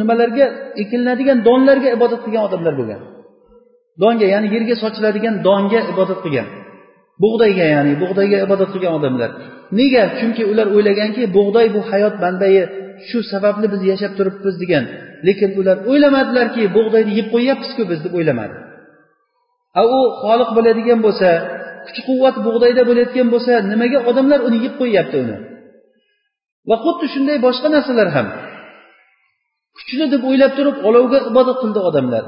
nimalarga 0.00 0.46
ekilinadigan 0.82 1.38
donlarga 1.48 1.88
ibodat 1.96 2.20
qilgan 2.24 2.42
odamlar 2.48 2.74
bo'lgan. 2.80 3.00
Donga 4.02 4.26
ya'ni 4.34 4.48
yerga 4.54 4.74
sochiladigan 4.82 5.34
donga 5.48 5.80
ibodat 5.92 6.18
qilgan. 6.24 6.46
Bug'doyga 7.22 7.66
ya'ni 7.74 7.92
bug'doyga 8.02 8.38
ibodat 8.46 8.68
qilgan 8.74 8.92
odamlar. 8.98 9.30
Nega? 9.78 10.04
Chunki 10.18 10.42
ular 10.52 10.66
o'ylaganki 10.76 11.22
bug'doy 11.36 11.66
bu 11.74 11.80
hayot 11.90 12.14
bandayi 12.24 12.62
shu 13.08 13.18
sababli 13.32 13.66
biz 13.72 13.82
yashab 13.92 14.12
turibmiz 14.18 14.56
degan. 14.62 14.84
Lekin 15.26 15.50
ular 15.60 15.76
o'ylamadilarki 15.90 16.62
bug'doyni 16.76 17.12
yeb 17.18 17.28
qo'yyapmizku 17.34 17.82
biz 17.90 17.98
deb 18.04 18.12
o'ylamadi. 18.18 18.56
A 19.80 19.82
u 19.96 19.98
xoliq 20.22 20.50
bo'ladigan 20.56 21.00
bo'lsa 21.06 21.30
kuch 21.86 22.00
quvvat 22.08 22.36
bug'doyda 22.46 22.82
bo'layotgan 22.88 23.28
bo'lsa 23.34 23.52
nimaga 23.70 23.98
odamlar 24.10 24.40
uni 24.48 24.58
yeb 24.64 24.74
qo'yyapti 24.80 25.16
uni? 25.24 25.36
Va 26.68 26.76
xuddi 26.84 27.06
shunday 27.14 27.38
boshqa 27.46 27.68
narsalar 27.74 28.08
ham. 28.16 28.26
Kuchli 29.76 30.06
deb 30.14 30.22
o'ylab 30.28 30.52
turib 30.58 30.76
olovga 30.88 31.18
ibodat 31.30 31.56
qildi 31.62 31.80
odamlar. 31.88 32.24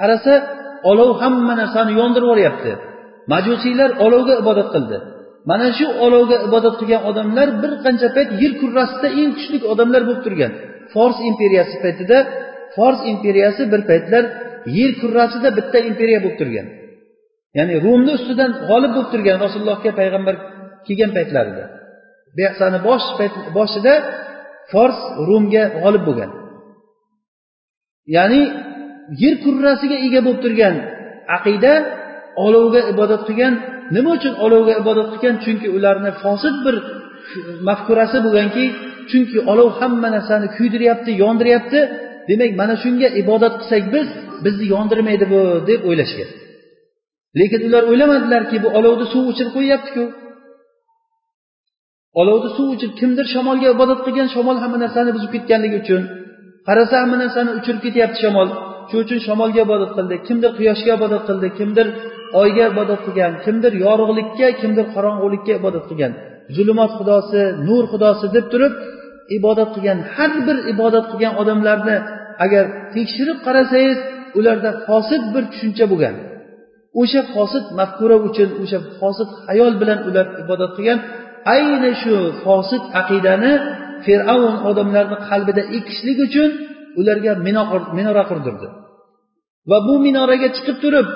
Qarasa 0.00 0.34
olov 0.90 1.10
hamma 1.20 1.54
narsani 1.60 1.92
yondirib 2.00 2.26
yuboryapti. 2.28 2.72
Majusiylar 3.32 3.90
olovga 4.04 4.34
ibodat 4.42 4.68
qildi. 4.74 4.98
Mana 5.50 5.68
shu 5.78 5.86
olovga 6.06 6.36
ibodat 6.46 6.74
qilgan 6.80 7.02
odamlar 7.10 7.48
bir 7.62 7.72
qancha 7.84 8.08
payt 8.16 8.30
yer 8.42 8.52
kurrasida 8.60 9.08
eng 9.20 9.30
kuchli 9.36 9.58
odamlar 9.72 10.02
bo'lib 10.08 10.22
turgan. 10.26 10.52
Fors 10.92 11.16
imperiyasi 11.30 11.76
paytida 11.84 12.18
fors 12.76 12.98
imperiyasi 13.12 13.62
bir 13.72 13.80
paytlar 13.90 14.24
yer 14.78 14.90
kurrasida 15.00 15.48
bitta 15.58 15.78
imperiya 15.90 16.20
bo'lib 16.24 16.36
turgan. 16.40 16.66
Ya'ni 17.58 17.74
rumni 17.84 18.12
ustidan 18.18 18.50
g'olib 18.68 18.92
bo'lib 18.96 19.08
turgan 19.12 19.36
rasulullohga 19.44 19.90
payg'ambar 20.00 20.34
kelgan 20.86 21.10
paytlarida. 21.16 21.64
Behsani 22.38 22.78
bosh 22.88 23.06
boshida 23.58 23.94
fors 24.72 24.98
rumga 25.28 25.64
g'olib 25.82 26.02
bo'lgan. 26.08 26.30
Ya'ni 28.16 28.40
yer 29.22 29.34
kurrasiga 29.44 29.96
ega 30.06 30.20
bo'lib 30.26 30.40
turgan 30.44 30.74
aqida 31.36 31.72
olovga 32.46 32.80
ibodat 32.92 33.22
qilgan. 33.28 33.54
Nima 33.96 34.10
uchun 34.18 34.34
olovga 34.44 34.72
ibodat 34.82 35.08
qilgan? 35.12 35.34
Chunki 35.44 35.68
ularni 35.76 36.10
fosil 36.22 36.54
bir 36.64 36.76
mafkurasi 37.68 38.18
bo'lganki 38.26 38.64
chunki 39.10 39.38
olov 39.52 39.68
hamma 39.80 40.08
narsani 40.16 40.46
kuydiryapti 40.56 41.10
yondiryapti. 41.22 41.80
Demak 42.28 42.52
mana 42.60 42.74
shunga 42.82 43.08
ibodat 43.22 43.54
qilsak 43.60 43.82
biz 43.94 44.06
bizni 44.44 44.64
yondirmaydi 44.74 45.24
bu 45.32 45.40
deb 45.70 45.80
o'ylashgan. 45.88 46.28
Lekin 47.40 47.60
ular 47.68 47.82
o'ylamadilarki 47.90 48.56
bu 48.64 48.68
olovni 48.78 49.06
suv 49.12 49.24
o'chirib 49.30 49.52
qo'yyaptiku. 49.56 50.04
Olovni 52.20 52.50
suv 52.56 52.66
o'chirib 52.74 52.94
kimdir 53.00 53.26
shamolga 53.34 53.68
ibodat 53.76 54.00
qilgan 54.06 54.28
shamol 54.34 54.56
hamma 54.62 54.78
narsani 54.84 55.10
buzib 55.16 55.30
ketganligi 55.34 55.76
uchun 55.82 56.02
qarasa 56.68 56.94
hamma 57.02 57.16
narsani 57.22 57.50
uchirib 57.58 57.80
ketyapti 57.86 58.18
shamol. 58.24 58.48
Shuning 58.88 59.04
uchun 59.06 59.20
shamolga 59.26 59.60
ibodat 59.66 59.92
qildi 59.98 60.16
kimdir 60.28 60.50
quyoshga 60.58 60.92
ibodat 60.98 61.22
qildi 61.28 61.48
kimdir 61.58 61.86
oyga 62.42 62.64
ibodat 62.72 63.00
qilgan 63.06 63.32
kimdir 63.44 63.72
yorug'likka 63.84 64.48
kimdir 64.60 64.86
qorong'ulikka 64.94 65.52
ibodat 65.60 65.84
qilgan. 65.90 66.12
Zulmat 66.56 66.90
xudosi 66.98 67.40
nur 67.68 67.84
xudosi 67.92 68.26
deb 68.36 68.46
turib 68.52 68.74
ibodat 69.36 69.70
qilgan 69.74 69.98
har 70.14 70.32
bir 70.46 70.56
ibodat 70.72 71.06
qilgan 71.12 71.34
odamlarni 71.42 71.96
agar 72.44 72.64
tekshirib 72.94 73.38
qarasangiz 73.46 73.98
ularda 74.38 74.70
fosil 74.86 75.22
bir 75.34 75.44
tushuncha 75.52 75.84
bo'lgan. 75.92 76.14
O'sha 77.00 77.20
fosil 77.34 77.64
mafkura 77.78 78.16
uchun 78.28 78.48
o'sha 78.62 78.78
fosil 79.00 79.28
hayol 79.46 79.72
bilan 79.80 79.98
ular 80.08 80.26
ibodat 80.42 80.72
qilgan. 80.76 80.98
Ayni 81.54 81.92
shu 82.02 82.14
fosil 82.44 82.82
aqidani 83.00 83.52
fir'avn 84.04 84.54
odamlarni 84.70 85.16
qalbida 85.28 85.62
ekishlik 85.76 86.18
uchun 86.26 86.50
ularga 87.00 87.32
minora 87.96 88.24
qurdirdi. 88.30 88.68
Va 89.70 89.78
bu 89.86 89.94
minoraga 90.06 90.48
chiqib 90.56 90.76
turib 90.84 91.08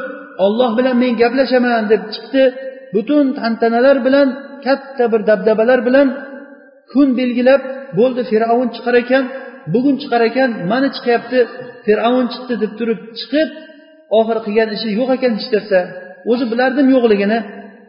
olloh 0.44 0.70
bilan 0.78 0.94
men 1.02 1.12
gaplashaman 1.22 1.84
deb 1.92 2.02
chiqdi. 2.14 2.42
Butun 2.94 3.26
tantanalar 3.38 3.96
bilan 4.06 4.28
katta 4.66 5.04
bir 5.12 5.20
dabdabalar 5.30 5.80
bilan 5.88 6.06
kun 6.92 7.08
belgilab 7.18 7.62
bo'ldi 7.98 8.22
fir'avn 8.30 8.68
chiqar 8.76 8.94
ekan 9.02 9.24
bugun 9.74 9.94
chiqar 10.02 10.22
ekan 10.30 10.50
mana 10.72 10.88
chiqyapti 10.96 11.38
fir'avn 11.86 12.26
chiqdi 12.34 12.54
deb 12.62 12.72
turib 12.78 13.00
chiqib 13.20 13.48
oxiri 14.18 14.40
qilgan 14.46 14.68
ishi 14.76 14.88
yo'q 14.98 15.10
ekan 15.16 15.32
hech 15.38 15.48
narsa. 15.54 15.80
O'zi 16.32 16.44
bilardim 16.52 16.86
yo'qligini 16.94 17.38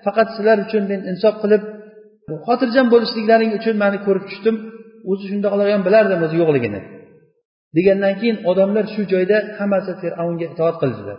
faqat 0.06 0.28
sizlar 0.36 0.58
uchun 0.66 0.84
men 0.92 1.00
insof 1.12 1.36
qilib 1.44 1.64
xotirjam 2.48 2.88
bo'lishliklaring 2.94 3.52
uchun 3.60 3.76
mani 3.84 3.98
ko'rib 4.06 4.24
tushdim 4.30 4.56
o'zi 5.12 5.26
shundoqlar 5.32 5.68
ham 5.74 5.82
bilardim 5.88 6.20
o'zi 6.26 6.36
yo'qligini. 6.42 6.82
Degandan 7.78 8.14
keyin 8.20 8.38
odamlar 8.50 8.86
shu 8.94 9.02
joyda 9.14 9.38
hammasi 9.60 9.92
fir'avnga 10.02 10.46
itoat 10.54 10.76
qildilar. 10.82 11.18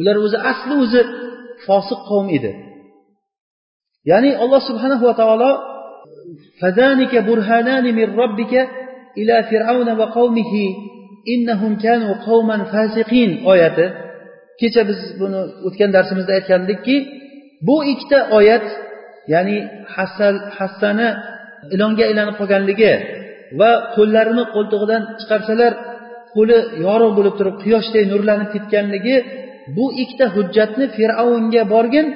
Ular 0.00 0.16
o'zi 0.24 0.38
asli 0.52 0.74
o'zi 0.84 1.00
fosiq 1.66 2.00
qavm 2.10 2.28
edi. 2.36 2.50
Ya'ni 4.10 4.30
alloh 4.42 4.60
subhanahu 4.68 5.04
va 5.08 5.14
taolo 5.20 5.50
فذلك 6.61 7.13
برهانان 7.27 7.85
من 7.99 8.07
ربك 8.21 8.53
إلى 9.17 9.35
فرعون 9.51 9.89
وقومه 9.99 10.53
إنهم 11.33 11.71
كانوا 11.85 12.13
قوما 12.27 12.57
فاسقين 12.71 13.31
oyati 13.51 13.85
kecha 14.59 14.81
biz 14.89 14.99
buni 15.21 15.39
o'tgan 15.67 15.89
darsimizda 15.95 16.31
aytgandikki 16.39 16.95
bu 17.67 17.75
ikkita 17.91 18.19
oyat 18.37 18.65
ya'ni 19.33 19.57
hassani 20.57 21.09
ilonga 21.75 22.03
aylanib 22.09 22.35
qolganligi 22.39 22.93
va 23.59 23.71
qo'llarini 23.95 24.43
qo'ltig'idan 24.55 25.01
chiqarsalar 25.19 25.73
qo'li 26.35 26.57
yorug' 26.85 27.13
bo'lib 27.17 27.35
turib 27.39 27.55
quyoshday 27.63 28.03
nurlanib 28.13 28.49
ketganligi 28.55 29.15
bu 29.77 29.85
ikkita 30.01 30.25
hujjatni 30.35 30.85
fir'avnga 30.97 31.63
borgin 31.73 32.07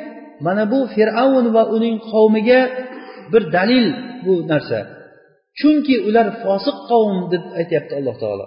mana 0.45 0.63
bu 0.71 0.79
fir'avn 0.95 1.45
va 1.55 1.63
uning 1.75 1.95
qavmiga 2.11 2.59
bir 3.32 3.42
dalil 3.56 3.86
bu 4.24 4.34
narsa. 4.52 4.78
Chunki 5.58 5.94
ular 6.08 6.26
fosiq 6.42 6.76
qavm 6.90 7.16
deb 7.32 7.44
aytyapti 7.60 7.92
alloh 7.98 8.16
taolo. 8.22 8.46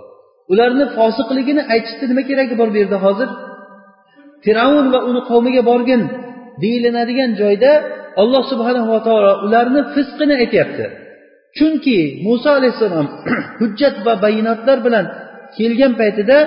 Ularni 0.51 0.85
fosiqligini 0.97 1.61
aytishni 1.73 2.05
nima 2.11 2.23
keragi 2.29 2.55
bor 2.59 2.69
bu 2.73 2.77
yerda 2.81 2.97
hozir? 3.05 3.29
Fir'avn 4.43 4.87
va 4.93 4.99
uni 5.09 5.21
qavmiga 5.29 5.61
borgin 5.71 6.01
deyilinadigan 6.63 7.31
joyda 7.41 7.71
alloh 8.21 8.43
subhanava 8.51 8.99
taolo 9.07 9.31
ularni 9.45 9.81
fisqini 9.93 10.35
aytyapti. 10.43 10.85
Chunki 11.57 11.97
muso 12.25 12.49
alayhissalom 12.59 13.07
hujjat 13.59 13.95
va 14.05 14.13
bayonotlar 14.25 14.77
bilan 14.87 15.05
kelgan 15.57 15.93
paytida 16.01 16.37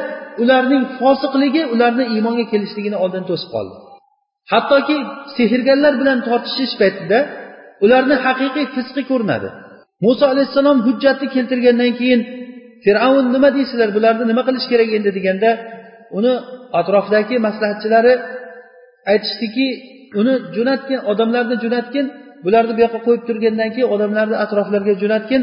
ularning 0.42 0.84
fosiqligi 0.98 1.62
ularni 1.74 2.04
iymonga 2.14 2.44
kelishligini 2.52 2.96
oldin 3.04 3.24
to'sib 3.30 3.50
qoldi. 3.54 3.74
Hattoki 4.52 4.96
sehrgarlar 5.36 5.94
bilan 6.00 6.18
tortishish 6.28 6.74
paytida 6.82 7.18
ularni 7.84 8.16
haqiqiy 8.26 8.66
fisqi 8.74 9.02
ko'rinadi. 9.10 9.48
Muso 10.04 10.24
alayhissalom 10.32 10.78
hujjatni 10.86 11.26
keltirgandan 11.34 11.92
keyin 12.00 12.20
fir'avn 12.84 13.26
nima 13.34 13.48
deysizlar 13.56 13.88
bularni 13.96 14.24
nima 14.30 14.42
qilish 14.48 14.66
kerak 14.72 14.90
endi 14.98 15.10
deganda 15.18 15.50
uni 16.18 16.32
atrofdagi 16.80 17.36
maslahatchilari 17.46 18.14
aytishdiki 19.12 19.66
uni 20.20 20.34
jo'natgin 20.56 21.00
odamlarni 21.10 21.56
jo'natgin 21.64 22.06
bularni 22.44 22.72
bu 22.76 22.80
yoqqa 22.84 23.00
qo'yib 23.06 23.22
turgandan 23.28 23.70
keyin 23.74 23.88
odamlarni 23.94 24.36
atroflariga 24.44 24.94
jo'natgin 25.02 25.42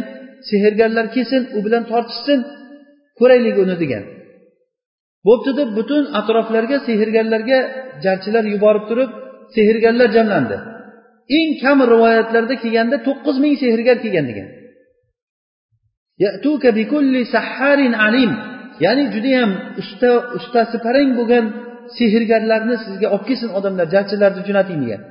sehrgarlar 0.50 1.06
kelsin 1.16 1.42
u 1.58 1.60
bilan 1.66 1.84
tortishsin 1.92 2.40
ko'raylik 3.20 3.56
uni 3.64 3.76
degan. 3.84 4.04
Bo'pti 5.28 5.52
deb 5.60 5.70
butun 5.78 6.04
atroflarga 6.20 6.78
sehrgarlarga 6.88 7.60
jarchilar 8.06 8.44
yuborib 8.54 8.86
turib 8.90 9.10
sehrgarlar 9.56 10.10
jamlandi. 10.18 10.58
Eng 11.38 11.52
kam 11.62 11.78
rivoyatlarda 11.94 12.56
kelganda 12.64 12.98
to'qqiz 13.08 13.38
ming 13.44 13.56
sehrgar 13.64 13.98
kelgan 14.04 14.26
degan. 14.32 14.48
Ya'ni 18.86 19.04
judayam 19.16 19.52
usta 19.82 20.12
ustasi 20.38 20.78
parang 20.86 21.10
bo'lgan 21.20 21.46
sehrgarlarni 21.98 22.76
sizga 22.86 23.08
olib 23.16 23.26
kelsin 23.30 23.50
odamlar 23.58 23.88
jarchilarni 23.96 24.42
jo'nating 24.48 24.80
degan. 24.84 25.02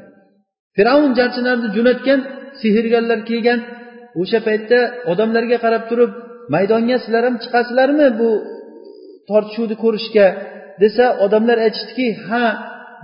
Fir'avn 0.77 1.13
jarchilarni 1.21 1.69
jo'natgan 1.77 2.21
sehrgarlar 2.63 3.21
kelgan. 3.31 3.61
O'sha 4.21 4.39
paytda 4.49 4.79
odamlarga 5.13 5.57
qarab 5.65 5.85
turib 5.91 6.13
maydonga 6.55 6.97
sizlar 7.05 7.23
ham 7.29 7.37
chiqasizlarmi 7.43 8.07
bu 8.21 8.31
tortishuvni 9.29 9.77
ko'rishga? 9.85 10.27
desa 10.83 11.05
odamlar 11.25 11.59
aytishdiki 11.67 12.09
ha 12.29 12.45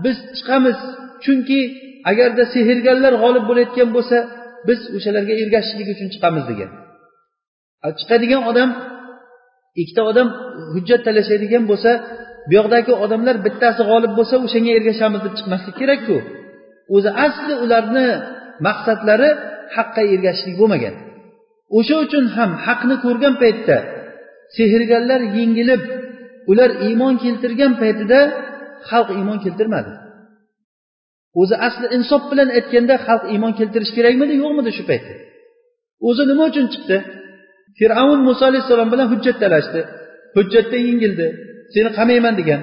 biz 0.05 0.17
chiqamiz. 0.37 0.79
Chunki 1.25 1.61
agarda 2.11 2.45
sehrgarlar 2.55 3.13
g'olib 3.23 3.45
bo'layotgan 3.51 3.89
bo'lsa 3.97 4.17
biz 4.69 4.81
o'shalarga 4.97 5.35
ergashishlik 5.43 5.89
uchun 5.95 6.09
chiqamiz 6.15 6.45
degan. 6.51 6.71
Chiqadigan 8.01 8.43
odam 8.51 8.71
ikkita 9.81 10.03
odam 10.11 10.29
hujjat 10.75 11.01
talashadigan 11.07 11.65
bo'lsa 11.71 11.91
bu 12.49 12.53
yoqdagi 12.59 12.93
odamlar 13.05 13.37
bittasi 13.47 13.83
g'olib 13.91 14.13
bo'lsa 14.19 14.35
o'shanga 14.47 14.73
ergashamiz 14.79 15.21
deb 15.27 15.35
chiqmaslik 15.39 15.75
kerakku. 15.81 16.17
O'zi 16.97 17.11
asli 17.27 17.55
ularni 17.65 18.09
maqsadlari 18.67 19.31
haqqa 19.77 20.03
ergashishlik 20.15 20.57
bo'lmagan. 20.61 20.95
O'sha 21.79 21.97
uchun 22.05 22.25
ham 22.37 22.51
haqni 22.67 22.97
ko'rgan 23.05 23.35
paytda 23.43 23.77
sehrgarlar 24.57 25.21
yengilib 25.39 25.83
ular 26.51 26.71
iymon 26.87 27.15
keltirgan 27.25 27.73
paytida 27.83 28.19
xalq 28.89 29.09
iymon 29.19 29.39
keltirmadi. 29.45 29.93
O'zi 31.41 31.55
asli 31.67 31.87
insof 31.97 32.23
bilan 32.31 32.49
aytganda 32.59 32.95
xalq 33.07 33.25
iymon 33.33 33.53
keltirish 33.59 33.93
kerakmidi 33.97 34.35
yo'qmidi 34.43 34.71
shu 34.77 34.85
paytda? 34.91 35.15
O'zi 36.09 36.23
nima 36.31 36.45
uchun 36.51 36.67
chiqdi? 36.75 36.97
Fir'avn 37.79 38.21
muso 38.29 38.43
alayhissalom 38.51 38.89
bilan 38.93 39.07
hujjat 39.13 39.37
talashdi. 39.43 39.81
Hujjatda 40.37 40.77
yengildi. 40.89 41.27
Seni 41.75 41.91
qamayman 41.99 42.35
degan. 42.41 42.61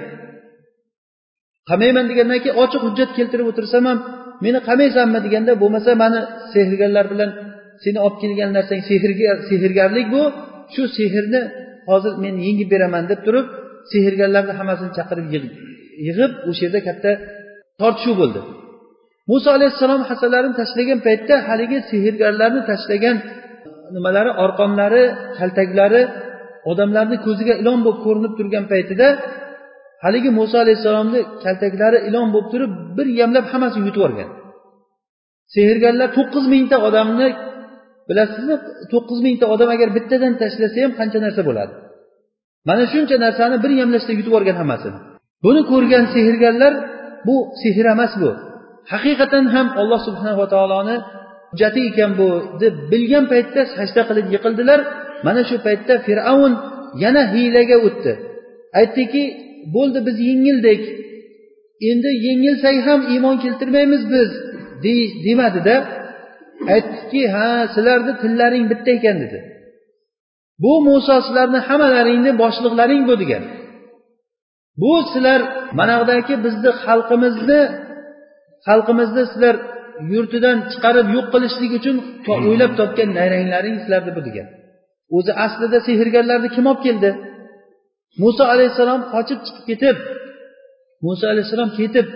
Qamayman 1.69 2.05
degandan 2.11 2.39
keyin 2.43 2.57
ochiq 2.63 2.81
hujjat 2.87 3.09
keltirib 3.17 3.47
o'tirsam 3.51 3.83
ham 3.89 3.97
meni 4.45 4.59
qamaysanmi 4.69 5.19
deganda 5.25 5.51
bo'lmasa 5.61 5.91
mani 6.03 6.19
sehrgarlar 6.53 7.05
bilan 7.13 7.29
seni 7.83 7.99
olib 8.05 8.17
kelgan 8.23 8.49
narsang 8.57 8.81
sehrgar 8.89 9.37
sehrgarlik 9.49 10.07
bu. 10.15 10.23
Shu 10.73 10.83
sehrni 10.97 11.41
hozir 11.89 12.13
men 12.23 12.35
yengib 12.47 12.69
beraman 12.73 13.03
deb 13.11 13.19
turib 13.25 13.45
sehrgarlarni 13.91 14.53
hammasini 14.59 14.91
chaqirib 14.97 15.27
yig'ib 15.35 16.31
o'sha 16.49 16.61
yerda 16.65 16.79
katta 16.87 17.11
tortishuv 17.81 18.15
bo'ldi. 18.21 18.41
Muso 19.31 19.49
alayhissalom 19.57 20.01
hassalarini 20.09 20.55
tashlagan 20.61 20.99
paytda 21.07 21.35
haligi 21.49 21.77
sehrgarlarni 21.91 22.61
tashlagan 22.71 23.15
e, 23.19 23.23
nimalari 23.95 24.31
orqonlari 24.43 25.03
kaltaklari 25.37 26.01
odamlarni 26.71 27.17
ko'ziga 27.25 27.53
ilon 27.61 27.79
bo'lib 27.85 27.99
ko'rinib 28.05 28.33
turgan 28.39 28.65
paytida 28.73 29.07
haligi 30.03 30.29
muso 30.39 30.55
alayhissalomni 30.63 31.19
kaltaklari 31.43 31.97
ilon 32.09 32.27
bo'lib 32.33 32.47
turib 32.53 32.71
bir 32.97 33.07
yamlab 33.19 33.45
hammasini 33.51 33.83
yutib 33.87 33.99
yuborgan 33.99 34.29
sehrgarlar 35.55 36.09
to'qqiz 36.17 36.45
mingta 36.53 36.77
odamni 36.87 37.27
bilasizmi 38.09 38.55
to'qqiz 38.93 39.19
mingta 39.27 39.45
odam 39.53 39.69
agar 39.75 39.89
bittadan 39.97 40.33
tashlasa 40.41 40.77
ham 40.83 40.91
qancha 40.99 41.19
narsa 41.25 41.41
bo'ladi? 41.49 41.73
Mana 42.69 42.83
shuncha 42.93 43.15
narsani 43.25 43.57
bir 43.63 43.71
yamlashda 43.81 44.11
yutib 44.13 44.29
yuborgan 44.29 44.57
hammasini. 44.61 44.97
Buni 45.45 45.61
ko'rgan 45.71 46.05
sehrgarlar 46.15 46.73
bu 47.27 47.35
sehr 47.61 47.85
emas 47.93 48.13
bu. 48.21 48.31
Haqiqatan 48.91 49.45
ham 49.53 49.67
alloh 49.81 49.99
subhanava 50.07 50.45
taoloni 50.53 50.97
hujjati 51.51 51.81
ekan 51.89 52.11
bu 52.19 52.29
deb 52.61 52.73
bilgan 52.91 53.25
paytda 53.31 53.61
sajda 53.75 54.01
qilib 54.09 54.27
yiqildilar. 54.35 54.79
Mana 55.25 55.41
shu 55.49 55.55
paytda 55.67 55.93
fir'avn 56.07 56.53
yana 57.03 57.23
hiylaga 57.33 57.77
o'tdi. 57.87 58.13
Aytdiki 58.79 59.23
bo'ldi 59.75 59.99
biz 60.07 60.17
yengildik. 60.29 60.81
Endi 61.89 62.09
yengilsak 62.27 62.75
ham 62.87 62.99
iymon 63.13 63.35
keltirmaymiz 63.43 64.03
biz 64.13 64.29
demadida 65.25 65.75
aytdiki 66.75 67.23
ha 67.35 67.47
sizlarni 67.73 68.13
tillaring 68.21 68.65
bitta 68.71 68.89
ekan 68.97 69.17
dedi. 69.23 69.39
Bu 70.63 70.73
muso 70.87 71.15
sizlarni 71.25 71.59
hammalaringni 71.67 72.31
boshliqlaring 72.41 73.03
bu 73.09 73.15
degan. 73.21 73.43
Bu 74.81 74.91
sizlar 75.11 75.41
manaqadagi 75.79 76.35
bizni 76.45 76.71
xalqimizni 76.85 77.61
xalqimizni 78.67 79.23
sizlar 79.31 79.55
yurtidan 80.13 80.57
chiqarib 80.71 81.07
yo'q 81.15 81.27
qilishlik 81.33 81.71
uchun 81.79 81.95
o'ylab 82.33 82.71
topgan 82.79 83.09
nayranglaring 83.19 83.75
sizlarni 83.81 84.11
bu 84.17 84.21
degan. 84.27 84.47
O'zi 85.17 85.31
aslida 85.45 85.77
sehrgarlarni 85.87 86.49
kim 86.55 86.65
olib 86.71 86.81
keldi? 86.87 87.09
Muso 88.21 88.43
alayhissalom 88.53 89.01
qochib 89.13 89.39
chiqib 89.45 89.65
ketib 89.69 89.97
muso 91.05 91.25
alayhissalom 91.33 91.71
ketib 91.79 92.07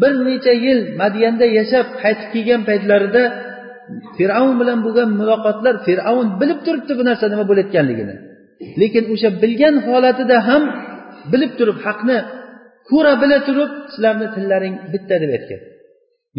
bir 0.00 0.12
necha 0.28 0.52
yil 0.64 0.78
madyanda 1.00 1.46
yashab 1.58 1.86
qaytib 2.02 2.28
kelgan 2.34 2.62
paytlarida 2.68 3.22
fir'avn 4.16 4.54
bilan 4.60 4.78
bo'lgan 4.86 5.08
muloqotlar 5.20 5.74
fir'avn 5.86 6.28
bilib 6.40 6.60
turibdi 6.66 6.92
bu 6.98 7.02
narsa 7.08 7.24
nima 7.32 7.44
bo'layotganligini. 7.50 8.14
Lekin 8.80 9.04
o'sha 9.14 9.28
bilgan 9.42 9.74
holatida 9.86 10.36
ham 10.48 10.62
bilib 11.32 11.52
turib 11.58 11.78
haqni 11.86 12.18
ko'ra 12.90 13.12
bila 13.22 13.38
turib 13.48 13.70
sizlarni 13.92 14.28
tillaring 14.34 14.74
bitta 14.92 15.14
deb 15.22 15.30
aytgan. 15.36 15.60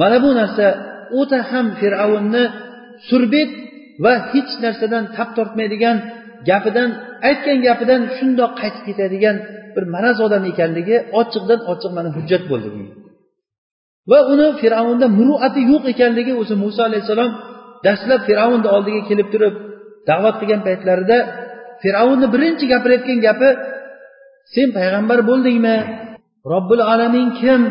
Mana 0.01 0.17
bu 0.23 0.29
narsa 0.39 0.65
o'ta 1.19 1.39
ham 1.51 1.65
fir'avnni 1.79 2.43
surbet 3.09 3.51
va 4.03 4.13
hech 4.31 4.51
narsadan 4.63 5.03
tap 5.15 5.29
tortmaydigan 5.37 5.97
gapidan 6.49 6.89
aytgan 7.29 7.57
gapidan 7.67 8.01
shundoq 8.17 8.51
qaytib 8.61 8.83
ketadigan 8.87 9.35
bir 9.75 9.83
maraz 9.93 10.17
odam 10.25 10.43
ekanligi 10.51 10.97
ochiqdan 11.19 11.59
ochiq 11.71 11.91
mana 11.97 12.09
hujjat 12.17 12.43
bo'ldi 12.51 12.69
va 14.11 14.19
uni 14.33 14.47
fir'avnda 14.61 15.07
muruati 15.19 15.61
yo'q 15.71 15.83
ekanligi 15.93 16.33
o'zi 16.41 16.55
muso 16.63 16.81
alayhissalom 16.89 17.31
dastlab 17.85 18.21
fir'avnni 18.27 18.69
oldiga 18.75 19.01
kelib 19.09 19.27
turib 19.33 19.55
da'vat 20.09 20.35
qilgan 20.41 20.61
paytlarida 20.67 21.17
fir'avnni 21.83 22.27
birinchi 22.33 22.65
gapirayotgan 22.73 23.19
gapi 23.27 23.49
sen 24.53 24.67
payg'ambar 24.77 25.19
bo'ldingmi? 25.29 25.77
Robbil 26.53 26.81
alamin 26.93 27.29
kim? 27.39 27.61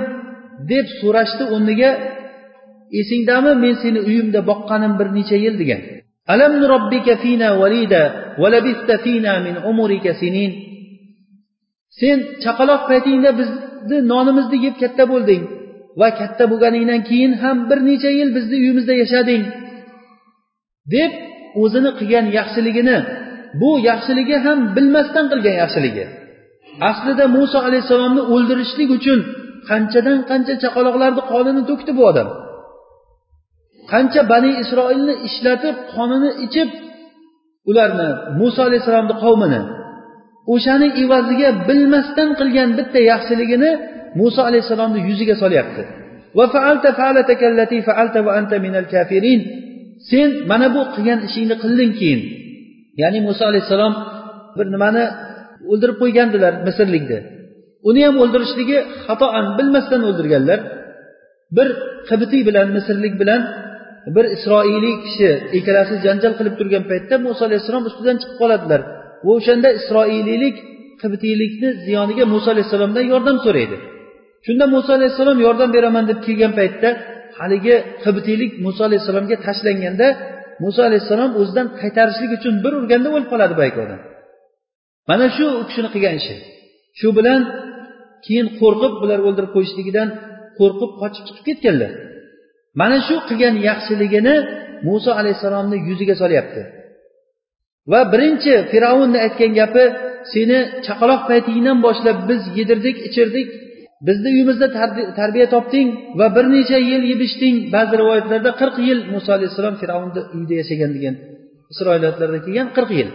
deb 0.70 0.86
so'rashdi 1.00 1.44
o'rniga 1.54 1.90
esingdami 3.00 3.52
men 3.64 3.74
seni 3.82 4.00
uyimda 4.08 4.40
boqqanim 4.50 4.92
bir 5.00 5.08
necha 5.16 5.36
yil 5.44 5.54
degan. 5.62 5.80
Alam 6.32 6.52
robbika 6.72 7.14
fina 7.24 7.48
valida 7.60 8.02
valabista 8.42 8.94
fina 9.04 9.34
min 9.46 9.56
umurika 9.70 10.12
sinin. 10.20 10.52
Sen 12.00 12.18
chaqaloq 12.44 12.82
paytingda 12.90 13.30
bizni 13.40 13.98
nonimizni 14.12 14.58
yeb 14.66 14.74
katta 14.82 15.04
bo'lding 15.12 15.42
va 16.00 16.08
katta 16.20 16.44
bo'lganingdan 16.50 17.00
keyin 17.08 17.32
ham 17.42 17.56
bir 17.68 17.78
necha 17.90 18.10
yil 18.18 18.30
bizni 18.36 18.56
uyimizda 18.62 18.94
yashading 19.02 19.42
deb 20.94 21.12
o'zini 21.62 21.90
qilgan 21.98 22.26
yaxshiligini 22.38 22.98
bu 23.60 23.70
yaxshiligi 23.88 24.36
ham 24.46 24.58
bilmasdan 24.76 25.24
qilgan 25.32 25.56
yaxshiligi. 25.62 26.04
Aslida 26.90 27.24
muso 27.36 27.58
alayhissalomni 27.66 28.22
o'ldirishlik 28.34 28.88
uchun 28.98 29.20
qanchadan 29.70 30.18
qancha 30.30 30.54
chaqaloqlarni 30.62 31.22
qonini 31.32 31.62
to'kdi 31.70 31.90
bu 31.98 32.02
odam. 32.10 32.28
Qancha 33.92 34.20
bani 34.32 34.50
isroilni 34.62 35.14
ishlatib 35.28 35.76
qonini 35.94 36.30
ichib 36.46 36.68
ularni 37.70 38.08
muso 38.40 38.60
alayhissalomni 38.68 39.14
qavmini 39.24 39.60
o'shani 40.54 40.88
evaziga 41.02 41.48
bilmasdan 41.68 42.30
qilgan 42.40 42.68
bitta 42.78 43.00
yaxshiligini 43.10 43.70
muso 44.20 44.40
alayhissalomni 44.48 45.00
yuziga 45.08 45.34
solyapti. 45.42 45.82
Sen 50.10 50.28
mana 50.50 50.66
bu 50.74 50.80
qilgan 50.94 51.20
ishingni 51.28 51.56
qilding 51.62 51.92
keyin. 52.00 52.20
Ya'ni 53.02 53.18
muso 53.28 53.42
alayhissalom 53.50 53.92
bir 54.56 54.66
nimani 54.74 55.04
o'ldirib 55.70 55.96
qo'ygandilar 56.02 56.52
misrlikni. 56.68 57.18
Uni 57.88 58.00
ham 58.06 58.16
o'ldirishligi 58.22 58.78
xatoan 59.06 59.46
bilmasdan 59.58 60.00
o'ldirganlar. 60.08 60.58
Bir 61.56 61.68
qibtiy 62.08 62.42
bilan 62.48 62.66
misrlik 62.76 63.14
bilan 63.22 63.40
bir 64.16 64.24
isroiliy 64.36 64.96
kishi 65.04 65.30
ikkalasi 65.58 65.94
janjal 66.06 66.32
qilib 66.38 66.54
turgan 66.60 66.84
paytda 66.90 67.14
muso 67.26 67.42
alayhissalom 67.48 67.84
ustidan 67.90 68.16
chiqib 68.20 68.36
qoladilar. 68.42 68.80
Va 69.24 69.30
o'shanda 69.38 69.68
isroiliylik 69.78 70.56
qibtiylikni 71.02 71.68
ziyoniga 71.86 72.24
muso 72.34 72.48
alayhissalomdan 72.54 73.04
yordam 73.12 73.36
so'raydi. 73.46 73.76
Shunda 74.46 74.64
muso 74.74 74.90
alayhissalom 74.98 75.38
yordam 75.46 75.70
beraman 75.76 76.04
deb 76.10 76.18
kelgan 76.26 76.52
paytda 76.60 76.88
haligi 77.40 77.74
qibtiylik 78.04 78.52
muso 78.64 78.80
alayhissalomga 78.88 79.36
tashlanganda 79.46 80.06
muso 80.64 80.80
alayhissalom 80.88 81.30
o'zidan 81.40 81.66
qaytarishlik 81.80 82.30
uchun 82.38 82.54
bir 82.64 82.72
urganda 82.80 83.08
o'lib 83.14 83.28
qoladi 83.32 83.54
boyagi 83.60 83.80
odam 83.86 84.00
mana 85.08 85.26
shu 85.36 85.44
u 85.60 85.62
kishini 85.68 85.88
qilgan 85.94 86.14
ishi. 86.20 86.34
Shu 86.98 87.08
bilan 87.18 87.40
keyin 88.24 88.46
qo'rqib 88.60 88.92
bular 89.02 89.18
o'ldirib 89.26 89.50
qo'yishligidan 89.56 90.08
qo'rqib 90.58 90.90
qochib 91.00 91.22
chiqib 91.28 91.44
ketganlar. 91.48 91.92
Mana 92.80 92.96
shu 93.06 93.16
qilgan 93.28 93.54
yaxshiligini 93.68 94.34
muso 94.88 95.10
alayhissalomni 95.20 95.76
yuziga 95.88 96.14
solyapti. 96.22 96.62
Va 97.92 98.00
birinchi 98.12 98.52
fir'avnni 98.70 99.18
aytgan 99.26 99.52
gapi 99.60 99.84
seni 100.32 100.58
chaqaloq 100.86 101.22
paytingdan 101.30 101.78
boshlab 101.86 102.18
biz 102.30 102.40
yedirdik 102.58 102.96
ichirdik. 103.08 103.48
Bizni 104.06 104.28
uyimizda 104.34 104.66
tarbiya 105.20 105.46
topding 105.54 105.88
va 106.18 106.26
bir 106.36 106.44
necha 106.54 106.78
yil 106.90 107.02
yeb 107.12 107.20
ichding 107.28 107.56
ba'zi 107.74 107.94
rivoyatlarda 108.00 108.50
qirq 108.60 108.76
yil 108.88 108.98
muso 109.12 109.30
alayhissalom 109.36 109.74
fir'avnni 109.82 110.20
uyida 110.36 110.54
yashagan 110.60 110.90
degan 110.96 111.14
isroiliyatlarda 111.72 112.38
kelgan 112.46 112.68
qirq 112.76 112.90
yil. 112.98 113.08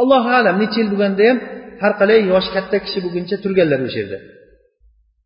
Allohu 0.00 0.30
alam 0.40 0.54
necha 0.62 0.78
yil 0.80 0.88
bo'lganda 0.92 1.22
ham 1.28 1.38
har 1.82 1.92
qalay 2.00 2.20
yoshi 2.32 2.50
katta 2.56 2.76
kishi 2.84 2.98
bo'lguncha 3.04 3.36
turganlar 3.44 3.80
o'sha 3.86 3.98
yerda. 4.02 4.18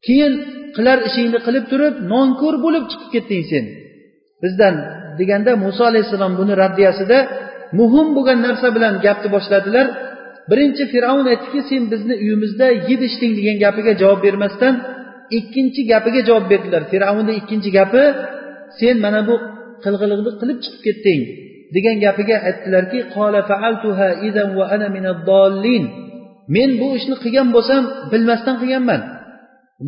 Keyin 0.06 0.32
qilar 0.76 0.98
ishingni 1.08 1.38
qilib 1.46 1.64
turib 1.72 1.94
nonko'r 2.12 2.54
bo'lib 2.64 2.84
chiqib 2.90 3.10
ketding 3.14 3.42
sen. 3.52 3.64
Bizdan 4.42 4.74
deganda 5.18 5.50
muso 5.64 5.82
alayhissalom 5.90 6.32
buni 6.40 6.54
raddiyasida 6.62 7.18
muhim 7.78 8.08
bo'lgan 8.16 8.38
narsa 8.46 8.68
bilan 8.76 8.94
gapni 9.06 9.28
boshladilar. 9.36 9.86
Birinchi 10.50 10.84
fir'avn 10.92 11.26
aytdiki 11.32 11.60
sen 11.70 11.82
bizni 11.92 12.14
uyimizda 12.24 12.66
yeb 12.90 13.00
ichding 13.08 13.32
degan 13.38 13.56
gapiga 13.64 13.92
javob 14.02 14.20
bermasdan 14.26 14.74
ikkinchi 15.38 15.80
gapiga 15.92 16.20
javob 16.28 16.46
berdilar. 16.52 16.82
Fir'avnni 16.92 17.32
ikkinchi 17.40 17.70
gapi 17.78 18.02
sen 18.80 18.96
mana 19.04 19.20
bu 19.28 19.34
qilg'iliqni 19.84 20.32
qilib 20.40 20.58
chiqib 20.64 20.80
ketding. 20.86 21.22
Degan 21.74 21.96
gapiga 22.04 22.36
aytdilarki 22.48 22.98
men 26.54 26.70
bu 26.80 26.88
ishni 26.98 27.16
qilgan 27.24 27.48
bo'lsam 27.56 27.82
bilmasdan 28.12 28.56
qilganman. 28.62 29.00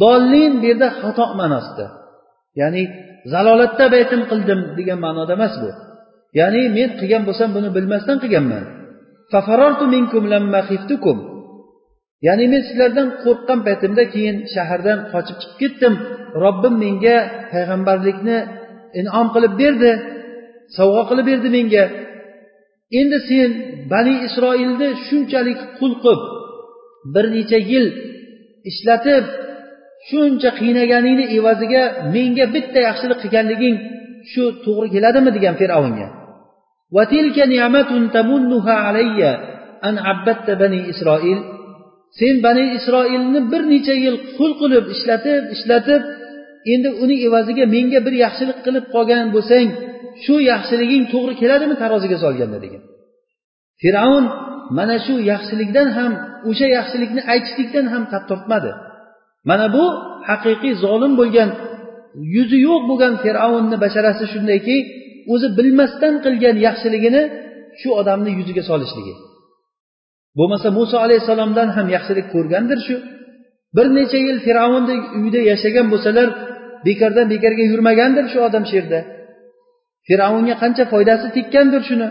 Dollin 0.02 0.52
bu 0.60 0.64
yerda 0.70 0.88
xato 1.00 1.24
ma'nosida. 1.40 1.86
Ya'ni 2.60 2.82
zalolatda 3.32 3.86
baytim 3.94 4.22
qildim 4.30 4.60
degan 4.78 4.98
ma'noda 5.06 5.32
emas 5.38 5.54
bu. 5.62 5.70
Ya'ni 6.38 6.62
men 6.76 6.90
qilgan 7.00 7.22
bo'lsam 7.28 7.48
buni 7.56 7.68
bilmasdan 7.76 8.16
qilganman. 8.22 8.64
Ya'ni 12.26 12.44
men 12.52 12.62
sizlardan 12.68 13.08
qo'rqqan 13.22 13.58
paytimda 13.66 14.04
keyin 14.14 14.36
shahardan 14.54 14.98
qochib 15.12 15.36
chiqib 15.40 15.56
ketdim. 15.62 15.94
Robbim 16.44 16.74
menga 16.84 17.16
payg'ambarlikni 17.52 18.38
inom 19.00 19.26
qilib 19.34 19.54
berdi. 19.62 19.92
Sovg'a 20.76 21.02
qilib 21.08 21.26
berdi 21.30 21.48
menga. 21.56 21.84
Endi 23.00 23.18
sen 23.28 23.50
bani 23.92 24.14
isroilni 24.26 24.88
shunchalik 25.06 25.60
qul 25.78 25.92
qilib 26.04 26.22
bir 27.14 27.24
necha 27.36 27.58
yil 27.70 27.86
ishlatib 28.70 29.24
shuncha 30.08 30.50
qiynaganingni 30.60 31.24
evaziga 31.38 31.82
menga 32.14 32.46
bitta 32.54 32.78
yaxshilik 32.88 33.18
qilganliging 33.22 33.76
shu 34.30 34.44
to'g'ri 34.64 34.88
keladimi 34.94 35.30
degan 35.36 35.54
fir'avnga. 35.60 36.06
Sen 42.18 42.34
bani 42.46 42.64
isroilni 42.78 43.40
bir 43.52 43.62
necha 43.72 43.94
yil 44.04 44.16
qul 44.36 44.52
qilib 44.60 44.84
ishlatib 44.94 45.42
ishlatib 45.54 46.02
endi 46.72 46.88
uni 47.02 47.16
evaziga 47.26 47.64
menga 47.74 48.00
bir 48.06 48.14
yaxshilik 48.24 48.58
qilib 48.66 48.84
qolgan 48.94 49.26
bo'lsang 49.34 49.68
shu 50.24 50.34
yaxshiliging 50.52 51.04
to'g'ri 51.12 51.34
keladimi 51.40 51.76
taroziga 51.82 52.18
solganda 52.24 52.58
degan. 52.64 52.82
Fir'avn 53.82 54.24
mana 54.78 54.96
shu 55.06 55.14
yaxshilikdan 55.32 55.88
ham 55.98 56.12
o'sha 56.50 56.66
yaxshilikni 56.76 57.22
aytishlikdan 57.32 57.86
ham 57.92 58.02
tap 58.12 58.24
tortmadi 58.30 58.72
mana 59.48 59.66
bu 59.76 59.84
haqiqiy 60.30 60.74
zolim 60.84 61.12
bo'lgan 61.20 61.50
yuzi 62.34 62.58
yo'q 62.68 62.82
bo'lgan 62.90 63.14
fir'avnni 63.24 63.76
basharasi 63.84 64.24
shundayki 64.32 64.76
o'zi 65.32 65.48
bilmasdan 65.58 66.14
qilgan 66.24 66.56
yaxshiligini 66.66 67.22
shu 67.80 67.88
odamni 68.00 68.30
yuziga 68.38 68.62
solishligi. 68.70 69.14
Bo'lmasa 70.38 70.68
muso 70.78 70.96
alayhissalomdan 71.06 71.68
ham 71.76 71.86
yaxshilik 71.96 72.26
ko'rgandir 72.34 72.78
shu. 72.86 72.96
Bir 73.76 73.86
necha 73.98 74.18
yil 74.26 74.38
fir'avnni 74.46 74.94
uyida 75.18 75.40
yashagan 75.50 75.86
bo'lsalar 75.92 76.28
bekordan 76.88 77.26
bekorga 77.34 77.64
yurmagandir 77.72 78.24
shu 78.32 78.38
odam 78.48 78.64
shu 78.68 78.74
yerda. 78.80 79.00
Fir'avnga 80.10 80.54
qancha 80.62 80.84
foydasi 80.92 81.26
tekkandir 81.36 81.82
shuni. 81.88 82.08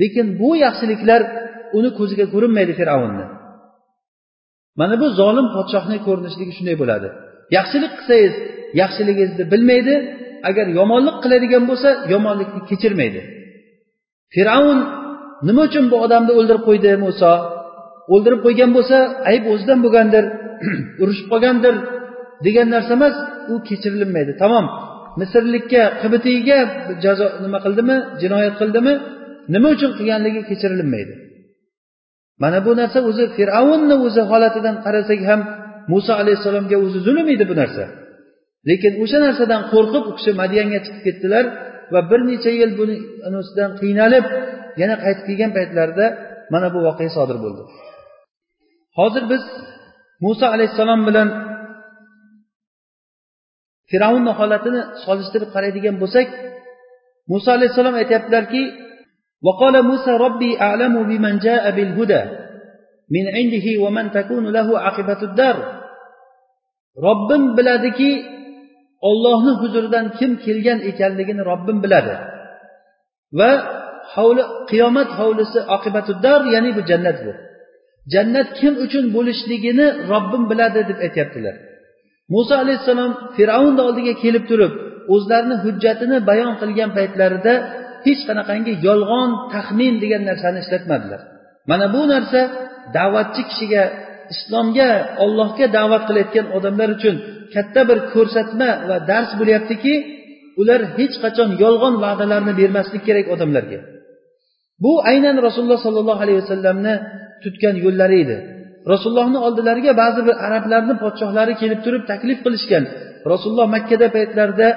Lekin 0.00 0.26
bu 0.40 0.50
yaxshiliklar 0.64 1.20
uni 1.78 1.90
ko'ziga 1.98 2.26
ko'rinmaydi 2.34 2.72
fir'avnni 2.80 3.26
mana 4.80 4.94
bu 5.02 5.06
zolim 5.20 5.46
podshohni 5.56 5.98
ko'rinishligi 6.06 6.52
shunday 6.58 6.76
bo'ladi. 6.82 7.08
Yaxshilik 7.56 7.92
qilsangiz 7.98 8.34
yaxshiligingizni 8.82 9.44
bilmaydi 9.52 9.94
agar 10.48 10.66
yomonlik 10.78 11.16
qiladigan 11.24 11.64
bo'lsa 11.70 11.88
yomonlikni 12.12 12.60
kechirmaydi. 12.70 13.20
Fir'avn 14.34 14.78
nima 15.48 15.62
uchun 15.68 15.84
bu 15.92 15.96
odamni 16.04 16.32
o'ldirib 16.38 16.62
qo'ydi 16.68 16.90
muso 17.04 17.32
o'ldirib 18.14 18.40
qo'ygan 18.46 18.70
bo'lsa 18.76 18.96
ayb 19.30 19.44
o'zidan 19.52 19.78
bo'lgandir 19.84 20.24
urushib 21.02 21.26
qolgandir 21.32 21.74
degan 22.46 22.66
narsa 22.74 22.92
emas 22.98 23.14
u 23.52 23.54
kechirilmaydi. 23.68 24.32
Tamom. 24.42 24.66
Misrlikka 25.20 25.82
qibitiyga 26.02 26.58
jazo 27.04 27.26
nima 27.44 27.58
qildimi 27.64 27.96
jinoyat 28.22 28.54
qildimi 28.60 28.92
nima 29.54 29.68
uchun 29.76 29.90
qilganligi 29.98 30.40
kechirilmaydi. 30.50 31.14
Mana 32.42 32.58
bu 32.66 32.72
narsa 32.80 32.98
o'zi 33.10 33.24
fir'avnni 33.36 33.96
o'zi 34.06 34.22
holatidan 34.30 34.76
qarasak 34.84 35.20
ham 35.30 35.40
muso 35.92 36.12
alayhissalomga 36.22 36.76
o'zi 36.84 36.98
zulm 37.06 37.26
edi 37.34 37.44
bu 37.50 37.54
narsa. 37.60 37.84
Lekin 38.68 38.92
o'sha 39.02 39.18
narsadan 39.26 39.62
qo'rqib 39.72 40.04
u 40.10 40.12
kishi 40.18 40.32
madiyanga 40.42 40.78
chiqib 40.84 41.02
ketdilar 41.06 41.44
va 41.92 42.00
bir 42.10 42.20
necha 42.30 42.50
yil 42.60 42.70
buni 42.80 42.96
ustidan 43.42 43.70
qiynalib 43.80 44.24
yana 44.80 44.94
qaytib 45.04 45.24
kelgan 45.28 45.50
paytlarida 45.58 46.06
mana 46.52 46.68
bu 46.74 46.78
voqea 46.88 47.10
sodir 47.16 47.38
bo'ldi. 47.44 47.62
Hozir 48.98 49.24
biz 49.32 49.42
muso 50.24 50.46
alayhissalom 50.54 51.00
bilan 51.08 51.28
fir'avnni 53.89 54.31
holatini 54.39 54.81
solishtirib 55.05 55.49
qaraydigan 55.55 55.95
bo'lsak 56.03 56.27
muso 57.31 57.49
alayhissalom 57.57 57.95
aytyaptilarki 58.01 58.63
وقال 59.47 59.75
موسى 59.89 60.11
ربي 60.25 60.51
أعلم 60.67 60.93
بمن 61.09 61.33
جاء 61.47 61.63
بالهدى 61.75 62.21
من 63.15 63.25
عنده 63.35 63.65
ومن 63.83 64.05
تكون 64.17 64.45
له 64.57 64.67
عاقبة 64.79 65.21
الدار 65.29 65.57
robbim 67.07 67.57
biladiki 67.57 68.11
ollohni 69.01 69.53
huzuridan 69.61 70.05
kim 70.19 70.31
kelgan 70.45 70.79
ekanligini 70.89 71.41
robbim 71.51 71.77
biladi 71.83 72.15
va 73.39 73.51
hovli 74.15 74.43
qiyomat 74.69 75.09
hovlisi 75.19 75.59
oqibatuddar 75.75 76.39
ya'ni 76.53 76.71
bu 76.77 76.81
jannat 76.89 77.17
bu 77.25 77.31
jannat 78.13 78.47
kim 78.59 78.73
uchun 78.85 79.05
bo'lishligini 79.15 79.87
robbim 80.11 80.43
biladi 80.51 80.79
deb 80.89 80.97
aytyaptilar 81.05 81.55
Muso 82.34 82.54
alayhissalom 82.62 83.12
fir'avnni 83.36 83.80
oldiga 83.88 84.14
kelib 84.22 84.44
turib 84.50 84.72
o'zlarini 85.14 85.56
hujjatini 85.64 86.16
bayon 86.30 86.52
qilgan 86.60 86.90
paytlarida 86.98 87.54
hech 88.06 88.20
qanaqangi 88.28 88.72
yolg'on 88.86 89.30
taxmin 89.54 89.94
degan 90.02 90.22
narsani 90.30 90.58
ishlatmadilar. 90.64 91.20
Mana 91.70 91.86
bu 91.94 92.02
narsa 92.12 92.40
da'vatchi 92.96 93.42
kishiga 93.50 93.82
islomga 94.34 94.90
ollohga 95.24 95.66
da'vat 95.78 96.02
qilayotgan 96.08 96.46
odamlar 96.56 96.88
uchun 96.96 97.16
katta 97.54 97.80
bir 97.88 97.98
ko'rsatma 98.14 98.70
va 98.88 98.96
dars 99.10 99.30
bo'lyaptiki 99.40 99.94
ular 100.60 100.80
hech 100.98 101.14
qachon 101.24 101.50
yolg'on 101.62 101.94
va'dalarni 102.04 102.52
bermaslik 102.60 103.02
kerak 103.08 103.26
odamlarga. 103.34 103.80
Bu 104.84 104.92
aynan 105.10 105.36
rasululloh 105.46 105.80
sollallohu 105.86 106.20
alayhi 106.24 106.40
vasallamni 106.42 106.94
tutgan 107.42 107.76
yo'llari 107.84 108.16
edi. 108.24 108.36
Rasulullohni 108.92 109.38
oldilariga 109.46 109.92
ba'zi 110.02 110.20
bir 110.28 110.36
arablarni 110.46 110.94
podshohlari 111.02 111.54
kelib 111.62 111.80
turib 111.84 112.02
taklif 112.10 112.38
qilishgan. 112.44 112.84
Rasululloh 113.32 113.68
makkada 113.76 114.06
paytlarida 114.16 114.68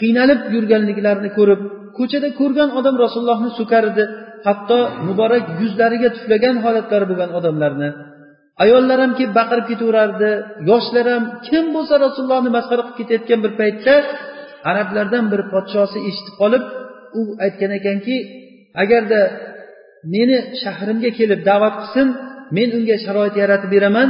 qiynalib 0.00 0.40
yurganliklarini 0.54 1.30
ko'rib 1.38 1.60
ko'chada 1.98 2.28
ko'rgan 2.40 2.68
odam 2.78 2.94
rasulullohni 3.04 3.50
so'kar 3.58 3.84
edi 3.92 4.04
hatto 4.46 4.78
muborak 5.08 5.44
yuzlariga 5.60 6.08
tuflagan 6.16 6.56
holatlari 6.64 7.04
bo'lgan 7.10 7.30
odamlarni. 7.38 7.88
Ayollar 8.64 8.98
ham 9.04 9.12
kelib 9.18 9.34
baqirib 9.40 9.66
ketaverardi. 9.70 10.30
Yoshlar 10.70 11.06
ham 11.14 11.24
kim 11.46 11.64
bo'lsa 11.74 11.94
rasulullohni 12.06 12.50
masxara 12.56 12.82
qilib 12.84 12.96
ketayotgan 13.00 13.40
bir 13.44 13.52
paytda 13.60 13.94
arablardan 14.70 15.24
bir 15.32 15.40
podshosi 15.52 15.98
eshitib 16.08 16.34
qolib 16.42 16.64
u 17.18 17.22
aytgan 17.44 17.72
ekanki 17.78 18.16
agarda 18.82 19.20
meni 20.14 20.36
shahrimga 20.62 21.10
kelib 21.18 21.40
da'vat 21.50 21.74
qilsin 21.80 22.08
men 22.56 22.68
unga 22.78 22.96
sharoit 23.04 23.34
yaratib 23.42 23.70
beraman. 23.74 24.08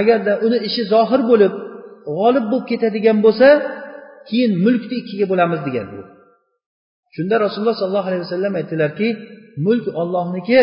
Agarda 0.00 0.32
uni 0.46 0.58
ishi 0.68 0.82
zohir 0.92 1.20
bo'lib 1.30 1.52
g'olib 2.16 2.44
bo'lib 2.52 2.66
ketadigan 2.70 3.18
bo'lsa 3.26 3.48
keyin 4.28 4.52
mulkni 4.64 4.96
ikkiga 5.02 5.26
bo'lamiz 5.32 5.60
degan 5.66 5.86
bu. 5.92 6.00
Shunda 7.14 7.34
rasululloh 7.44 7.76
sollallohu 7.80 8.08
alayhi 8.10 8.24
vasallam 8.26 8.52
aytdilarki 8.60 9.08
mulk 9.66 9.86
ollohniki 10.00 10.62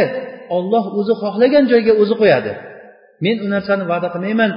olloh 0.58 0.86
o'zi 1.00 1.14
xohlagan 1.22 1.64
joyga 1.72 1.94
o'zi 2.02 2.16
qo'yadi. 2.22 2.54
Men 3.24 3.38
u 3.46 3.48
narsani 3.56 3.84
va'da 3.92 4.08
qilmayman. 4.16 4.52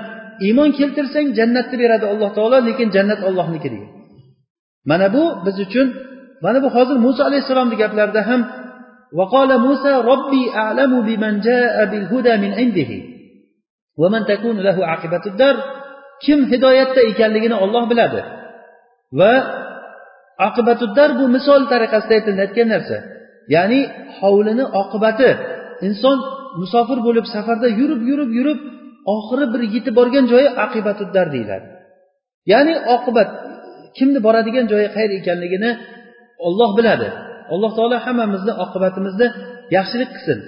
Iymon 0.46 0.70
keltirsang 0.78 1.26
jannatni 1.38 1.76
beradi 1.82 2.06
alloh 2.12 2.30
taolo 2.36 2.58
lekin 2.68 2.88
jannat 2.96 3.20
ollohniki 3.28 3.68
degan. 3.74 3.90
Mana 4.90 5.06
bu 5.14 5.24
biz 5.46 5.56
uchun 5.66 5.86
mana 6.44 6.58
bu 6.64 6.68
hozir 6.76 6.96
muso 7.06 7.22
alayhissalomni 7.28 7.76
gaplarida 7.82 8.22
ham 8.28 8.40
وقال 9.17 9.49
موسى 9.59 9.93
ربي 10.11 10.43
أعلم 10.55 11.01
بمن 11.01 11.33
جاء 11.39 11.85
بالهدى 11.85 12.37
من 12.37 12.51
عنده 12.59 12.91
ومن 13.97 14.25
تكون 14.25 14.57
له 14.59 14.85
عاقبة 14.85 15.23
الدار 15.25 15.55
kim 16.25 16.39
hidoyatda 16.51 17.01
ekanligini 17.11 17.55
olloh 17.63 17.83
biladi 17.91 18.21
va 19.19 19.33
oqibatuddar 20.47 21.09
bu 21.19 21.25
misol 21.35 21.61
tariqasida 21.71 22.13
aytilayotgan 22.19 22.67
narsa 22.73 22.97
ya'ni 23.55 23.79
hovlini 24.19 24.65
oqibati 24.81 25.29
inson 25.87 26.17
musofir 26.61 26.99
bo'lib 27.07 27.25
safarda 27.35 27.67
yurib 27.79 28.01
yurib 28.09 28.31
yurib 28.37 28.59
oxiri 29.15 29.45
bir 29.53 29.61
yetib 29.75 29.93
borgan 29.99 30.25
joyi 30.31 30.47
aqibatuddar 30.65 31.27
deyiladi 31.35 31.67
ya'ni 32.51 32.73
oqibat 32.95 33.29
kimni 33.97 34.19
boradigan 34.25 34.65
joyi 34.71 34.87
qayer 34.95 35.11
ekanligini 35.19 35.71
olloh 36.47 36.69
biladi 36.77 37.09
alloh 37.54 37.70
taolo 37.78 37.96
hammamizni 38.06 38.52
oqibatimizni 38.64 39.26
yaxshilik 39.76 40.10
qilsin. 40.14 40.38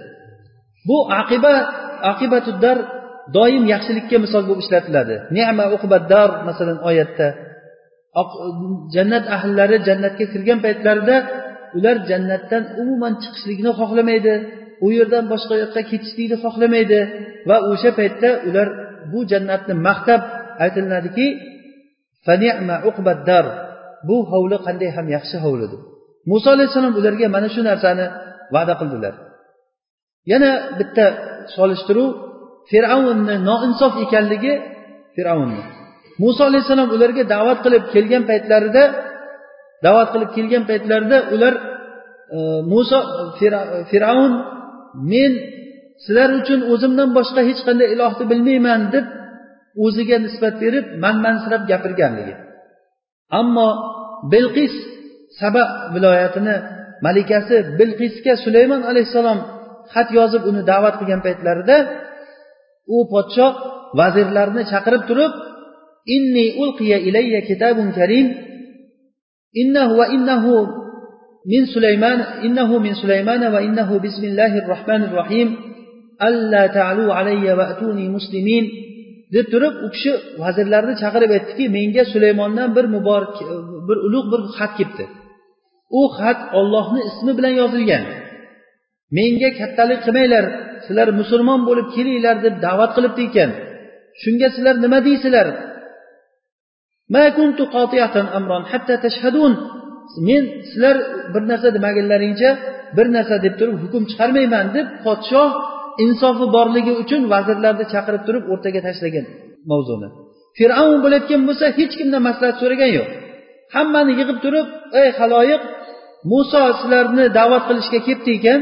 Bu 0.89 0.99
aqiba 1.21 1.55
aqibatuddar 2.13 2.79
doim 3.37 3.63
yaxshilikka 3.75 4.17
misol 4.25 4.43
bo'lib 4.49 4.63
ishlatiladi. 4.65 5.15
Nema 5.37 5.65
uqbaddar 5.77 6.29
masalan 6.49 6.79
oyatda. 6.89 7.29
Jannat 8.95 9.25
ahllari 9.37 9.77
jannatga 9.89 10.25
kirgan 10.33 10.59
paytlarida 10.67 11.17
ular 11.77 11.97
jannatdan 12.11 12.63
umuman 12.83 13.15
chiqishlikni 13.23 13.71
xohlamaydi. 13.81 14.35
U 14.85 14.87
yerdan 14.99 15.25
boshqa 15.33 15.55
yoqqa 15.63 15.81
ketishlikni 15.91 16.37
xohlamaydi 16.45 17.01
va 17.49 17.57
o'sha 17.71 17.91
paytda 18.01 18.31
ular 18.49 18.69
bu 19.13 19.21
jannatni 19.33 19.75
maqtab 19.89 20.21
aytiladiki 20.65 21.27
bu 24.09 24.17
hovli 24.31 24.59
qanday 24.67 24.91
ham 24.97 25.07
yaxshi 25.17 25.37
hovli 25.45 25.67
deb 25.73 25.83
muso 26.31 26.49
alayhissalom 26.55 26.95
ularga 27.01 27.27
mana 27.37 27.49
shu 27.55 27.61
narsani 27.71 28.07
va'da 28.55 28.75
qildilar. 28.81 29.15
Yana 30.33 30.51
bitta 30.79 31.05
solishtiruv 31.57 32.11
fir'avnni 32.71 33.35
noinsof 33.49 33.93
ekanligi 34.05 34.53
fir'avnni. 35.17 35.63
Muso 36.23 36.43
alayhissalom 36.51 36.89
ularga 36.97 37.23
da'vat 37.35 37.59
qilib 37.65 37.85
kelgan 37.95 38.23
paytlarida 38.31 38.85
da'vat 39.87 40.09
qilib 40.15 40.31
kelgan 40.37 40.65
paytlarida 40.71 41.19
ular 41.35 41.55
e, 42.37 42.39
muso 42.73 42.99
fir'avn 43.91 44.33
men 45.13 45.33
sizlar 46.05 46.31
uchun 46.41 46.61
o'zimdan 46.73 47.09
boshqa 47.19 47.41
hech 47.49 47.61
qanday 47.67 47.89
ilohni 47.95 48.25
bilmayman 48.33 48.81
deb 48.95 49.07
o'ziga 49.85 50.17
nisbat 50.27 50.55
berib 50.63 50.87
manmansirab 51.05 51.63
gapirganligi. 51.71 52.35
Ammo 53.41 53.69
bilqis 54.33 54.75
saba 55.39 55.63
viloyatini 55.95 56.57
malikasi 57.07 57.57
bilqisga 57.79 58.35
sulaymon 58.45 58.83
alayhissalom 58.91 59.39
xat 59.95 60.09
yozib 60.19 60.43
uni 60.51 60.63
da'vat 60.71 60.95
qilgan 61.01 61.21
paytlarida 61.27 61.77
u 62.95 62.99
podshoh 63.13 63.53
vazirlarni 64.01 64.63
chaqirib 64.73 65.03
turib 65.11 65.33
inni 66.17 66.47
ulqiya 66.63 66.99
ilayya 67.09 67.41
kitabun 67.51 67.89
karim 67.99 68.27
innahu 69.63 69.93
va 70.01 70.07
innahu 70.17 70.55
min 71.53 71.63
sulaymon 71.75 72.19
innahu 72.47 72.75
min 72.87 72.95
sulaymana 73.03 73.47
va 73.55 73.61
innahu 73.69 73.95
bismillahir 74.07 74.65
rohmanir 74.73 75.13
rohim 75.21 75.49
alla 76.29 76.63
ta'lu 76.79 77.05
alayya 77.19 77.53
va 77.59 77.65
atuni 77.73 78.07
muslimin 78.17 78.65
deb 79.35 79.47
turib 79.53 79.75
u 79.85 79.89
kishi 79.95 80.13
vazirlarni 80.43 80.95
chaqirib 81.03 81.31
aytdiki 81.37 81.65
menga 81.77 82.03
sulaymondan 82.13 82.69
bir 82.77 82.87
muborak 82.95 83.35
bir 83.89 83.99
ulug' 84.07 84.29
bir 84.33 84.41
xat 84.59 84.73
kelibdi. 84.79 85.05
U 85.99 86.03
xat 86.17 86.41
ollohni 86.59 87.01
ismi 87.11 87.33
bilan 87.39 87.55
yozilgan. 87.61 88.05
Menga 89.17 89.51
kattalik 89.61 90.01
qilmanglar 90.07 90.45
sizlar 90.85 91.09
musulmon 91.21 91.61
bo'lib 91.69 91.87
kelinglar 91.95 92.37
deb 92.47 92.55
da'vat 92.67 92.91
qilibdi 92.97 93.23
ekan 93.31 93.51
shunga 94.23 94.49
sizlar 94.55 94.75
nima 94.85 94.99
deysizlar? 95.07 95.47
Men 100.29 100.43
sizlar 100.71 100.97
bir 101.35 101.43
narsa 101.51 101.69
demaganlaringcha 101.77 102.51
bir 102.97 103.07
narsa 103.17 103.37
deb 103.45 103.55
turib 103.61 103.77
hukm 103.83 104.03
chiqarmayman 104.11 104.67
deb 104.77 104.87
podshoh 105.05 105.51
insofi 106.05 106.47
borligi 106.57 106.93
uchun 107.03 107.23
vazirlarni 107.33 107.85
chaqirib 107.93 108.23
turib 108.27 108.45
o'rtaga 108.53 108.81
tashlagan 108.87 109.27
mavzuni. 109.71 110.09
Fir'avn 110.59 110.99
bo'layotgan 111.05 111.43
bo'lsa 111.49 111.67
hech 111.79 111.93
kimdan 112.01 112.23
maslahat 112.29 112.57
so'ragan 112.63 112.91
yo'q. 112.99 113.09
Hammani 113.75 114.13
yig'ib 114.21 114.39
turib 114.45 114.67
ey 115.01 115.09
haloyiq 115.19 115.63
muso 116.33 116.63
sizlarni 116.81 117.25
da'vat 117.39 117.63
qilishga 117.69 118.01
ketdi 118.09 118.31
ekan 118.39 118.61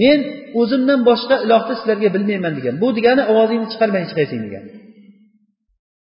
men 0.00 0.18
o'zimdan 0.60 1.00
boshqa 1.08 1.36
ilohni 1.44 1.74
sizlarga 1.80 2.08
bilmayman 2.14 2.52
degan. 2.58 2.74
Bu 2.82 2.88
degani 2.98 3.22
ovozingni 3.32 3.68
chiqarmay 3.72 4.00
hech 4.04 4.14
qaysing 4.18 4.40
degan. 4.46 4.64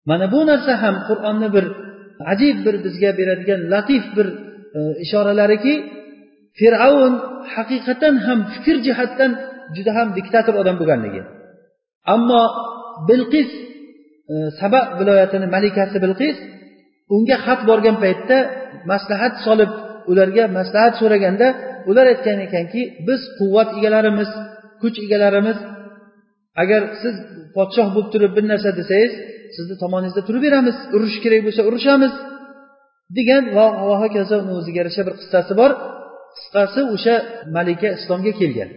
Mana 0.09 0.27
bu 0.35 0.41
narsa 0.51 0.73
ham 0.83 0.97
qur'onni 1.09 1.49
bir 1.57 1.65
ajib 2.33 2.57
bir 2.67 2.75
bizga 2.85 3.11
beradigan 3.19 3.61
latif 3.73 4.05
bir 4.17 4.27
e, 4.79 4.81
ishoralariki 5.05 5.75
fir'avn 6.59 7.15
haqiqatan 7.55 8.15
ham 8.27 8.39
fikr 8.53 8.77
jihatdan 8.87 9.31
juda 9.77 9.93
ham 9.99 10.09
diktator 10.19 10.55
odam 10.63 10.77
bo'lganligi. 10.81 11.23
Ammo 12.15 12.43
bilqis 13.09 13.51
e, 14.33 14.35
saba 14.61 14.81
viloyatini 14.99 15.47
malikasi 15.57 15.97
bilqis 16.05 16.37
unga 17.15 17.37
xat 17.47 17.61
borgan 17.71 17.97
paytda 18.05 18.37
maslahat 18.91 19.35
solib 19.47 19.73
ularga 20.11 20.45
maslahat 20.59 20.95
so'raganda 21.01 21.47
ular 21.91 22.07
aytgan 22.13 22.39
ekanki 22.47 22.81
biz 23.09 23.21
quvvat 23.39 23.69
egalarimiz 23.79 24.31
kuch 24.83 24.97
egalarimiz. 25.07 25.59
Agar 26.63 26.83
siz 27.03 27.15
podshoh 27.57 27.89
bo'lib 27.95 28.09
turib 28.15 28.33
bir 28.37 28.45
narsa 28.53 28.71
desangiz 28.81 29.13
sizni 29.57 29.75
tomoningizda 29.83 30.23
turib 30.29 30.43
beramiz 30.47 30.77
urush 30.97 31.17
kerak 31.25 31.41
bo'lsa 31.47 31.63
urushamiz. 31.69 32.13
degan 33.19 33.43
va 33.57 33.65
hokazo 34.03 34.37
uni 34.43 34.53
o'ziga 34.61 34.79
yarasha 34.83 35.03
bir 35.07 35.15
qissasi 35.21 35.53
bor. 35.61 35.71
Qisqasi 36.37 36.81
o'sha 36.95 37.15
malika 37.57 37.89
islomga 37.99 38.33
kelgan. 38.41 38.71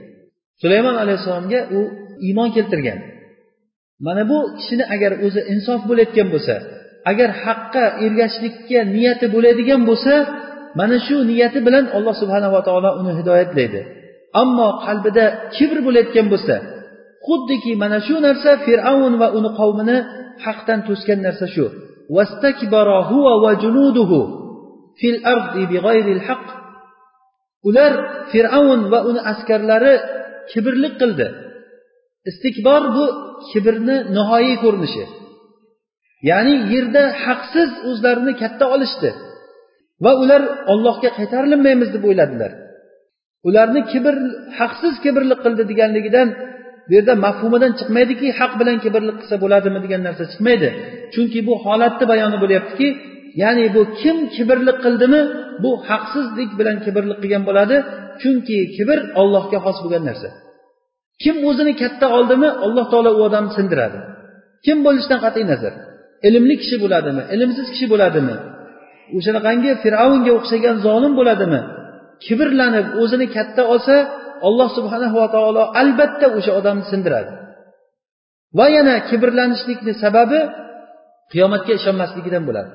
Sulaymon 0.61 0.95
alayhissalomga 1.03 1.59
u 1.77 1.79
iymon 2.27 2.49
keltirgan. 2.55 2.99
Mana 4.05 4.23
bu 4.31 4.37
kishini 4.57 4.85
agar 4.95 5.11
o'zi 5.25 5.41
insof 5.53 5.79
bo'layotgan 5.89 6.27
bo'lsa 6.33 6.55
agar 7.11 7.29
haqqa 7.45 7.85
ergashishlikka 8.05 8.79
niyati 8.95 9.25
bo'ladigan 9.35 9.81
bo'lsa 9.89 10.13
mana 10.79 10.97
shu 11.07 11.17
niyati 11.29 11.59
bilan 11.67 11.85
alloh 11.97 12.15
subhanava 12.21 12.59
taolo 12.67 12.89
uni 13.01 13.11
hidoyatlaydi. 13.19 13.81
Ammo 14.41 14.67
qalbida 14.85 15.25
kibr 15.55 15.77
bo'layotgan 15.85 16.27
bo'lsa 16.33 16.55
xuddiki 17.27 17.71
mana 17.83 17.97
shu 18.07 18.15
narsa 18.27 18.51
fir'avn 18.65 19.13
va 19.21 19.27
uni 19.37 19.49
qavmini 19.59 19.97
haqdan 20.45 20.79
to'sgan 20.87 21.19
narsa 21.27 21.47
shu. 21.55 21.65
Ular 27.67 27.93
fir'avn 28.31 28.81
va 28.93 28.99
uni 29.09 29.21
askarlari 29.31 29.93
kibrlik 30.51 30.93
qildi. 31.01 31.27
Istikbor 32.29 32.83
bu 32.95 33.05
kibrni 33.51 33.97
nihoyiy 34.15 34.55
ko'rinishi. 34.63 35.03
Ya'ni 36.29 36.55
yerda 36.73 37.03
haqsiz 37.25 37.69
o'zlarini 37.89 38.33
katta 38.41 38.65
olishdi. 38.75 39.09
Va 40.03 40.11
ular 40.23 40.41
ollohga 40.73 41.09
qaytarilinmaymiz 41.17 41.89
deb 41.95 42.03
o'yladilar. 42.09 42.51
Ularni 43.47 43.81
kibr 43.91 44.15
haqsiz 44.59 44.93
kibrlik 45.03 45.39
qildi 45.45 45.63
deganligidan 45.71 46.27
bu 46.87 46.91
yerda 46.97 47.13
mafhumidan 47.25 47.71
chiqmaydiki 47.79 48.27
haq 48.39 48.51
bilan 48.59 48.77
kibrlik 48.83 49.15
qilsa 49.21 49.35
bo'ladimi 49.43 49.79
degan 49.85 50.01
narsa 50.07 50.23
chiqmaydi. 50.31 50.69
Chunki 51.13 51.39
bu 51.47 51.53
holatni 51.65 52.05
bayoni 52.11 52.37
bo'lyaptiki 52.43 52.87
ya'ni 53.41 53.65
bu 53.75 53.81
kim 54.01 54.17
kibrlik 54.35 54.77
qildimi 54.85 55.21
bu 55.63 55.71
haqsizlik 55.89 56.51
bilan 56.59 56.77
kibrlik 56.85 57.17
qilgan 57.23 57.43
bo'ladi 57.49 57.77
chunki 58.21 58.57
kibr 58.75 58.99
ollohga 59.21 59.59
xos 59.65 59.77
bo'lgan 59.83 60.03
narsa. 60.09 60.29
Kim 61.23 61.35
o'zini 61.49 61.73
katta 61.81 62.07
oldimi 62.17 62.49
alloh 62.65 62.85
taolo 62.91 63.11
u 63.19 63.21
odamni 63.27 63.51
sindiradi. 63.57 63.99
Kim 64.65 64.77
bo'lishidan 64.85 65.19
qat'iy 65.25 65.45
nazar? 65.51 65.73
Ilmli 66.27 66.55
kishi 66.61 66.77
bo'ladimi 66.83 67.23
ilmsiz 67.33 67.67
kishi 67.73 67.87
bo'ladimi? 67.93 68.35
O'shanaqangi 69.17 69.71
fir'avnga 69.83 70.31
o'xshagan 70.37 70.75
zolim 70.85 71.13
bo'ladimi? 71.19 71.61
Kibrlanib 72.25 72.87
o'zini 73.01 73.27
katta 73.35 73.63
olsa 73.73 73.95
alloh 74.47 74.69
subhanahu 74.77 75.15
va 75.21 75.27
taolo 75.35 75.63
albatta 75.81 76.27
o'sha 76.37 76.51
odamni 76.59 76.85
sindiradi. 76.91 77.31
Va 78.57 78.67
yana 78.77 78.95
kibrlanishlikni 79.09 79.93
sababi 80.03 80.39
qiyomatga 81.31 81.73
ishonmasligidan 81.79 82.43
bo'ladi. 82.49 82.71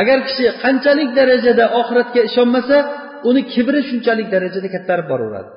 Agar 0.00 0.18
kishi 0.28 0.44
qanchalik 0.62 1.10
darajada 1.18 1.64
oxiratga 1.80 2.20
ishonmasa 2.28 2.76
uni 3.28 3.42
kibri 3.52 3.80
shunchalik 3.90 4.28
darajada 4.34 4.68
kattarib 4.74 5.06
boraveradi. 5.12 5.50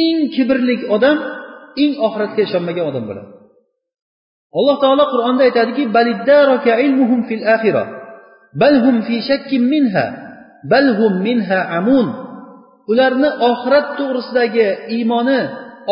Eng 0.00 0.18
kibrlik 0.34 0.82
odam 0.96 1.16
eng 1.82 1.92
oxiratga 2.06 2.42
ishonmagan 2.48 2.84
odam 2.90 3.04
bo'ladi. 3.10 3.30
Alloh 4.58 4.76
taolo 4.84 5.04
qur'onda 5.12 5.42
aytadiki 5.48 5.84
ularni 12.90 13.30
oxirat 13.50 13.86
to'g'risidagi 13.98 14.66
iymoni 14.96 15.40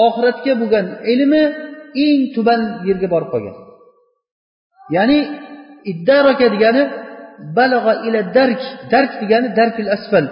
oxiratga 0.06 0.52
bo'lgan 0.60 0.86
ilmi 1.12 1.42
eng 2.06 2.20
tuban 2.34 2.60
yerga 2.88 3.08
borib 3.14 3.28
qolgan. 3.34 3.56
Ya'ni 4.96 5.18
iddaroka 5.92 6.46
degani 6.54 6.82
balag'a 7.58 7.92
ila 8.06 8.20
dark 8.36 8.60
dark 8.92 9.12
degani 9.22 9.48
darkil 9.58 9.88
asfal 9.96 10.24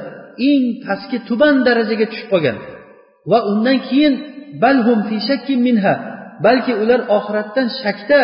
eng 0.51 0.65
pastki 0.85 1.19
tuban 1.29 1.55
darajaga 1.67 2.07
tushib 2.11 2.29
qolgan. 2.33 2.57
Va 3.31 3.39
undan 3.51 3.79
keyin 3.89 4.15
balhum 4.65 5.01
fi 5.09 5.17
shakkin 5.29 5.61
minha 5.69 5.95
balki 6.47 6.73
ular 6.83 7.01
oxiratdan 7.17 7.67
shakda 7.83 8.21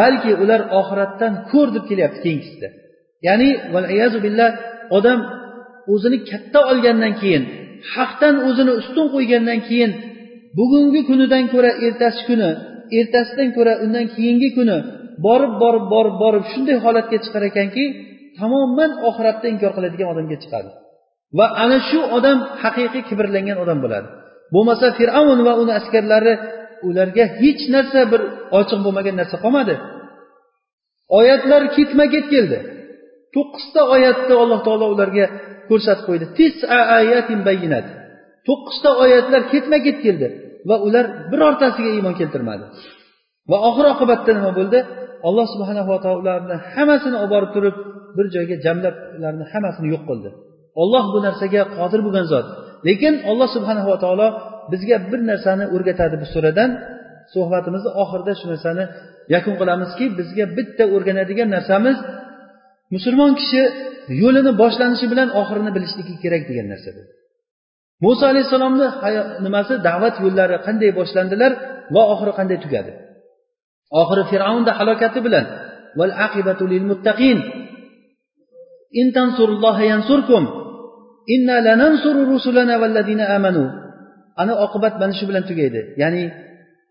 balki 0.00 0.32
ular 0.42 0.60
oxiratdan 0.80 1.32
ko'r 1.50 1.68
deb 1.74 1.84
kelyapti 1.90 2.20
keyingisida 2.24 2.68
ya'ni 3.26 3.48
billah 4.24 4.50
odam 4.96 5.18
o'zini 5.92 6.18
katta 6.30 6.60
olgandan 6.70 7.12
keyin 7.20 7.42
haqdan 7.94 8.34
o'zini 8.48 8.72
ustun 8.80 9.06
qo'ygandan 9.14 9.60
keyin 9.68 9.92
bugungi 10.58 11.02
kunidan 11.08 11.44
ko'ra 11.52 11.70
ertasi 11.86 12.20
kuni 12.28 12.50
ertasidan 12.98 13.48
ko'ra 13.56 13.72
undan 13.84 14.06
keyingi 14.14 14.48
kuni 14.56 14.76
borib 15.26 15.52
borib 15.62 15.84
borib 15.94 16.16
borib 16.22 16.44
shunday 16.52 16.76
holatga 16.84 17.16
chiqar 17.24 17.42
ekanki 17.50 17.84
tamoman 18.38 18.90
oxiratni 19.08 19.48
inkor 19.54 19.72
qiladigan 19.76 20.08
odamga 20.12 20.36
chiqadi. 20.42 20.70
Va 21.38 21.46
ana 21.64 21.78
shu 21.88 22.00
odam 22.16 22.38
haqiqiy 22.62 23.02
kibrlangan 23.08 23.58
odam 23.64 23.78
bo'ladi. 23.84 24.08
Bo'lmasa 24.54 24.86
fir'avn 24.98 25.38
va 25.46 25.52
uni 25.62 25.72
askarlari 25.80 26.34
ularga 26.88 27.24
hech 27.40 27.62
narsa 27.74 28.00
bir 28.12 28.20
ochiq 28.60 28.80
bo'lmagan 28.86 29.14
narsa 29.20 29.36
qolmadi. 29.44 29.74
Oyatlar 31.18 31.62
ketma 31.76 32.04
ket 32.14 32.26
keldi. 32.34 32.58
To'qqizta 33.36 33.80
oyatni 33.94 34.34
alloh 34.42 34.60
taolo 34.66 34.86
ularga 34.94 35.26
ko'rsatib 35.70 36.04
qo'ydi. 36.08 36.24
To'qqizta 38.48 38.90
oyatlar 39.04 39.42
ketma 39.52 39.78
ket 39.86 39.98
keldi 40.06 40.28
va 40.68 40.76
ular 40.86 41.04
birortasiga 41.30 41.90
iymon 41.96 42.14
keltirmadi. 42.20 42.64
Va 43.50 43.58
oxir 43.68 43.86
oqibatda 43.94 44.30
nima 44.38 44.52
bo'ldi? 44.58 44.78
Alloh 45.28 45.46
subhanava 45.54 45.96
taolo 46.04 46.18
ularni 46.24 46.56
hammasini 46.74 47.16
olib 47.22 47.30
borib 47.34 47.50
turib 47.56 47.76
bir 48.16 48.26
joyga 48.34 48.56
jamlab 48.66 48.96
ularni 49.18 49.44
hammasini 49.52 49.86
yo'q 49.94 50.02
qildi. 50.10 50.30
Olloh 50.82 51.04
bu 51.14 51.18
narsaga 51.26 51.62
qodir 51.78 52.00
bo'lgan 52.06 52.26
zot. 52.32 52.46
Lekin 52.88 53.14
alloh 53.30 53.48
subhanava 53.56 53.94
taolo 54.04 54.28
bizga 54.72 54.96
bir 55.10 55.20
narsani 55.30 55.64
o'rgatadi 55.74 56.16
bu 56.22 56.26
suradan. 56.34 56.70
Suhbatimizni 57.34 57.90
oxirida 58.02 58.32
shu 58.40 58.46
narsani 58.52 58.84
yakun 59.34 59.54
qilamizki 59.60 60.04
bizga 60.18 60.44
bitta 60.56 60.84
o'rganadigan 60.94 61.48
narsamiz 61.56 61.96
musulmon 62.94 63.32
kishi 63.40 63.62
yo'lini 64.22 64.52
boshlanishi 64.62 65.06
bilan 65.12 65.28
oxirini 65.40 65.70
bilishligi 65.76 66.14
kerak 66.22 66.42
degan 66.50 66.66
narsa 66.72 66.90
bu 66.96 67.02
muso 68.04 68.24
alayhissalomni 68.32 68.86
nimasi 69.46 69.74
da'vat 69.88 70.14
yo'llari 70.24 70.56
qanday 70.66 70.90
boshlandilar 70.98 71.52
va 71.94 72.02
oxiri 72.12 72.32
qanday 72.38 72.58
tugadi? 72.64 72.92
Oxiri 74.00 74.22
fir'avnni 74.30 74.72
halokati 74.78 75.18
bilan 75.26 75.44
val 75.98 76.12
aqibatu 76.26 76.64
lil 76.72 76.84
muttaqin 76.90 77.38
in 79.00 79.06
tansurulloha 79.16 79.82
yansurkum 79.92 80.44
inna 81.34 81.56
lanansuru 81.66 82.20
rusulana 82.32 82.74
valladina 82.82 83.24
amanu 83.36 83.64
ana 84.40 84.52
oqibat 84.64 84.94
mana 85.00 85.12
shu 85.18 85.24
bilan 85.30 85.44
tugaydi 85.50 85.80
ya'ni 86.02 86.24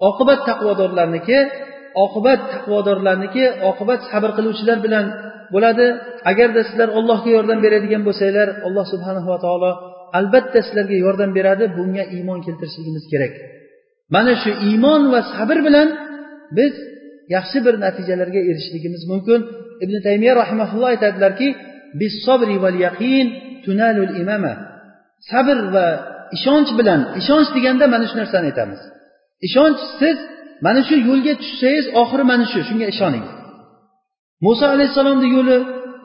oqibat 0.10 0.39
taqvodorlarniki 0.50 1.39
oqibat 2.06 2.41
taqvodorlarniki 2.54 3.43
oqibat 3.70 4.00
sabr 4.12 4.30
qiluvchilar 4.38 4.78
bilan 4.86 5.06
bo'ladi. 5.54 5.86
Agarda 6.32 6.62
sizlar 6.70 6.89
ollohga 6.98 7.30
yordam 7.38 7.60
beradigan 7.66 8.02
bo'lsanglar 8.08 8.48
alloh 8.68 8.86
subhanava 8.93 9.36
taolo 9.46 9.72
albatta 10.20 10.60
sizlarga 10.68 10.98
yordam 11.06 11.32
beradi. 11.38 11.66
Bunga 11.78 12.04
iymon 12.16 12.39
keltirishligimiz 12.46 13.06
kerak. 13.12 13.34
Mana 14.16 14.34
shu 14.41 14.52
iymon 14.70 15.02
va 15.14 15.20
sabr 15.34 15.58
bilan 15.68 15.88
biz 16.58 16.74
yaxshi 17.36 17.58
bir 17.66 17.76
natijalarga 17.86 18.41
erishishligimiz 18.50 19.04
mumkin. 19.12 19.39
Ibn 19.84 19.96
taymiya 20.08 20.34
rahimaulloh 20.41 20.89
aytadilarki 20.93 21.48
sabr 25.32 25.58
va 25.76 25.88
ishonch 26.38 26.72
bilan 26.80 27.00
ishonch 27.22 27.50
deganda 27.56 27.86
mana 27.93 28.06
shu 28.10 28.16
narsani 28.22 28.46
aytamiz. 28.52 28.82
Ishonch 29.48 29.82
siz 30.00 30.18
mana 30.66 30.82
shu 30.88 30.96
yo'lga 31.10 31.34
tushsangiz 31.41 31.86
oxiri 32.02 32.24
mana 32.32 32.46
shu. 32.52 32.60
Shunga 32.70 32.88
ishoning. 32.93 33.26
Muso 34.46 34.66
alayhissalomni 34.76 35.28
yo'li 35.36 35.58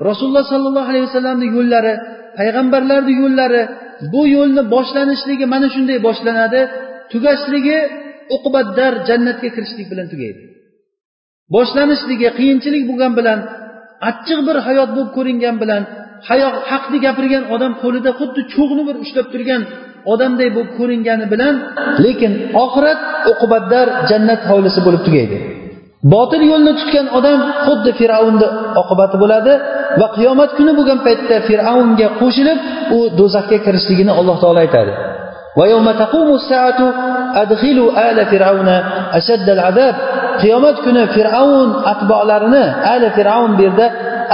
rasululloh 0.08 0.44
sollallohu 0.52 0.88
alayhi 0.90 1.06
vasallamni 1.08 1.46
yo'llari 1.56 1.94
payg'ambarlarni 2.38 3.12
yo'llari 3.22 3.62
bu 4.12 4.22
yo'lni 4.36 4.62
boshlanishligi 4.74 5.46
mana 5.54 5.68
shunday 5.74 5.98
boshlanadi. 6.08 6.60
Tugashligi 7.12 7.78
uqubatdar 8.36 8.92
jannatga 9.08 9.48
kirishlik 9.54 9.86
bilan 9.92 10.06
tugaydi. 10.12 10.40
Boshlanishligi 11.54 12.28
qiyinchilik 12.38 12.82
bo'lgan 12.90 13.12
bilan 13.18 13.38
achchiq 14.10 14.38
bir 14.48 14.56
hayot 14.66 14.90
bo'lib 14.96 15.10
ko'ringan 15.16 15.56
bilan 15.62 15.82
hayot 16.28 16.54
haqni 16.70 16.98
gapirgan 17.06 17.44
odam 17.54 17.72
qo'lida 17.82 18.10
xuddi 18.18 18.40
cho'g'ni 18.54 18.82
bir 18.88 18.96
ushlab 19.04 19.26
turgan 19.32 19.62
odamday 20.12 20.48
bo'lib 20.56 20.72
ko'ringani 20.78 21.26
bilan 21.32 21.54
lekin 22.04 22.32
oxirat 22.64 23.00
uqubatdar 23.32 23.86
jannat 24.10 24.40
hovlisi 24.50 24.80
bo'lib 24.86 25.02
tugaydi. 25.06 25.36
Botil 26.12 26.42
yo'lni 26.52 26.72
tutgan 26.80 27.06
odam 27.18 27.40
xuddi 27.66 27.90
fir'avnni 28.00 28.48
oqibati 28.82 29.16
bo'ladi 29.22 29.52
va 30.00 30.06
qiyomat 30.16 30.50
kuni 30.58 30.72
bo'lgan 30.78 30.98
paytda 31.06 31.36
fir'avnga 31.48 32.08
qo'shilib 32.20 32.58
u 32.96 32.98
do'zaxga 33.18 33.58
kirishligini 33.66 34.12
alloh 34.18 34.36
taolo 34.42 34.60
aytadi. 34.66 34.92
Qiyomat 40.42 40.76
kuni 40.84 41.02
fir'avn 41.16 41.68
atbolarini 41.92 42.64
ali 42.92 43.08
fir'avn 43.16 43.50
bu 43.58 43.62
yerda 43.66 43.86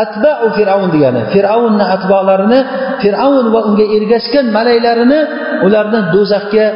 atbau 0.05 0.45
fir'avn 0.59 0.89
degani 0.95 1.23
fir'avnni 1.35 1.85
atbolarini 1.97 2.61
fir'avn 3.03 3.47
va 3.55 3.61
unga 3.69 3.87
ergashgan 3.97 4.47
malaylarini 4.59 5.21
ularni 5.67 6.01
do'zaxga 6.15 6.67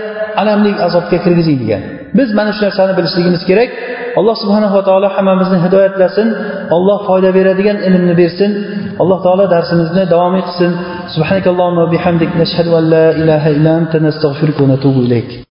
alamli 0.40 0.70
azobga 0.86 1.18
kirgizing 1.24 1.58
degan 1.62 1.82
biz 2.18 2.28
mana 2.38 2.50
shu 2.56 2.60
narsani 2.66 2.92
bilishligimiz 2.98 3.42
kerak. 3.50 3.70
Alloh 4.18 4.34
subhanava 4.42 4.80
taolo 4.88 5.08
hammamizni 5.16 5.58
hidoyatlasin 5.64 6.28
alloh 6.76 6.98
foyda 7.08 7.30
beradigan 7.38 7.78
ilmni 7.88 8.14
bersin 8.20 8.50
alloh 9.02 9.18
taolo 9.26 9.44
darsimizni 9.54 10.02
davomiy 10.12 10.42
qilsin. 10.48 10.72
Subhanakallohumma 11.14 11.84
bihamdik 11.94 12.30
nashhadu 12.42 12.70
an 12.80 12.84
la 12.94 13.06
ilaha 13.22 13.48
illa 13.56 13.70
anta 13.80 13.96
nastag'firuka 14.06 14.60
va 14.64 14.68
natubu 14.74 15.00
ilayk. 15.08 15.30